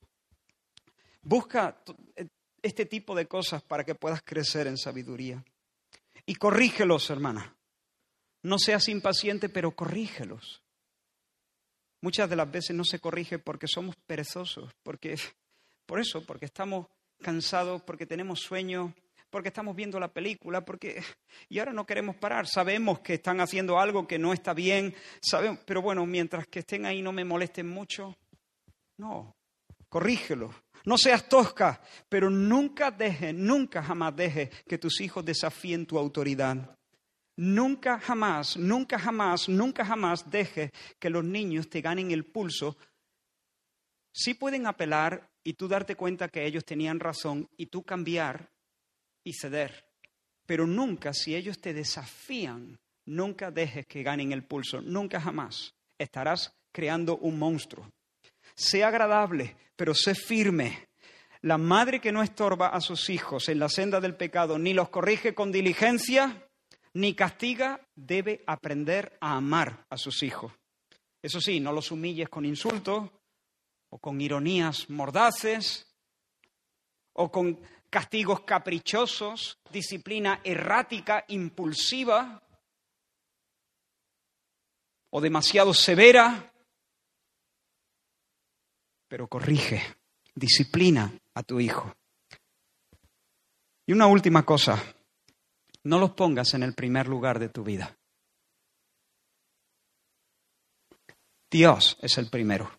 Busca 1.23 1.81
eh, 2.15 2.27
este 2.61 2.85
tipo 2.85 3.15
de 3.15 3.27
cosas 3.27 3.63
para 3.63 3.83
que 3.83 3.95
puedas 3.95 4.21
crecer 4.21 4.67
en 4.67 4.77
sabiduría. 4.77 5.43
Y 6.27 6.35
corrígelos, 6.35 7.09
hermana. 7.09 7.55
No 8.43 8.57
seas 8.57 8.87
impaciente, 8.87 9.49
pero 9.49 9.71
corrígelos. 9.71 10.61
Muchas 12.01 12.29
de 12.29 12.35
las 12.35 12.49
veces 12.51 12.75
no 12.75 12.83
se 12.83 12.99
corrige 12.99 13.37
porque 13.37 13.67
somos 13.67 13.95
perezosos, 14.07 14.73
porque 14.81 15.15
por 15.85 15.99
eso, 15.99 16.25
porque 16.25 16.45
estamos 16.45 16.87
cansados, 17.21 17.83
porque 17.83 18.07
tenemos 18.07 18.39
sueño, 18.39 18.93
porque 19.29 19.49
estamos 19.49 19.75
viendo 19.75 19.99
la 19.99 20.11
película, 20.11 20.65
porque 20.65 21.03
y 21.49 21.59
ahora 21.59 21.73
no 21.73 21.85
queremos 21.85 22.15
parar. 22.15 22.47
Sabemos 22.47 22.99
que 22.99 23.15
están 23.15 23.39
haciendo 23.39 23.79
algo 23.79 24.07
que 24.07 24.17
no 24.17 24.33
está 24.33 24.53
bien, 24.53 24.95
sabemos, 25.21 25.59
pero 25.65 25.81
bueno, 25.81 26.05
mientras 26.05 26.47
que 26.47 26.59
estén 26.59 26.85
ahí 26.85 27.01
no 27.01 27.11
me 27.11 27.23
molesten 27.23 27.69
mucho. 27.69 28.17
No, 28.97 29.35
corrígelo. 29.89 30.53
No 30.85 30.97
seas 30.97 31.29
tosca, 31.29 31.79
pero 32.09 32.29
nunca 32.29 32.89
deje, 32.89 33.33
nunca 33.33 33.83
jamás 33.83 34.15
deje 34.15 34.49
que 34.67 34.79
tus 34.79 34.99
hijos 35.01 35.23
desafíen 35.23 35.85
tu 35.85 35.99
autoridad. 35.99 36.75
Nunca 37.41 37.99
jamás, 37.99 38.55
nunca 38.55 38.99
jamás, 38.99 39.49
nunca 39.49 39.83
jamás 39.83 40.29
deje 40.29 40.71
que 40.99 41.09
los 41.09 41.23
niños 41.23 41.67
te 41.71 41.81
ganen 41.81 42.11
el 42.11 42.23
pulso. 42.23 42.77
Sí 44.13 44.35
pueden 44.35 44.67
apelar 44.67 45.27
y 45.43 45.53
tú 45.53 45.67
darte 45.67 45.95
cuenta 45.95 46.27
que 46.27 46.45
ellos 46.45 46.63
tenían 46.63 46.99
razón 46.99 47.49
y 47.57 47.65
tú 47.65 47.81
cambiar 47.81 48.51
y 49.23 49.33
ceder. 49.33 49.83
Pero 50.45 50.67
nunca, 50.67 51.13
si 51.15 51.35
ellos 51.35 51.59
te 51.59 51.73
desafían, 51.73 52.79
nunca 53.05 53.49
dejes 53.49 53.87
que 53.87 54.03
ganen 54.03 54.33
el 54.33 54.43
pulso, 54.43 54.79
nunca 54.79 55.19
jamás. 55.19 55.73
Estarás 55.97 56.55
creando 56.71 57.17
un 57.17 57.39
monstruo. 57.39 57.91
Sé 58.53 58.83
agradable, 58.83 59.57
pero 59.75 59.95
sé 59.95 60.13
firme. 60.13 60.89
La 61.41 61.57
madre 61.57 61.99
que 61.99 62.11
no 62.11 62.21
estorba 62.21 62.67
a 62.67 62.81
sus 62.81 63.09
hijos 63.09 63.49
en 63.49 63.57
la 63.57 63.67
senda 63.67 63.99
del 63.99 64.15
pecado, 64.15 64.59
ni 64.59 64.75
los 64.75 64.89
corrige 64.89 65.33
con 65.33 65.51
diligencia, 65.51 66.47
ni 66.93 67.15
castiga, 67.15 67.79
debe 67.95 68.43
aprender 68.47 69.17
a 69.21 69.35
amar 69.35 69.85
a 69.89 69.97
sus 69.97 70.23
hijos. 70.23 70.51
Eso 71.21 71.39
sí, 71.39 71.59
no 71.59 71.71
los 71.71 71.91
humilles 71.91 72.29
con 72.29 72.45
insultos 72.45 73.09
o 73.89 73.99
con 73.99 74.19
ironías 74.19 74.89
mordaces 74.89 75.87
o 77.13 77.31
con 77.31 77.59
castigos 77.89 78.41
caprichosos, 78.41 79.59
disciplina 79.69 80.41
errática, 80.43 81.25
impulsiva 81.27 82.41
o 85.11 85.21
demasiado 85.21 85.73
severa, 85.73 86.53
pero 89.07 89.27
corrige, 89.27 89.83
disciplina 90.33 91.11
a 91.35 91.43
tu 91.43 91.59
hijo. 91.59 91.93
Y 93.85 93.91
una 93.91 94.07
última 94.07 94.43
cosa, 94.43 94.81
no 95.83 95.99
los 95.99 96.11
pongas 96.11 96.53
en 96.53 96.63
el 96.63 96.73
primer 96.73 97.07
lugar 97.07 97.39
de 97.39 97.49
tu 97.49 97.63
vida. 97.63 97.97
Dios 101.49 101.97
es 102.01 102.17
el 102.17 102.29
primero. 102.29 102.71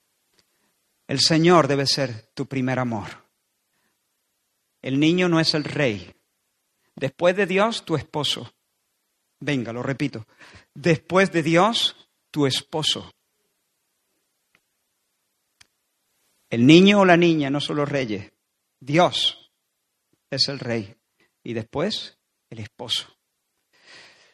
El 1.07 1.21
Señor 1.21 1.69
debe 1.69 1.87
ser 1.87 2.31
tu 2.35 2.47
primer 2.47 2.79
amor. 2.79 3.09
El 4.81 4.99
niño 4.99 5.29
no 5.29 5.41
es 5.41 5.55
el 5.55 5.65
rey. 5.65 6.15
Después 6.95 7.37
de 7.37 7.47
Dios, 7.47 7.85
tu 7.85 7.97
esposo. 7.97 8.53
Venga, 9.41 9.73
lo 9.73 9.83
repito. 9.83 10.27
Después 10.75 11.31
de 11.33 11.43
Dios, 11.43 11.97
tu 12.31 12.47
esposo. 12.47 13.13
El 16.49 16.67
niño 16.67 17.01
o 17.01 17.05
la 17.05 17.17
niña 17.17 17.51
no 17.51 17.61
son 17.61 17.77
los 17.77 17.89
reyes. 17.89 18.33
Dios 18.81 19.51
es 20.31 20.49
el 20.49 20.59
rey. 20.59 20.95
Y 21.43 21.55
después, 21.55 22.19
el 22.53 22.61
esposo. 22.61 23.07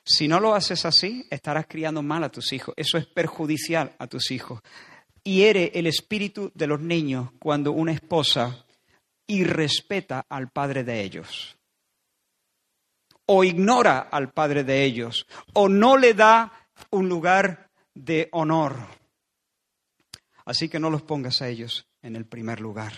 Si 0.04 0.26
no 0.26 0.40
lo 0.40 0.54
haces 0.54 0.84
así, 0.84 1.26
estarás 1.30 1.66
criando 1.68 2.02
mal 2.02 2.24
a 2.24 2.30
tus 2.30 2.52
hijos. 2.52 2.74
Eso 2.76 2.98
es 2.98 3.06
perjudicial 3.06 3.94
a 3.98 4.06
tus 4.06 4.30
hijos. 4.30 4.60
Hiere 5.22 5.70
el 5.74 5.86
espíritu 5.86 6.50
de 6.54 6.66
los 6.66 6.80
niños 6.80 7.30
cuando 7.38 7.72
una 7.72 7.92
esposa 7.92 8.64
y 9.26 9.44
respeta 9.44 10.24
al 10.28 10.50
padre 10.50 10.82
de 10.82 11.02
ellos. 11.02 11.56
O 13.26 13.44
ignora 13.44 14.00
al 14.10 14.32
padre 14.32 14.64
de 14.64 14.82
ellos. 14.82 15.26
O 15.52 15.68
no 15.68 15.96
le 15.96 16.14
da 16.14 16.68
un 16.90 17.08
lugar 17.08 17.70
de 17.94 18.28
honor. 18.32 18.78
Así 20.46 20.68
que 20.68 20.80
no 20.80 20.90
los 20.90 21.02
pongas 21.02 21.42
a 21.42 21.48
ellos 21.48 21.86
en 22.02 22.16
el 22.16 22.24
primer 22.24 22.60
lugar. 22.60 22.94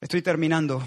Estoy 0.00 0.20
terminando. 0.20 0.86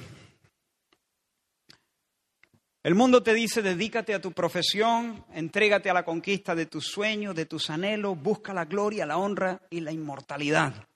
El 2.87 2.95
mundo 2.95 3.21
te 3.21 3.33
dice, 3.33 3.61
dedícate 3.61 4.13
a 4.13 4.21
tu 4.21 4.31
profesión, 4.31 5.25
entrégate 5.33 5.89
a 5.89 5.93
la 5.93 6.05
conquista 6.05 6.55
de 6.55 6.67
tus 6.67 6.85
sueños, 6.85 7.35
de 7.35 7.45
tus 7.45 7.69
anhelos, 7.69 8.17
busca 8.17 8.53
la 8.53 8.63
gloria, 8.63 9.05
la 9.05 9.17
honra 9.17 9.61
y 9.69 9.81
la 9.81 9.91
inmortalidad. 9.91 10.87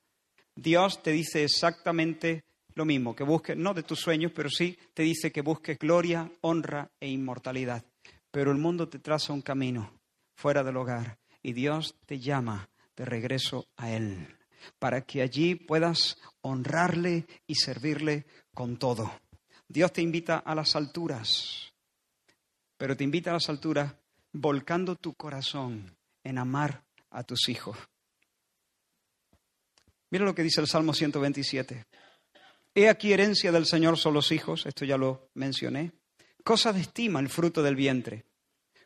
Dios 0.56 1.04
te 1.04 1.12
dice 1.12 1.44
exactamente 1.44 2.46
lo 2.76 2.86
mismo, 2.86 3.14
que 3.14 3.26
busques, 3.26 3.58
no 3.58 3.74
de 3.74 3.84
tus 3.84 4.00
sueños, 4.00 4.32
pero 4.34 4.50
sí 4.50 4.80
te 4.94 5.04
dice 5.04 5.34
que 5.34 5.42
busques 5.42 5.78
gloria, 5.78 6.32
honra 6.40 6.90
e 6.98 7.10
inmortalidad. 7.10 7.84
Pero 8.32 8.54
el 8.54 8.58
mundo 8.58 8.88
te 8.88 9.00
traza 9.00 9.34
un 9.34 9.42
camino 9.42 9.92
fuera 10.34 10.64
del 10.64 10.78
hogar 10.78 11.18
y 11.44 11.52
Dios 11.52 11.96
te 12.06 12.20
llama 12.20 12.70
de 12.96 13.04
regreso 13.04 13.68
a 13.76 13.92
Él, 13.92 14.38
para 14.80 15.02
que 15.02 15.22
allí 15.22 15.56
puedas 15.56 16.18
honrarle 16.40 17.26
y 17.48 17.56
servirle 17.56 18.26
con 18.54 18.78
todo. 18.78 19.12
Dios 19.68 19.92
te 19.92 20.02
invita 20.02 20.38
a 20.38 20.56
las 20.56 20.78
alturas, 20.78 21.71
pero 22.82 22.98
te 22.98 23.04
invita 23.04 23.30
a 23.30 23.34
las 23.34 23.48
alturas 23.48 23.94
volcando 24.34 24.96
tu 24.96 25.14
corazón 25.14 25.96
en 26.24 26.40
amar 26.40 26.84
a 27.12 27.22
tus 27.22 27.48
hijos. 27.48 27.78
Mira 30.10 30.26
lo 30.26 30.34
que 30.34 30.42
dice 30.42 30.62
el 30.62 30.68
Salmo 30.68 30.92
127. 30.92 31.86
He 32.74 32.90
aquí 32.90 33.14
herencia 33.14 33.52
del 33.52 33.68
Señor 33.68 34.00
son 34.00 34.16
los 34.16 34.32
hijos, 34.32 34.66
esto 34.66 34.84
ya 34.84 34.98
lo 34.98 35.30
mencioné. 35.36 35.92
Cosa 36.44 36.74
de 36.74 36.82
estima 36.82 37.20
el 37.20 37.30
fruto 37.30 37.62
del 37.62 37.76
vientre. 37.76 38.26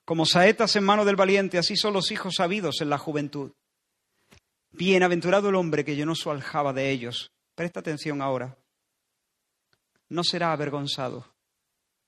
Como 0.03 0.25
saetas 0.25 0.75
en 0.75 0.83
mano 0.83 1.05
del 1.05 1.15
valiente, 1.15 1.57
así 1.57 1.77
son 1.77 1.93
los 1.93 2.11
hijos 2.11 2.35
sabidos 2.35 2.81
en 2.81 2.89
la 2.89 2.97
juventud. 2.97 3.53
Bienaventurado 4.71 5.47
el 5.47 5.55
hombre 5.55 5.85
que 5.85 5.95
llenó 5.95 6.15
su 6.15 6.29
aljaba 6.29 6.73
de 6.73 6.91
ellos. 6.91 7.31
Presta 7.55 7.79
atención 7.79 8.21
ahora. 8.21 8.57
No 10.09 10.25
será 10.25 10.51
avergonzado 10.51 11.33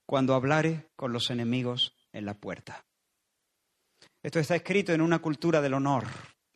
cuando 0.08 0.34
hablare 0.34 0.90
con 0.96 1.12
los 1.12 1.30
enemigos 1.30 1.94
en 2.14 2.26
la 2.26 2.34
puerta. 2.34 2.86
Esto 4.24 4.40
está 4.40 4.56
escrito 4.56 4.94
en 4.94 5.02
una 5.02 5.20
cultura 5.20 5.62
del 5.62 5.74
honor. 5.74 6.06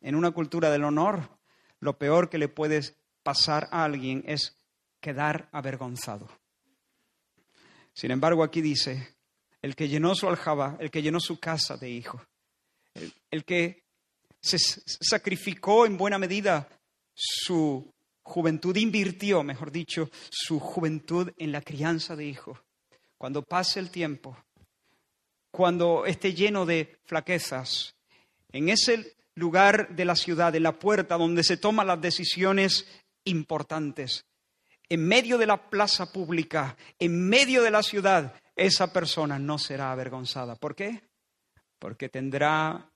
En 0.00 0.14
una 0.14 0.32
cultura 0.32 0.70
del 0.70 0.84
honor, 0.84 1.38
lo 1.78 1.98
peor 1.98 2.30
que 2.30 2.38
le 2.38 2.48
puedes 2.48 2.96
pasar 3.22 3.68
a 3.70 3.84
alguien 3.84 4.24
es 4.26 4.56
quedar 5.00 5.50
avergonzado. 5.52 6.28
Sin 7.92 8.10
embargo, 8.10 8.42
aquí 8.42 8.62
dice, 8.62 9.16
el 9.60 9.76
que 9.76 9.86
llenó 9.86 10.14
su 10.14 10.28
aljaba, 10.28 10.78
el 10.80 10.90
que 10.90 11.02
llenó 11.02 11.20
su 11.20 11.38
casa 11.38 11.76
de 11.76 11.90
hijos, 11.90 12.22
el, 13.30 13.44
que 13.44 13.84
se 14.40 14.56
sacrificó 14.58 15.84
en 15.84 15.98
buena 15.98 16.18
medida 16.18 16.68
su 17.14 17.92
juventud, 18.22 18.74
invirtió, 18.76 19.42
mejor 19.42 19.70
dicho, 19.70 20.08
su 20.30 20.58
juventud 20.58 21.30
en 21.36 21.52
la 21.52 21.60
crianza 21.60 22.16
de 22.16 22.24
hijos. 22.24 22.58
Cuando 23.22 23.44
pase 23.44 23.78
el 23.78 23.88
tiempo, 23.88 24.36
cuando 25.52 26.06
esté 26.06 26.34
lleno 26.34 26.66
de 26.66 26.98
flaquezas, 27.04 27.94
en 28.50 28.68
ese 28.68 29.14
lugar 29.36 29.94
de 29.94 30.04
la 30.04 30.16
ciudad, 30.16 30.52
de 30.52 30.58
la 30.58 30.76
puerta 30.76 31.16
donde 31.16 31.44
se 31.44 31.56
toman 31.56 31.86
las 31.86 32.00
decisiones 32.00 32.84
importantes. 33.24 34.26
en 34.88 35.06
medio 35.06 35.38
de 35.38 35.46
la 35.46 35.70
plaza 35.70 36.10
pública, 36.10 36.76
en 36.98 37.28
medio 37.28 37.62
de 37.62 37.70
la 37.70 37.84
ciudad, 37.84 38.34
esa 38.56 38.92
persona 38.92 39.38
no 39.38 39.56
será 39.56 39.92
avergonzada. 39.92 40.56
¿Por 40.56 40.74
qué? 40.74 41.04
Porque 41.78 42.08
tendrá 42.08 42.90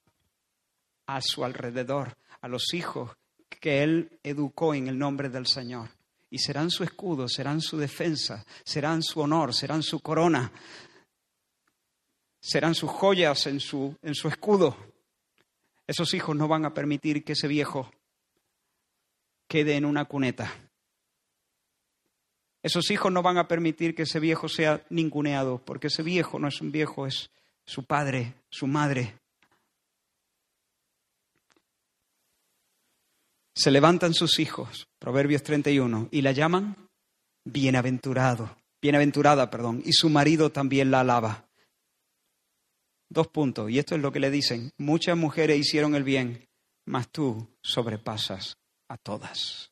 a 1.07 1.21
su 1.23 1.45
alrededor 1.45 2.17
a 2.41 2.49
los 2.49 2.75
hijos 2.75 3.17
que 3.61 3.85
él 3.85 4.19
educó 4.25 4.75
en 4.75 4.89
el 4.89 4.99
nombre 4.99 5.29
del 5.29 5.47
Señor. 5.47 5.96
Y 6.37 6.39
serán 6.39 6.71
su 6.71 6.85
escudo, 6.85 7.31
serán 7.31 7.63
su 7.63 7.79
defensa, 7.79 8.45
serán 8.63 9.03
su 9.03 9.21
honor, 9.21 9.55
serán 9.55 9.83
su 9.83 10.01
corona, 10.01 10.53
serán 12.39 12.75
sus 12.75 12.91
joyas 12.91 13.47
en 13.47 13.59
su, 13.59 13.97
en 14.03 14.15
su 14.15 14.29
escudo. 14.29 14.77
Esos 15.87 16.13
hijos 16.13 16.37
no 16.37 16.47
van 16.47 16.67
a 16.67 16.75
permitir 16.75 17.25
que 17.25 17.33
ese 17.33 17.49
viejo 17.49 17.91
quede 19.49 19.77
en 19.77 19.87
una 19.87 20.05
cuneta. 20.05 20.53
Esos 22.63 22.91
hijos 22.91 23.11
no 23.11 23.23
van 23.23 23.39
a 23.39 23.49
permitir 23.49 23.95
que 23.95 24.03
ese 24.03 24.21
viejo 24.21 24.47
sea 24.47 24.85
ninguneado, 24.91 25.65
porque 25.65 25.87
ese 25.87 26.03
viejo 26.03 26.39
no 26.39 26.49
es 26.49 26.61
un 26.61 26.71
viejo, 26.71 27.07
es 27.07 27.31
su 27.65 27.85
padre, 27.85 28.35
su 28.51 28.67
madre. 28.67 29.19
Se 33.57 33.71
levantan 33.71 34.13
sus 34.13 34.39
hijos, 34.39 34.87
Proverbios 34.99 35.43
31, 35.43 36.11
y 36.13 36.21
la 36.21 36.33
llaman 36.33 36.77
bienaventurado, 37.43 38.55
bienaventurada, 38.83 39.49
perdón, 39.51 39.83
y 39.83 39.95
su 39.95 40.11
marido 40.11 40.53
también 40.53 40.91
la 40.91 41.01
alaba. 41.01 41.49
Dos 43.09 43.29
puntos, 43.29 43.71
y 43.71 43.79
esto 43.79 43.95
es 43.95 44.03
lo 44.03 44.13
que 44.13 44.21
le 44.21 44.31
dicen, 44.31 44.73
muchas 44.77 45.17
mujeres 45.17 45.59
hicieron 45.59 45.95
el 45.95 46.05
bien, 46.05 46.47
mas 46.85 47.09
tú 47.09 47.49
sobrepasas 47.63 48.59
a 48.89 48.99
todas. 48.99 49.71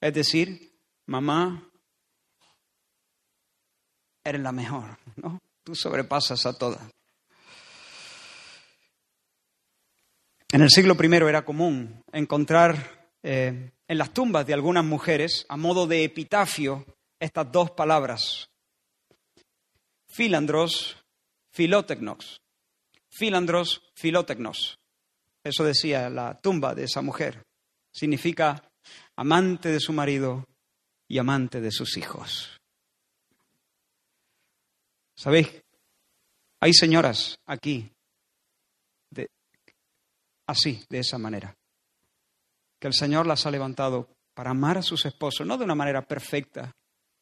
Es 0.00 0.14
decir, 0.14 0.72
mamá, 1.06 1.68
eres 4.24 4.40
la 4.40 4.52
mejor, 4.52 4.98
¿no? 5.16 5.40
Tú 5.64 5.74
sobrepasas 5.74 6.46
a 6.46 6.56
todas. 6.56 6.80
En 10.52 10.62
el 10.62 10.70
siglo 10.70 10.96
I 11.00 11.14
era 11.14 11.44
común 11.44 12.02
encontrar 12.12 13.14
eh, 13.22 13.70
en 13.86 13.98
las 13.98 14.12
tumbas 14.12 14.44
de 14.46 14.54
algunas 14.54 14.84
mujeres, 14.84 15.46
a 15.48 15.56
modo 15.56 15.86
de 15.86 16.02
epitafio, 16.02 16.84
estas 17.20 17.52
dos 17.52 17.70
palabras. 17.70 18.50
Filandros, 20.08 20.96
filotecnos. 21.52 22.40
Filandros, 23.08 23.80
filotecnos. 23.94 24.78
Eso 25.44 25.62
decía 25.62 26.10
la 26.10 26.36
tumba 26.36 26.74
de 26.74 26.84
esa 26.84 27.00
mujer. 27.00 27.44
Significa 27.92 28.70
amante 29.14 29.68
de 29.68 29.78
su 29.78 29.92
marido 29.92 30.48
y 31.06 31.18
amante 31.18 31.60
de 31.60 31.70
sus 31.70 31.96
hijos. 31.96 32.58
¿Sabéis? 35.14 35.62
Hay 36.58 36.74
señoras 36.74 37.38
aquí 37.46 37.92
así, 40.50 40.84
de 40.88 40.98
esa 40.98 41.18
manera, 41.18 41.56
que 42.78 42.88
el 42.88 42.94
Señor 42.94 43.26
las 43.26 43.46
ha 43.46 43.50
levantado 43.50 44.08
para 44.34 44.50
amar 44.50 44.78
a 44.78 44.82
sus 44.82 45.04
esposos, 45.06 45.46
no 45.46 45.58
de 45.58 45.64
una 45.64 45.74
manera 45.74 46.02
perfecta, 46.02 46.74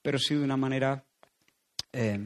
pero 0.02 0.18
sí 0.18 0.34
de 0.34 0.44
una 0.44 0.56
manera 0.56 1.04
eh, 1.92 2.20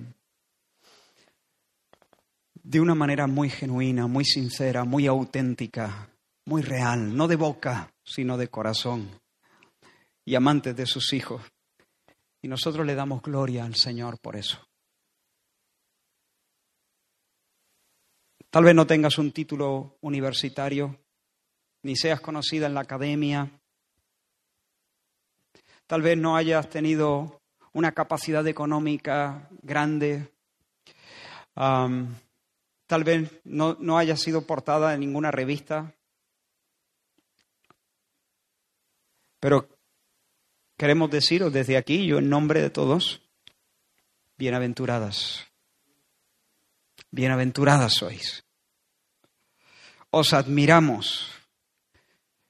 de 2.62 2.80
una 2.80 2.94
manera 2.94 3.26
muy 3.26 3.50
genuina, 3.50 4.06
muy 4.06 4.24
sincera, 4.24 4.84
muy 4.84 5.06
auténtica, 5.06 6.08
muy 6.46 6.62
real, 6.62 7.16
no 7.16 7.26
de 7.26 7.36
boca, 7.36 7.92
sino 8.04 8.36
de 8.36 8.48
corazón 8.48 9.10
y 10.24 10.34
amantes 10.34 10.76
de 10.76 10.86
sus 10.86 11.12
hijos. 11.12 11.42
Y 12.40 12.48
nosotros 12.48 12.86
le 12.86 12.94
damos 12.94 13.22
gloria 13.22 13.64
al 13.64 13.74
Señor 13.74 14.18
por 14.20 14.36
eso. 14.36 14.58
Tal 18.52 18.62
vez 18.62 18.74
no 18.74 18.86
tengas 18.86 19.18
un 19.18 19.32
título 19.32 19.96
universitario, 20.02 20.96
ni 21.82 21.96
seas 21.96 22.20
conocida 22.20 22.66
en 22.66 22.74
la 22.74 22.82
academia. 22.82 23.50
Tal 25.88 26.02
vez 26.02 26.16
no 26.16 26.36
hayas 26.36 26.68
tenido 26.70 27.40
una 27.72 27.90
capacidad 27.90 28.46
económica 28.46 29.48
grande. 29.62 30.32
tal 31.54 33.04
vez 33.04 33.40
no, 33.42 33.76
no 33.80 33.98
hayas 33.98 34.20
sido 34.20 34.46
portada 34.46 34.94
en 34.94 35.00
ninguna 35.00 35.32
revista. 35.32 35.94
Pero 39.40 39.66
Queremos 40.82 41.12
deciros 41.12 41.52
desde 41.52 41.76
aquí, 41.76 42.06
yo 42.06 42.18
en 42.18 42.28
nombre 42.28 42.60
de 42.60 42.68
todos, 42.68 43.22
bienaventuradas. 44.36 45.51
Bienaventuradas 47.12 47.92
sois. 47.92 48.42
Os 50.08 50.32
admiramos. 50.32 51.28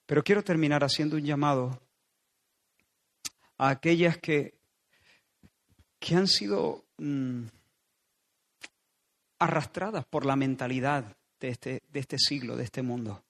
Pero 0.07 0.23
quiero 0.23 0.45
terminar 0.45 0.85
haciendo 0.85 1.17
un 1.17 1.25
llamado 1.25 1.83
a 3.59 3.71
aquellas 3.71 4.19
que, 4.19 4.55
que 5.99 6.15
han 6.15 6.29
sido 6.29 6.85
mm, 6.99 7.47
arrastradas 9.41 10.05
por 10.07 10.25
la 10.25 10.37
mentalidad 10.37 11.17
de 11.41 11.49
este, 11.49 11.83
de 11.89 11.99
este 11.99 12.19
siglo, 12.19 12.57
de 12.57 12.63
este 12.63 12.83
mundo. 12.83 13.21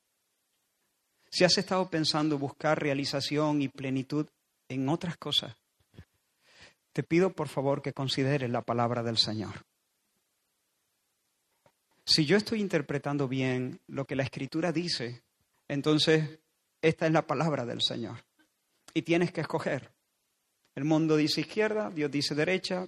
Si 1.30 1.44
has 1.44 1.56
estado 1.56 1.88
pensando 1.88 2.38
buscar 2.38 2.78
realización 2.78 3.62
y 3.62 3.68
plenitud 3.68 4.26
en 4.68 4.86
otras 4.90 5.16
cosas, 5.16 5.56
te 6.92 7.02
pido 7.02 7.32
por 7.32 7.48
favor 7.48 7.80
que 7.80 7.94
consideres 7.94 8.50
la 8.50 8.60
palabra 8.60 9.02
del 9.02 9.16
Señor. 9.16 9.64
Si 12.04 12.24
yo 12.24 12.36
estoy 12.36 12.60
interpretando 12.60 13.28
bien 13.28 13.80
lo 13.86 14.04
que 14.04 14.16
la 14.16 14.24
Escritura 14.24 14.72
dice, 14.72 15.22
entonces 15.68 16.40
esta 16.80 17.06
es 17.06 17.12
la 17.12 17.26
palabra 17.26 17.64
del 17.64 17.80
Señor. 17.80 18.24
Y 18.92 19.02
tienes 19.02 19.32
que 19.32 19.40
escoger. 19.40 19.92
El 20.74 20.84
mundo 20.84 21.16
dice 21.16 21.42
izquierda, 21.42 21.90
Dios 21.90 22.10
dice 22.10 22.34
derecha, 22.34 22.86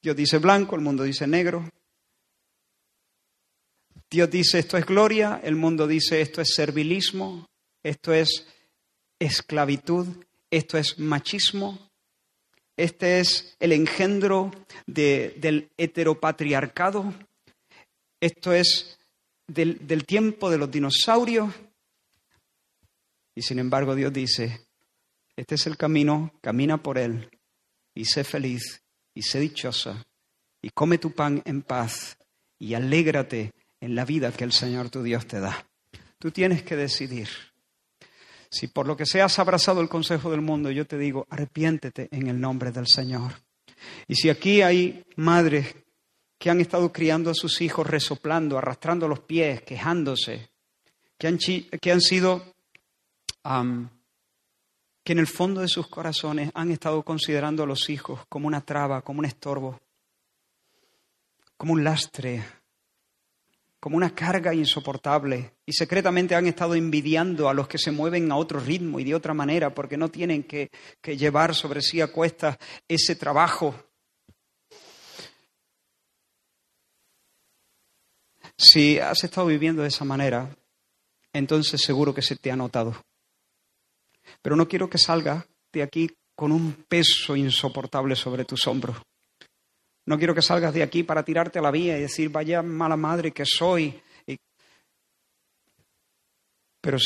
Dios 0.00 0.14
dice 0.14 0.38
blanco, 0.38 0.76
el 0.76 0.82
mundo 0.82 1.02
dice 1.02 1.26
negro. 1.26 1.68
Dios 4.10 4.30
dice 4.30 4.60
esto 4.60 4.78
es 4.78 4.86
gloria, 4.86 5.40
el 5.42 5.56
mundo 5.56 5.86
dice 5.86 6.20
esto 6.20 6.40
es 6.40 6.54
servilismo, 6.54 7.46
esto 7.82 8.12
es 8.12 8.46
esclavitud, 9.18 10.06
esto 10.50 10.78
es 10.78 10.98
machismo, 10.98 11.87
este 12.78 13.18
es 13.18 13.56
el 13.58 13.72
engendro 13.72 14.52
del 14.86 15.68
heteropatriarcado, 15.76 17.12
esto 18.20 18.52
es 18.52 18.98
del, 19.48 19.84
del 19.86 20.06
tiempo 20.06 20.48
de 20.48 20.58
los 20.58 20.70
dinosaurios. 20.70 21.52
Y 23.34 23.42
sin 23.42 23.58
embargo 23.58 23.96
Dios 23.96 24.12
dice, 24.12 24.60
este 25.36 25.56
es 25.56 25.66
el 25.66 25.76
camino, 25.76 26.32
camina 26.40 26.80
por 26.80 26.98
él 26.98 27.28
y 27.94 28.04
sé 28.04 28.22
feliz 28.22 28.80
y 29.12 29.22
sé 29.22 29.40
dichosa 29.40 30.06
y 30.62 30.70
come 30.70 30.98
tu 30.98 31.12
pan 31.12 31.42
en 31.44 31.62
paz 31.62 32.16
y 32.60 32.74
alégrate 32.74 33.52
en 33.80 33.96
la 33.96 34.04
vida 34.04 34.30
que 34.30 34.44
el 34.44 34.52
Señor 34.52 34.88
tu 34.88 35.02
Dios 35.02 35.26
te 35.26 35.40
da. 35.40 35.66
Tú 36.18 36.30
tienes 36.30 36.62
que 36.62 36.76
decidir. 36.76 37.28
Si 38.50 38.68
por 38.68 38.86
lo 38.86 38.96
que 38.96 39.06
sea 39.06 39.26
abrazado 39.36 39.80
el 39.80 39.88
consejo 39.88 40.30
del 40.30 40.40
mundo, 40.40 40.70
yo 40.70 40.86
te 40.86 40.98
digo, 40.98 41.26
arrepiéntete 41.30 42.08
en 42.10 42.28
el 42.28 42.40
nombre 42.40 42.72
del 42.72 42.86
Señor. 42.86 43.32
Y 44.06 44.14
si 44.14 44.30
aquí 44.30 44.62
hay 44.62 45.04
madres 45.16 45.74
que 46.38 46.50
han 46.50 46.60
estado 46.60 46.92
criando 46.92 47.30
a 47.30 47.34
sus 47.34 47.60
hijos 47.60 47.86
resoplando, 47.86 48.56
arrastrando 48.56 49.08
los 49.08 49.20
pies, 49.20 49.62
quejándose, 49.62 50.50
que 51.18 51.26
han, 51.26 51.38
que 51.38 51.92
han 51.92 52.00
sido, 52.00 52.54
que 53.42 55.12
en 55.12 55.18
el 55.18 55.26
fondo 55.26 55.60
de 55.60 55.68
sus 55.68 55.88
corazones 55.88 56.50
han 56.54 56.70
estado 56.70 57.02
considerando 57.02 57.64
a 57.64 57.66
los 57.66 57.90
hijos 57.90 58.20
como 58.28 58.46
una 58.46 58.60
traba, 58.60 59.02
como 59.02 59.18
un 59.18 59.24
estorbo, 59.24 59.80
como 61.56 61.72
un 61.72 61.82
lastre, 61.82 62.44
como 63.80 63.96
una 63.96 64.14
carga 64.14 64.52
insoportable 64.54 65.54
y 65.64 65.72
secretamente 65.72 66.34
han 66.34 66.46
estado 66.46 66.74
envidiando 66.74 67.48
a 67.48 67.54
los 67.54 67.68
que 67.68 67.78
se 67.78 67.92
mueven 67.92 68.30
a 68.32 68.36
otro 68.36 68.58
ritmo 68.58 68.98
y 68.98 69.04
de 69.04 69.14
otra 69.14 69.34
manera 69.34 69.74
porque 69.74 69.96
no 69.96 70.10
tienen 70.10 70.44
que, 70.44 70.70
llevar 71.02 71.54
sobre 71.54 71.80
sí 71.80 72.00
a 72.00 72.08
cuestas 72.08 72.58
ese 72.88 73.14
trabajo. 73.14 73.74
Si 78.56 78.98
has 78.98 79.22
estado 79.22 79.46
viviendo 79.46 79.82
de 79.82 79.88
esa 79.88 80.04
manera, 80.04 80.54
entonces 81.32 81.80
seguro 81.80 82.12
que 82.12 82.22
se 82.22 82.36
te 82.36 82.50
ha 82.50 82.56
notado. 82.56 83.00
Pero 84.42 84.56
no 84.56 84.68
quiero 84.68 84.90
que 84.90 84.98
salgas 84.98 85.46
de 85.72 85.82
aquí 85.82 86.10
con 86.34 86.50
un 86.50 86.84
peso 86.88 87.36
insoportable 87.36 88.16
sobre 88.16 88.44
tus 88.44 88.66
hombros. 88.66 88.96
No 90.08 90.16
quiero 90.16 90.34
que 90.34 90.40
salgas 90.40 90.72
de 90.72 90.82
aquí 90.82 91.02
para 91.02 91.22
tirarte 91.22 91.58
a 91.58 91.62
la 91.62 91.70
vía 91.70 91.98
y 91.98 92.00
decir, 92.00 92.30
vaya 92.30 92.62
mala 92.62 92.96
madre 92.96 93.30
que 93.30 93.44
soy. 93.44 94.02
Pero 96.80 96.96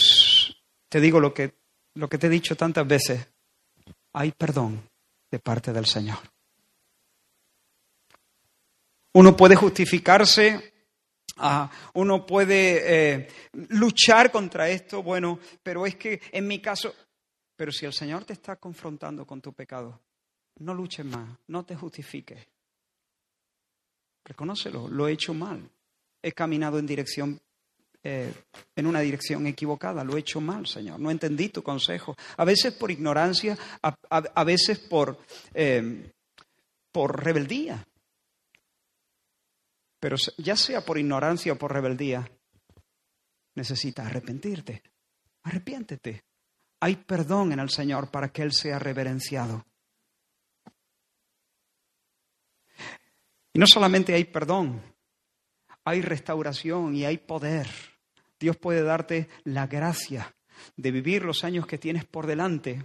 te 0.88 1.00
digo 1.00 1.18
lo 1.18 1.34
que 1.34 1.52
lo 1.94 2.08
que 2.08 2.16
te 2.16 2.28
he 2.28 2.30
dicho 2.30 2.56
tantas 2.56 2.86
veces, 2.86 3.26
hay 4.12 4.30
perdón 4.30 4.88
de 5.32 5.40
parte 5.40 5.72
del 5.72 5.84
Señor. 5.84 6.18
Uno 9.14 9.36
puede 9.36 9.56
justificarse, 9.56 10.72
ah, 11.38 11.68
uno 11.94 12.24
puede 12.24 13.16
eh, 13.16 13.28
luchar 13.70 14.30
contra 14.30 14.68
esto, 14.68 15.02
bueno, 15.02 15.40
pero 15.60 15.86
es 15.86 15.96
que 15.96 16.22
en 16.30 16.46
mi 16.46 16.60
caso, 16.60 16.94
pero 17.56 17.72
si 17.72 17.84
el 17.84 17.92
Señor 17.92 18.24
te 18.24 18.34
está 18.34 18.54
confrontando 18.54 19.26
con 19.26 19.40
tu 19.42 19.52
pecado, 19.52 20.00
no 20.60 20.72
luches 20.72 21.04
más, 21.04 21.28
no 21.48 21.64
te 21.64 21.74
justifiques. 21.74 22.51
Reconócelo, 24.24 24.88
lo 24.88 25.08
he 25.08 25.12
hecho 25.12 25.34
mal. 25.34 25.68
He 26.22 26.32
caminado 26.32 26.78
en 26.78 26.86
dirección 26.86 27.40
eh, 28.04 28.32
en 28.74 28.86
una 28.86 28.98
dirección 28.98 29.46
equivocada, 29.46 30.02
lo 30.02 30.16
he 30.16 30.20
hecho 30.20 30.40
mal, 30.40 30.66
Señor, 30.66 30.98
no 30.98 31.10
entendí 31.10 31.50
tu 31.50 31.62
consejo. 31.62 32.16
A 32.36 32.44
veces 32.44 32.72
por 32.74 32.90
ignorancia, 32.90 33.56
a, 33.80 34.44
veces 34.44 34.80
por, 34.80 35.18
eh, 35.54 36.10
por 36.90 37.24
rebeldía. 37.24 37.86
Pero 40.00 40.16
ya 40.38 40.56
sea 40.56 40.84
por 40.84 40.98
ignorancia 40.98 41.52
o 41.52 41.56
por 41.56 41.72
rebeldía, 41.72 42.28
necesitas 43.54 44.06
arrepentirte. 44.06 44.82
Arrepiéntete. 45.44 46.24
Hay 46.80 46.96
perdón 46.96 47.52
en 47.52 47.60
el 47.60 47.70
Señor 47.70 48.10
para 48.10 48.32
que 48.32 48.42
Él 48.42 48.52
sea 48.52 48.80
reverenciado. 48.80 49.64
Y 53.52 53.58
no 53.58 53.66
solamente 53.66 54.14
hay 54.14 54.24
perdón, 54.24 54.82
hay 55.84 56.00
restauración 56.00 56.94
y 56.94 57.04
hay 57.04 57.18
poder. 57.18 57.68
Dios 58.38 58.56
puede 58.56 58.82
darte 58.82 59.28
la 59.44 59.66
gracia 59.66 60.34
de 60.76 60.90
vivir 60.90 61.24
los 61.24 61.44
años 61.44 61.66
que 61.66 61.78
tienes 61.78 62.04
por 62.04 62.26
delante 62.26 62.84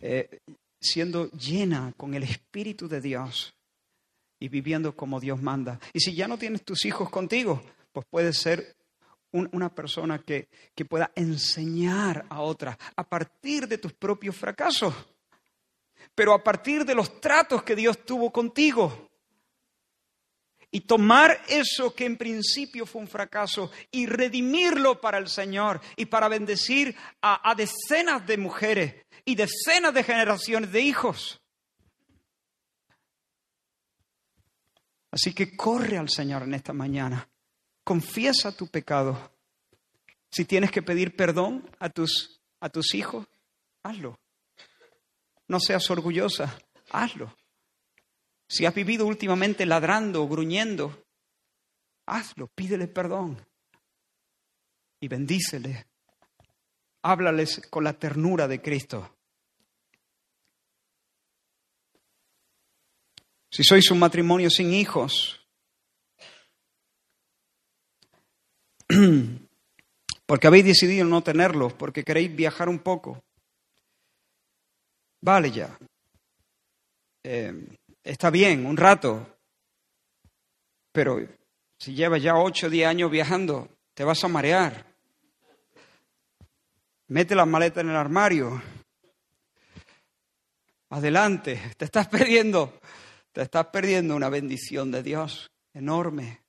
eh, 0.00 0.40
siendo 0.80 1.30
llena 1.32 1.92
con 1.96 2.14
el 2.14 2.22
Espíritu 2.22 2.88
de 2.88 3.00
Dios 3.00 3.54
y 4.38 4.48
viviendo 4.48 4.94
como 4.94 5.18
Dios 5.18 5.42
manda. 5.42 5.80
Y 5.92 6.00
si 6.00 6.14
ya 6.14 6.28
no 6.28 6.38
tienes 6.38 6.64
tus 6.64 6.84
hijos 6.84 7.10
contigo, 7.10 7.62
pues 7.92 8.06
puedes 8.08 8.38
ser 8.38 8.76
una 9.32 9.74
persona 9.74 10.20
que, 10.20 10.48
que 10.74 10.84
pueda 10.84 11.10
enseñar 11.14 12.24
a 12.30 12.40
otras 12.40 12.78
a 12.96 13.04
partir 13.04 13.68
de 13.68 13.78
tus 13.78 13.92
propios 13.92 14.36
fracasos, 14.36 14.94
pero 16.14 16.32
a 16.32 16.42
partir 16.42 16.84
de 16.84 16.94
los 16.94 17.20
tratos 17.20 17.62
que 17.62 17.76
Dios 17.76 18.04
tuvo 18.04 18.32
contigo 18.32 19.07
y 20.70 20.80
tomar 20.82 21.42
eso 21.48 21.94
que 21.94 22.04
en 22.04 22.16
principio 22.16 22.84
fue 22.84 23.00
un 23.00 23.08
fracaso 23.08 23.70
y 23.90 24.06
redimirlo 24.06 25.00
para 25.00 25.18
el 25.18 25.28
Señor 25.28 25.80
y 25.96 26.06
para 26.06 26.28
bendecir 26.28 26.94
a, 27.22 27.54
decenas 27.54 28.26
de 28.26 28.36
mujeres 28.36 29.06
y 29.24 29.34
decenas 29.34 29.94
de 29.94 30.04
generaciones 30.04 30.70
de 30.70 30.80
hijos. 30.80 31.40
Así 35.10 35.32
que 35.32 35.56
corre 35.56 35.96
al 35.96 36.10
Señor 36.10 36.42
en 36.42 36.52
esta 36.52 36.74
mañana, 36.74 37.28
confiesa 37.82 38.54
tu 38.54 38.68
pecado. 38.68 39.32
Si 40.30 40.44
tienes 40.44 40.70
que 40.70 40.82
pedir 40.82 41.16
perdón 41.16 41.68
a 41.78 41.88
tus, 41.88 42.42
a 42.60 42.68
tus 42.68 42.94
hijos, 42.94 43.26
hazlo. 43.82 44.20
No 45.46 45.60
seas 45.60 45.90
orgullosa, 45.90 46.58
hazlo. 46.90 47.34
Si 48.48 48.64
has 48.64 48.74
vivido 48.74 49.06
últimamente 49.06 49.66
ladrando 49.66 50.22
o 50.22 50.28
gruñendo, 50.28 51.04
hazlo, 52.06 52.48
pídele 52.48 52.88
perdón 52.88 53.36
y 55.00 55.08
bendícele. 55.08 55.86
Háblales 57.02 57.60
con 57.70 57.84
la 57.84 57.92
ternura 57.92 58.48
de 58.48 58.60
Cristo. 58.60 59.14
Si 63.50 63.62
sois 63.64 63.90
un 63.90 63.98
matrimonio 63.98 64.50
sin 64.50 64.72
hijos, 64.72 65.40
porque 70.26 70.46
habéis 70.46 70.64
decidido 70.64 71.04
no 71.04 71.22
tenerlos, 71.22 71.72
porque 71.74 72.04
queréis 72.04 72.34
viajar 72.34 72.68
un 72.68 72.80
poco, 72.80 73.22
vale 75.22 75.50
ya. 75.50 75.78
Eh, 77.24 77.78
está 78.02 78.30
bien, 78.30 78.66
un 78.66 78.76
rato, 78.76 79.26
pero 80.92 81.18
si 81.78 81.94
llevas 81.94 82.22
ya 82.22 82.34
ocho 82.34 82.66
o 82.66 82.70
diez 82.70 82.88
años 82.88 83.10
viajando, 83.10 83.68
te 83.94 84.04
vas 84.04 84.22
a 84.24 84.28
marear. 84.28 84.84
Mete 87.08 87.34
las 87.34 87.46
maletas 87.46 87.84
en 87.84 87.90
el 87.90 87.96
armario. 87.96 88.60
Adelante, 90.90 91.60
te 91.76 91.84
estás 91.84 92.08
perdiendo, 92.08 92.80
te 93.32 93.42
estás 93.42 93.66
perdiendo 93.66 94.16
una 94.16 94.28
bendición 94.28 94.90
de 94.90 95.02
Dios 95.02 95.50
enorme. 95.72 96.40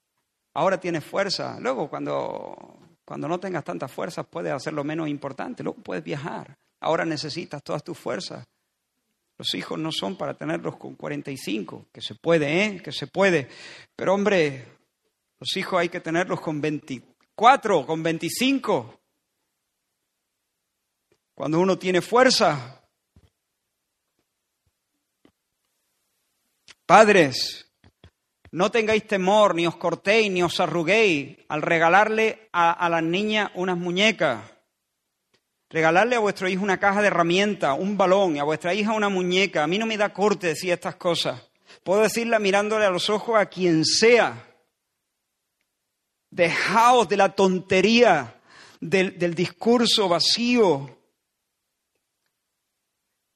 Ahora 0.53 0.79
tienes 0.79 1.03
fuerza, 1.03 1.59
luego 1.59 1.89
cuando, 1.89 2.79
cuando 3.05 3.27
no 3.27 3.39
tengas 3.39 3.63
tantas 3.63 3.91
fuerzas 3.91 4.25
puedes 4.25 4.51
hacer 4.51 4.73
lo 4.73 4.83
menos 4.83 5.07
importante, 5.07 5.63
luego 5.63 5.81
puedes 5.81 6.03
viajar. 6.03 6.57
Ahora 6.81 7.05
necesitas 7.05 7.61
todas 7.61 7.83
tus 7.83 7.97
fuerzas. 7.97 8.45
Los 9.39 9.53
hijos 9.55 9.79
no 9.79 9.89
son 9.93 10.17
para 10.17 10.33
tenerlos 10.33 10.75
con 10.75 10.95
45, 10.95 11.87
que 11.93 12.01
se 12.01 12.13
puede, 12.13 12.65
¿eh? 12.65 12.81
Que 12.83 12.91
se 12.91 13.07
puede. 13.07 13.47
Pero 13.95 14.13
hombre, 14.13 14.65
los 15.39 15.55
hijos 15.55 15.79
hay 15.79 15.87
que 15.87 16.01
tenerlos 16.01 16.41
con 16.41 16.59
24, 16.59 17.85
con 17.85 18.03
25. 18.03 18.99
Cuando 21.33 21.57
uno 21.57 21.79
tiene 21.79 22.01
fuerza. 22.01 22.83
Padres, 26.85 27.71
no 28.51 28.69
tengáis 28.69 29.07
temor, 29.07 29.55
ni 29.55 29.65
os 29.65 29.77
cortéis, 29.77 30.29
ni 30.29 30.43
os 30.43 30.59
arruguéis 30.59 31.37
al 31.47 31.61
regalarle 31.61 32.49
a, 32.51 32.73
a 32.73 32.89
las 32.89 33.03
niñas 33.03 33.51
unas 33.55 33.77
muñecas 33.77 34.58
Regalarle 35.71 36.15
a 36.15 36.19
vuestro 36.19 36.49
hijo 36.49 36.63
una 36.63 36.79
caja 36.79 37.01
de 37.01 37.07
herramientas, 37.07 37.77
un 37.77 37.95
balón, 37.95 38.35
y 38.35 38.39
a 38.39 38.43
vuestra 38.43 38.73
hija 38.73 38.93
una 38.93 39.09
muñeca. 39.09 39.63
A 39.63 39.67
mí 39.67 39.77
no 39.77 39.85
me 39.85 39.97
da 39.97 40.11
corte 40.11 40.47
decir 40.47 40.71
estas 40.71 40.95
cosas. 40.95 41.41
Puedo 41.83 42.01
decirla 42.01 42.39
mirándole 42.39 42.85
a 42.85 42.89
los 42.89 43.09
ojos 43.09 43.37
a 43.37 43.45
quien 43.45 43.85
sea. 43.85 44.47
Dejaos 46.31 47.07
de 47.07 47.17
la 47.17 47.29
tontería 47.29 48.41
del, 48.79 49.19
del 49.19 49.35
discurso 49.35 50.09
vacío. 50.09 50.97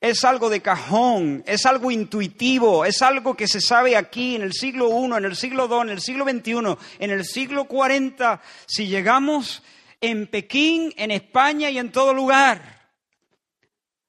Es 0.02 0.26
algo 0.26 0.50
de 0.50 0.62
cajón, 0.62 1.44
es 1.46 1.66
algo 1.66 1.90
intuitivo, 1.90 2.84
es 2.84 3.02
algo 3.02 3.36
que 3.36 3.48
se 3.48 3.62
sabe 3.62 3.96
aquí 3.96 4.36
en 4.36 4.42
el 4.42 4.54
siglo 4.54 4.90
I, 4.90 5.18
en 5.18 5.26
el 5.26 5.36
siglo 5.38 5.68
II, 5.70 5.82
en 5.84 5.90
el 5.90 6.02
siglo 6.02 6.26
XXI, 6.26 6.78
en 7.00 7.12
el 7.12 7.24
siglo 7.26 7.66
40. 7.66 8.42
Si 8.66 8.88
llegamos 8.88 9.64
en 10.04 10.28
Pekín, 10.28 10.94
en 10.98 11.12
España 11.12 11.70
y 11.70 11.78
en 11.78 11.90
todo 11.90 12.14
lugar. 12.14 12.92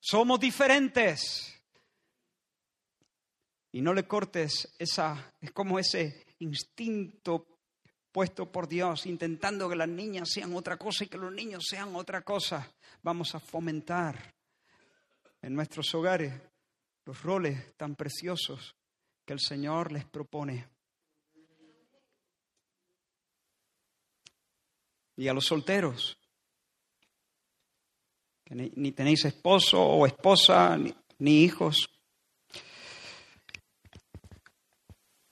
Somos 0.01 0.41
diferentes. 0.41 1.55
Y 3.71 3.81
no 3.81 3.95
le 3.95 4.05
cortes 4.05 4.75
esa, 4.77 5.35
es 5.41 5.53
como 5.53 5.79
ese 5.79 6.27
instinto 6.41 7.47
puesto 8.11 8.51
por 8.51 8.67
Dios, 8.67 9.07
intentando 9.07 9.69
que 9.69 9.77
las 9.77 9.89
niñas 9.89 10.31
sean 10.33 10.53
otra 10.57 10.77
cosa 10.77 11.05
y 11.05 11.07
que 11.07 11.17
los 11.17 11.33
niños 11.33 11.63
sean 11.69 11.95
otra 11.95 12.23
cosa. 12.23 12.75
Vamos 13.03 13.33
a 13.37 13.39
fomentar 13.39 14.35
en 15.43 15.55
nuestros 15.55 15.95
hogares 15.95 16.33
los 17.05 17.23
roles 17.23 17.77
tan 17.77 17.95
preciosos 17.95 18.75
que 19.25 19.33
el 19.33 19.41
Señor 19.41 19.93
les 19.93 20.05
propone. 20.05 20.74
Y 25.17 25.29
a 25.29 25.35
los 25.35 25.47
solteros, 25.47 26.19
que 28.45 28.55
ni, 28.55 28.93
tenéis 28.93 29.25
esposo 29.25 29.83
o 29.83 30.07
esposa, 30.07 30.77
ni, 31.19 31.45
hijos. 31.45 31.89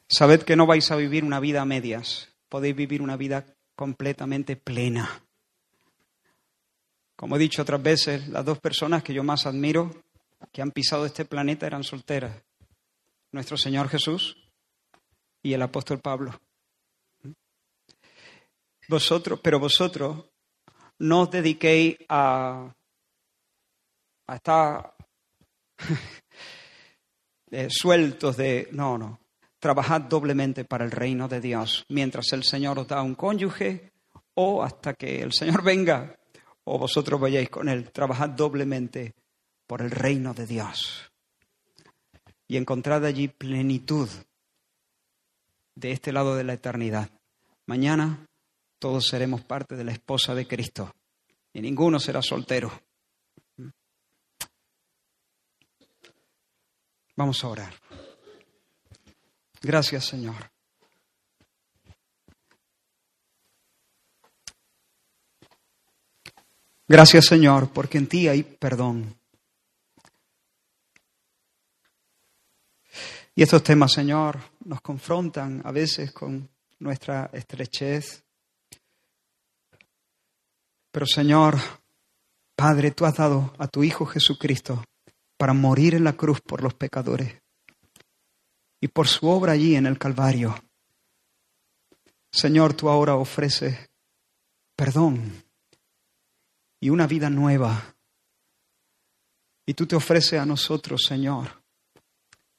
Sabed 0.09 0.43
que 0.43 0.57
no 0.57 0.67
vais 0.67 0.91
a 0.91 0.97
vivir 0.97 1.25
una 1.25 1.41
vida 1.41 1.63
a 1.63 1.67
medias, 1.67 2.29
podéis 2.49 2.77
vivir 2.77 3.03
una 3.03 3.17
vida 3.17 3.47
completamente 3.75 4.57
plena. 4.57 5.23
Como 7.17 7.37
he 7.37 7.39
dicho 7.39 7.63
otras 7.63 7.83
veces, 7.83 8.29
las 8.29 8.45
dos 8.45 8.59
personas 8.59 9.03
que 9.03 9.15
yo 9.15 9.23
más 9.23 9.47
admiro 9.47 10.05
que 10.53 10.63
han 10.63 10.71
pisado 10.71 11.07
este 11.07 11.25
planeta 11.25 11.67
eran 11.67 11.85
solteras. 11.85 12.43
Nuestro 13.31 13.57
Señor 13.57 13.89
Jesús 13.89 14.37
y 15.43 15.53
el 15.55 15.63
apóstol 15.63 16.01
Pablo. 16.01 16.39
Vosotros, 18.89 19.41
pero 19.43 19.59
vosotros 19.59 20.25
no 20.99 21.23
os 21.23 21.31
dediquéis 21.31 21.97
a, 22.09 22.75
estar 24.29 24.95
eh, 27.51 27.69
sueltos 27.71 28.37
de... 28.37 28.69
No, 28.73 28.99
no. 28.99 29.21
Trabajad 29.59 30.03
doblemente 30.03 30.65
para 30.65 30.85
el 30.85 30.91
reino 30.91 31.29
de 31.29 31.41
Dios 31.41 31.85
mientras 31.89 32.33
el 32.33 32.43
Señor 32.45 32.79
os 32.79 32.89
da 32.89 33.03
un 33.03 33.15
cónyuge 33.15 33.93
o 34.35 34.63
hasta 34.63 34.95
que 34.95 35.23
el 35.23 35.33
Señor 35.33 35.63
venga 35.73 36.17
o 36.65 36.79
vosotros 36.79 37.21
vayáis 37.21 37.51
con 37.51 37.69
Él, 37.69 37.91
trabajad 37.91 38.31
doblemente 38.31 39.15
por 39.67 39.83
el 39.83 39.91
reino 39.91 40.35
de 40.35 40.47
Dios 40.47 41.11
y 42.47 42.57
encontrad 42.57 43.05
allí 43.05 43.29
plenitud 43.29 44.09
de 45.75 45.93
este 45.93 46.13
lado 46.13 46.37
de 46.37 46.45
la 46.45 46.53
eternidad. 46.53 47.11
Mañana 47.67 48.27
todos 48.83 49.07
seremos 49.07 49.43
parte 49.43 49.77
de 49.77 49.85
la 49.85 49.93
esposa 49.93 50.35
de 50.35 50.45
Cristo 50.45 50.93
y 51.53 51.61
ninguno 51.61 52.01
será 52.01 52.21
soltero. 52.21 52.83
Vamos 57.15 57.45
a 57.45 57.49
orar. 57.49 57.73
Gracias, 59.61 60.07
Señor. 60.07 60.51
Gracias, 66.89 67.27
Señor, 67.27 67.73
porque 67.73 67.99
en 67.99 68.09
ti 68.09 68.27
hay 68.27 68.43
perdón. 68.43 69.17
Y 73.37 73.45
estos 73.45 73.63
temas, 73.63 73.93
Señor, 73.93 74.41
nos 74.65 74.81
confrontan 74.81 75.63
a 75.65 75.71
veces 75.71 76.11
con 76.11 76.51
nuestra 76.81 77.31
estrechez. 77.33 78.25
Pero, 80.93 81.07
Señor, 81.07 81.57
Padre, 82.55 82.93
tú 82.93 83.07
has 83.07 83.17
dado 83.17 83.53
a 83.59 83.67
tu 83.67 83.83
Hijo 83.83 84.07
Jesucristo 84.07 84.85
para 85.37 85.55
morir 85.55 85.95
en 85.95 86.05
la 86.05 86.13
cruz 86.13 86.41
por 86.41 86.63
los 86.63 86.75
pecadores 86.75 87.43
y 88.81 88.89
por 88.89 89.09
su 89.09 89.27
obra 89.27 89.53
allí 89.53 89.75
en 89.75 89.87
el 89.87 89.99
Calvario. 89.99 90.55
Señor, 92.31 92.75
tú 92.75 92.89
ahora 92.89 93.17
ofreces 93.17 93.91
perdón 94.77 95.45
y 96.81 96.91
una 96.91 97.07
vida 97.07 97.31
nueva. 97.31 97.97
Y 99.65 99.75
tú 99.75 99.87
te 99.87 99.97
ofreces 99.97 100.41
a 100.41 100.47
nosotros, 100.47 101.03
Señor, 101.07 101.63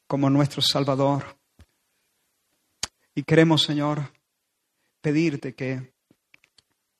como 0.07 0.29
nuestro 0.29 0.61
Salvador. 0.61 1.37
Y 3.13 3.23
queremos, 3.23 3.61
Señor, 3.63 4.11
pedirte 5.01 5.53
que 5.53 5.92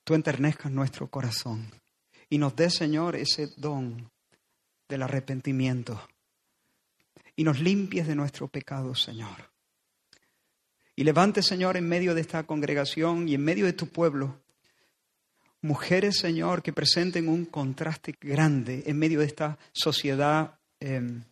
tú 0.04 0.16
enternezcas 0.16 0.72
nuestro 0.72 1.08
corazón 1.08 1.72
y 2.30 2.38
nos 2.38 2.56
des, 2.56 2.74
Señor, 2.74 3.16
ese 3.16 3.48
don 3.58 4.10
del 4.88 5.04
arrepentimiento 5.04 6.02
y 7.36 7.44
nos 7.44 7.60
limpies 7.60 8.08
de 8.08 8.16
nuestro 8.16 8.48
pecado, 8.48 8.96
Señor. 8.96 9.52
Y 10.96 11.04
levante, 11.04 11.42
Señor, 11.42 11.78
en 11.78 11.88
medio 11.88 12.14
de 12.14 12.22
esta 12.22 12.44
congregación 12.44 13.28
y 13.28 13.36
en 13.36 13.44
medio 13.44 13.66
de 13.66 13.74
tu 13.74 13.88
pueblo, 13.88 14.40
mujeres, 15.62 16.18
Señor, 16.18 16.62
que 16.62 16.74
presenten 16.74 17.28
un 17.28 17.46
contraste 17.46 18.16
grande 18.22 18.84
en 18.86 19.00
medio 19.00 19.20
de 19.20 19.26
esta 19.26 19.58
sociedad 19.72 20.60
em, 20.80 21.24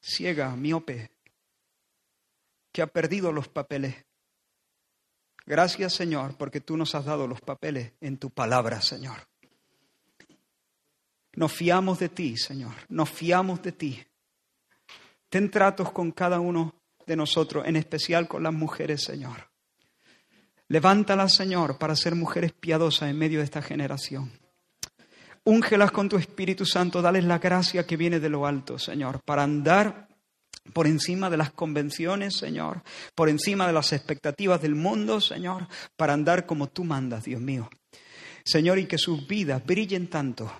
ciega, 0.00 0.54
miope, 0.54 1.10
que 2.70 2.82
ha 2.82 2.86
perdido 2.86 3.32
los 3.32 3.48
papeles. 3.48 4.04
Gracias, 5.46 5.94
Señor, 5.94 6.36
porque 6.36 6.60
tú 6.60 6.76
nos 6.76 6.94
has 6.94 7.04
dado 7.04 7.26
los 7.26 7.40
papeles 7.40 7.92
en 8.00 8.18
tu 8.18 8.30
palabra, 8.30 8.80
Señor. 8.80 9.16
Nos 11.34 11.52
fiamos 11.52 11.98
de 11.98 12.08
ti, 12.10 12.36
Señor, 12.36 12.74
nos 12.88 13.10
fiamos 13.10 13.62
de 13.62 13.72
ti. 13.72 14.04
Ten 15.28 15.50
tratos 15.50 15.90
con 15.90 16.12
cada 16.12 16.40
uno 16.40 16.74
de 17.06 17.16
nosotros, 17.16 17.66
en 17.66 17.76
especial 17.76 18.28
con 18.28 18.42
las 18.42 18.52
mujeres, 18.52 19.02
Señor. 19.02 19.50
Levántalas, 20.68 21.34
Señor, 21.34 21.78
para 21.78 21.96
ser 21.96 22.14
mujeres 22.14 22.52
piadosas 22.52 23.10
en 23.10 23.18
medio 23.18 23.38
de 23.38 23.44
esta 23.44 23.62
generación. 23.62 24.30
Úngelas 25.44 25.90
con 25.90 26.08
tu 26.08 26.16
Espíritu 26.16 26.64
Santo, 26.64 27.02
dales 27.02 27.24
la 27.24 27.38
gracia 27.38 27.86
que 27.86 27.96
viene 27.96 28.20
de 28.20 28.28
lo 28.28 28.46
alto, 28.46 28.78
Señor, 28.78 29.20
para 29.24 29.42
andar 29.42 30.08
por 30.72 30.86
encima 30.86 31.28
de 31.30 31.36
las 31.36 31.52
convenciones, 31.52 32.36
Señor, 32.36 32.82
por 33.14 33.28
encima 33.28 33.66
de 33.66 33.72
las 33.72 33.92
expectativas 33.92 34.62
del 34.62 34.74
mundo, 34.74 35.20
Señor, 35.20 35.66
para 35.96 36.12
andar 36.12 36.46
como 36.46 36.68
tú 36.68 36.84
mandas, 36.84 37.24
Dios 37.24 37.40
mío. 37.40 37.68
Señor, 38.44 38.78
y 38.78 38.86
que 38.86 38.98
sus 38.98 39.26
vidas 39.26 39.64
brillen 39.64 40.08
tanto. 40.08 40.52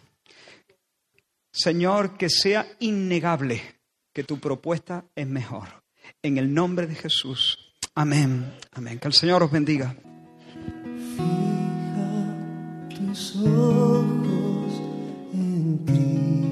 Señor, 1.53 2.17
que 2.17 2.31
sea 2.31 2.67
innegable 2.81 3.63
que 4.13 4.25
tu 4.25 4.39
propuesta 4.39 5.05
es 5.15 5.27
mejor. 5.27 5.83
En 6.23 6.39
el 6.39 6.53
nombre 6.53 6.87
de 6.87 6.95
Jesús. 6.95 7.59
Amén. 7.95 8.55
Amén. 8.73 8.99
Que 8.99 9.09
el 9.09 9.15
Señor 9.15 9.43
os 9.43 9.51
bendiga. 9.51 9.95
Fija 11.17 11.53
tus 12.89 13.37
ojos 13.37 14.73
en 15.35 15.79
Cristo, 15.85 16.52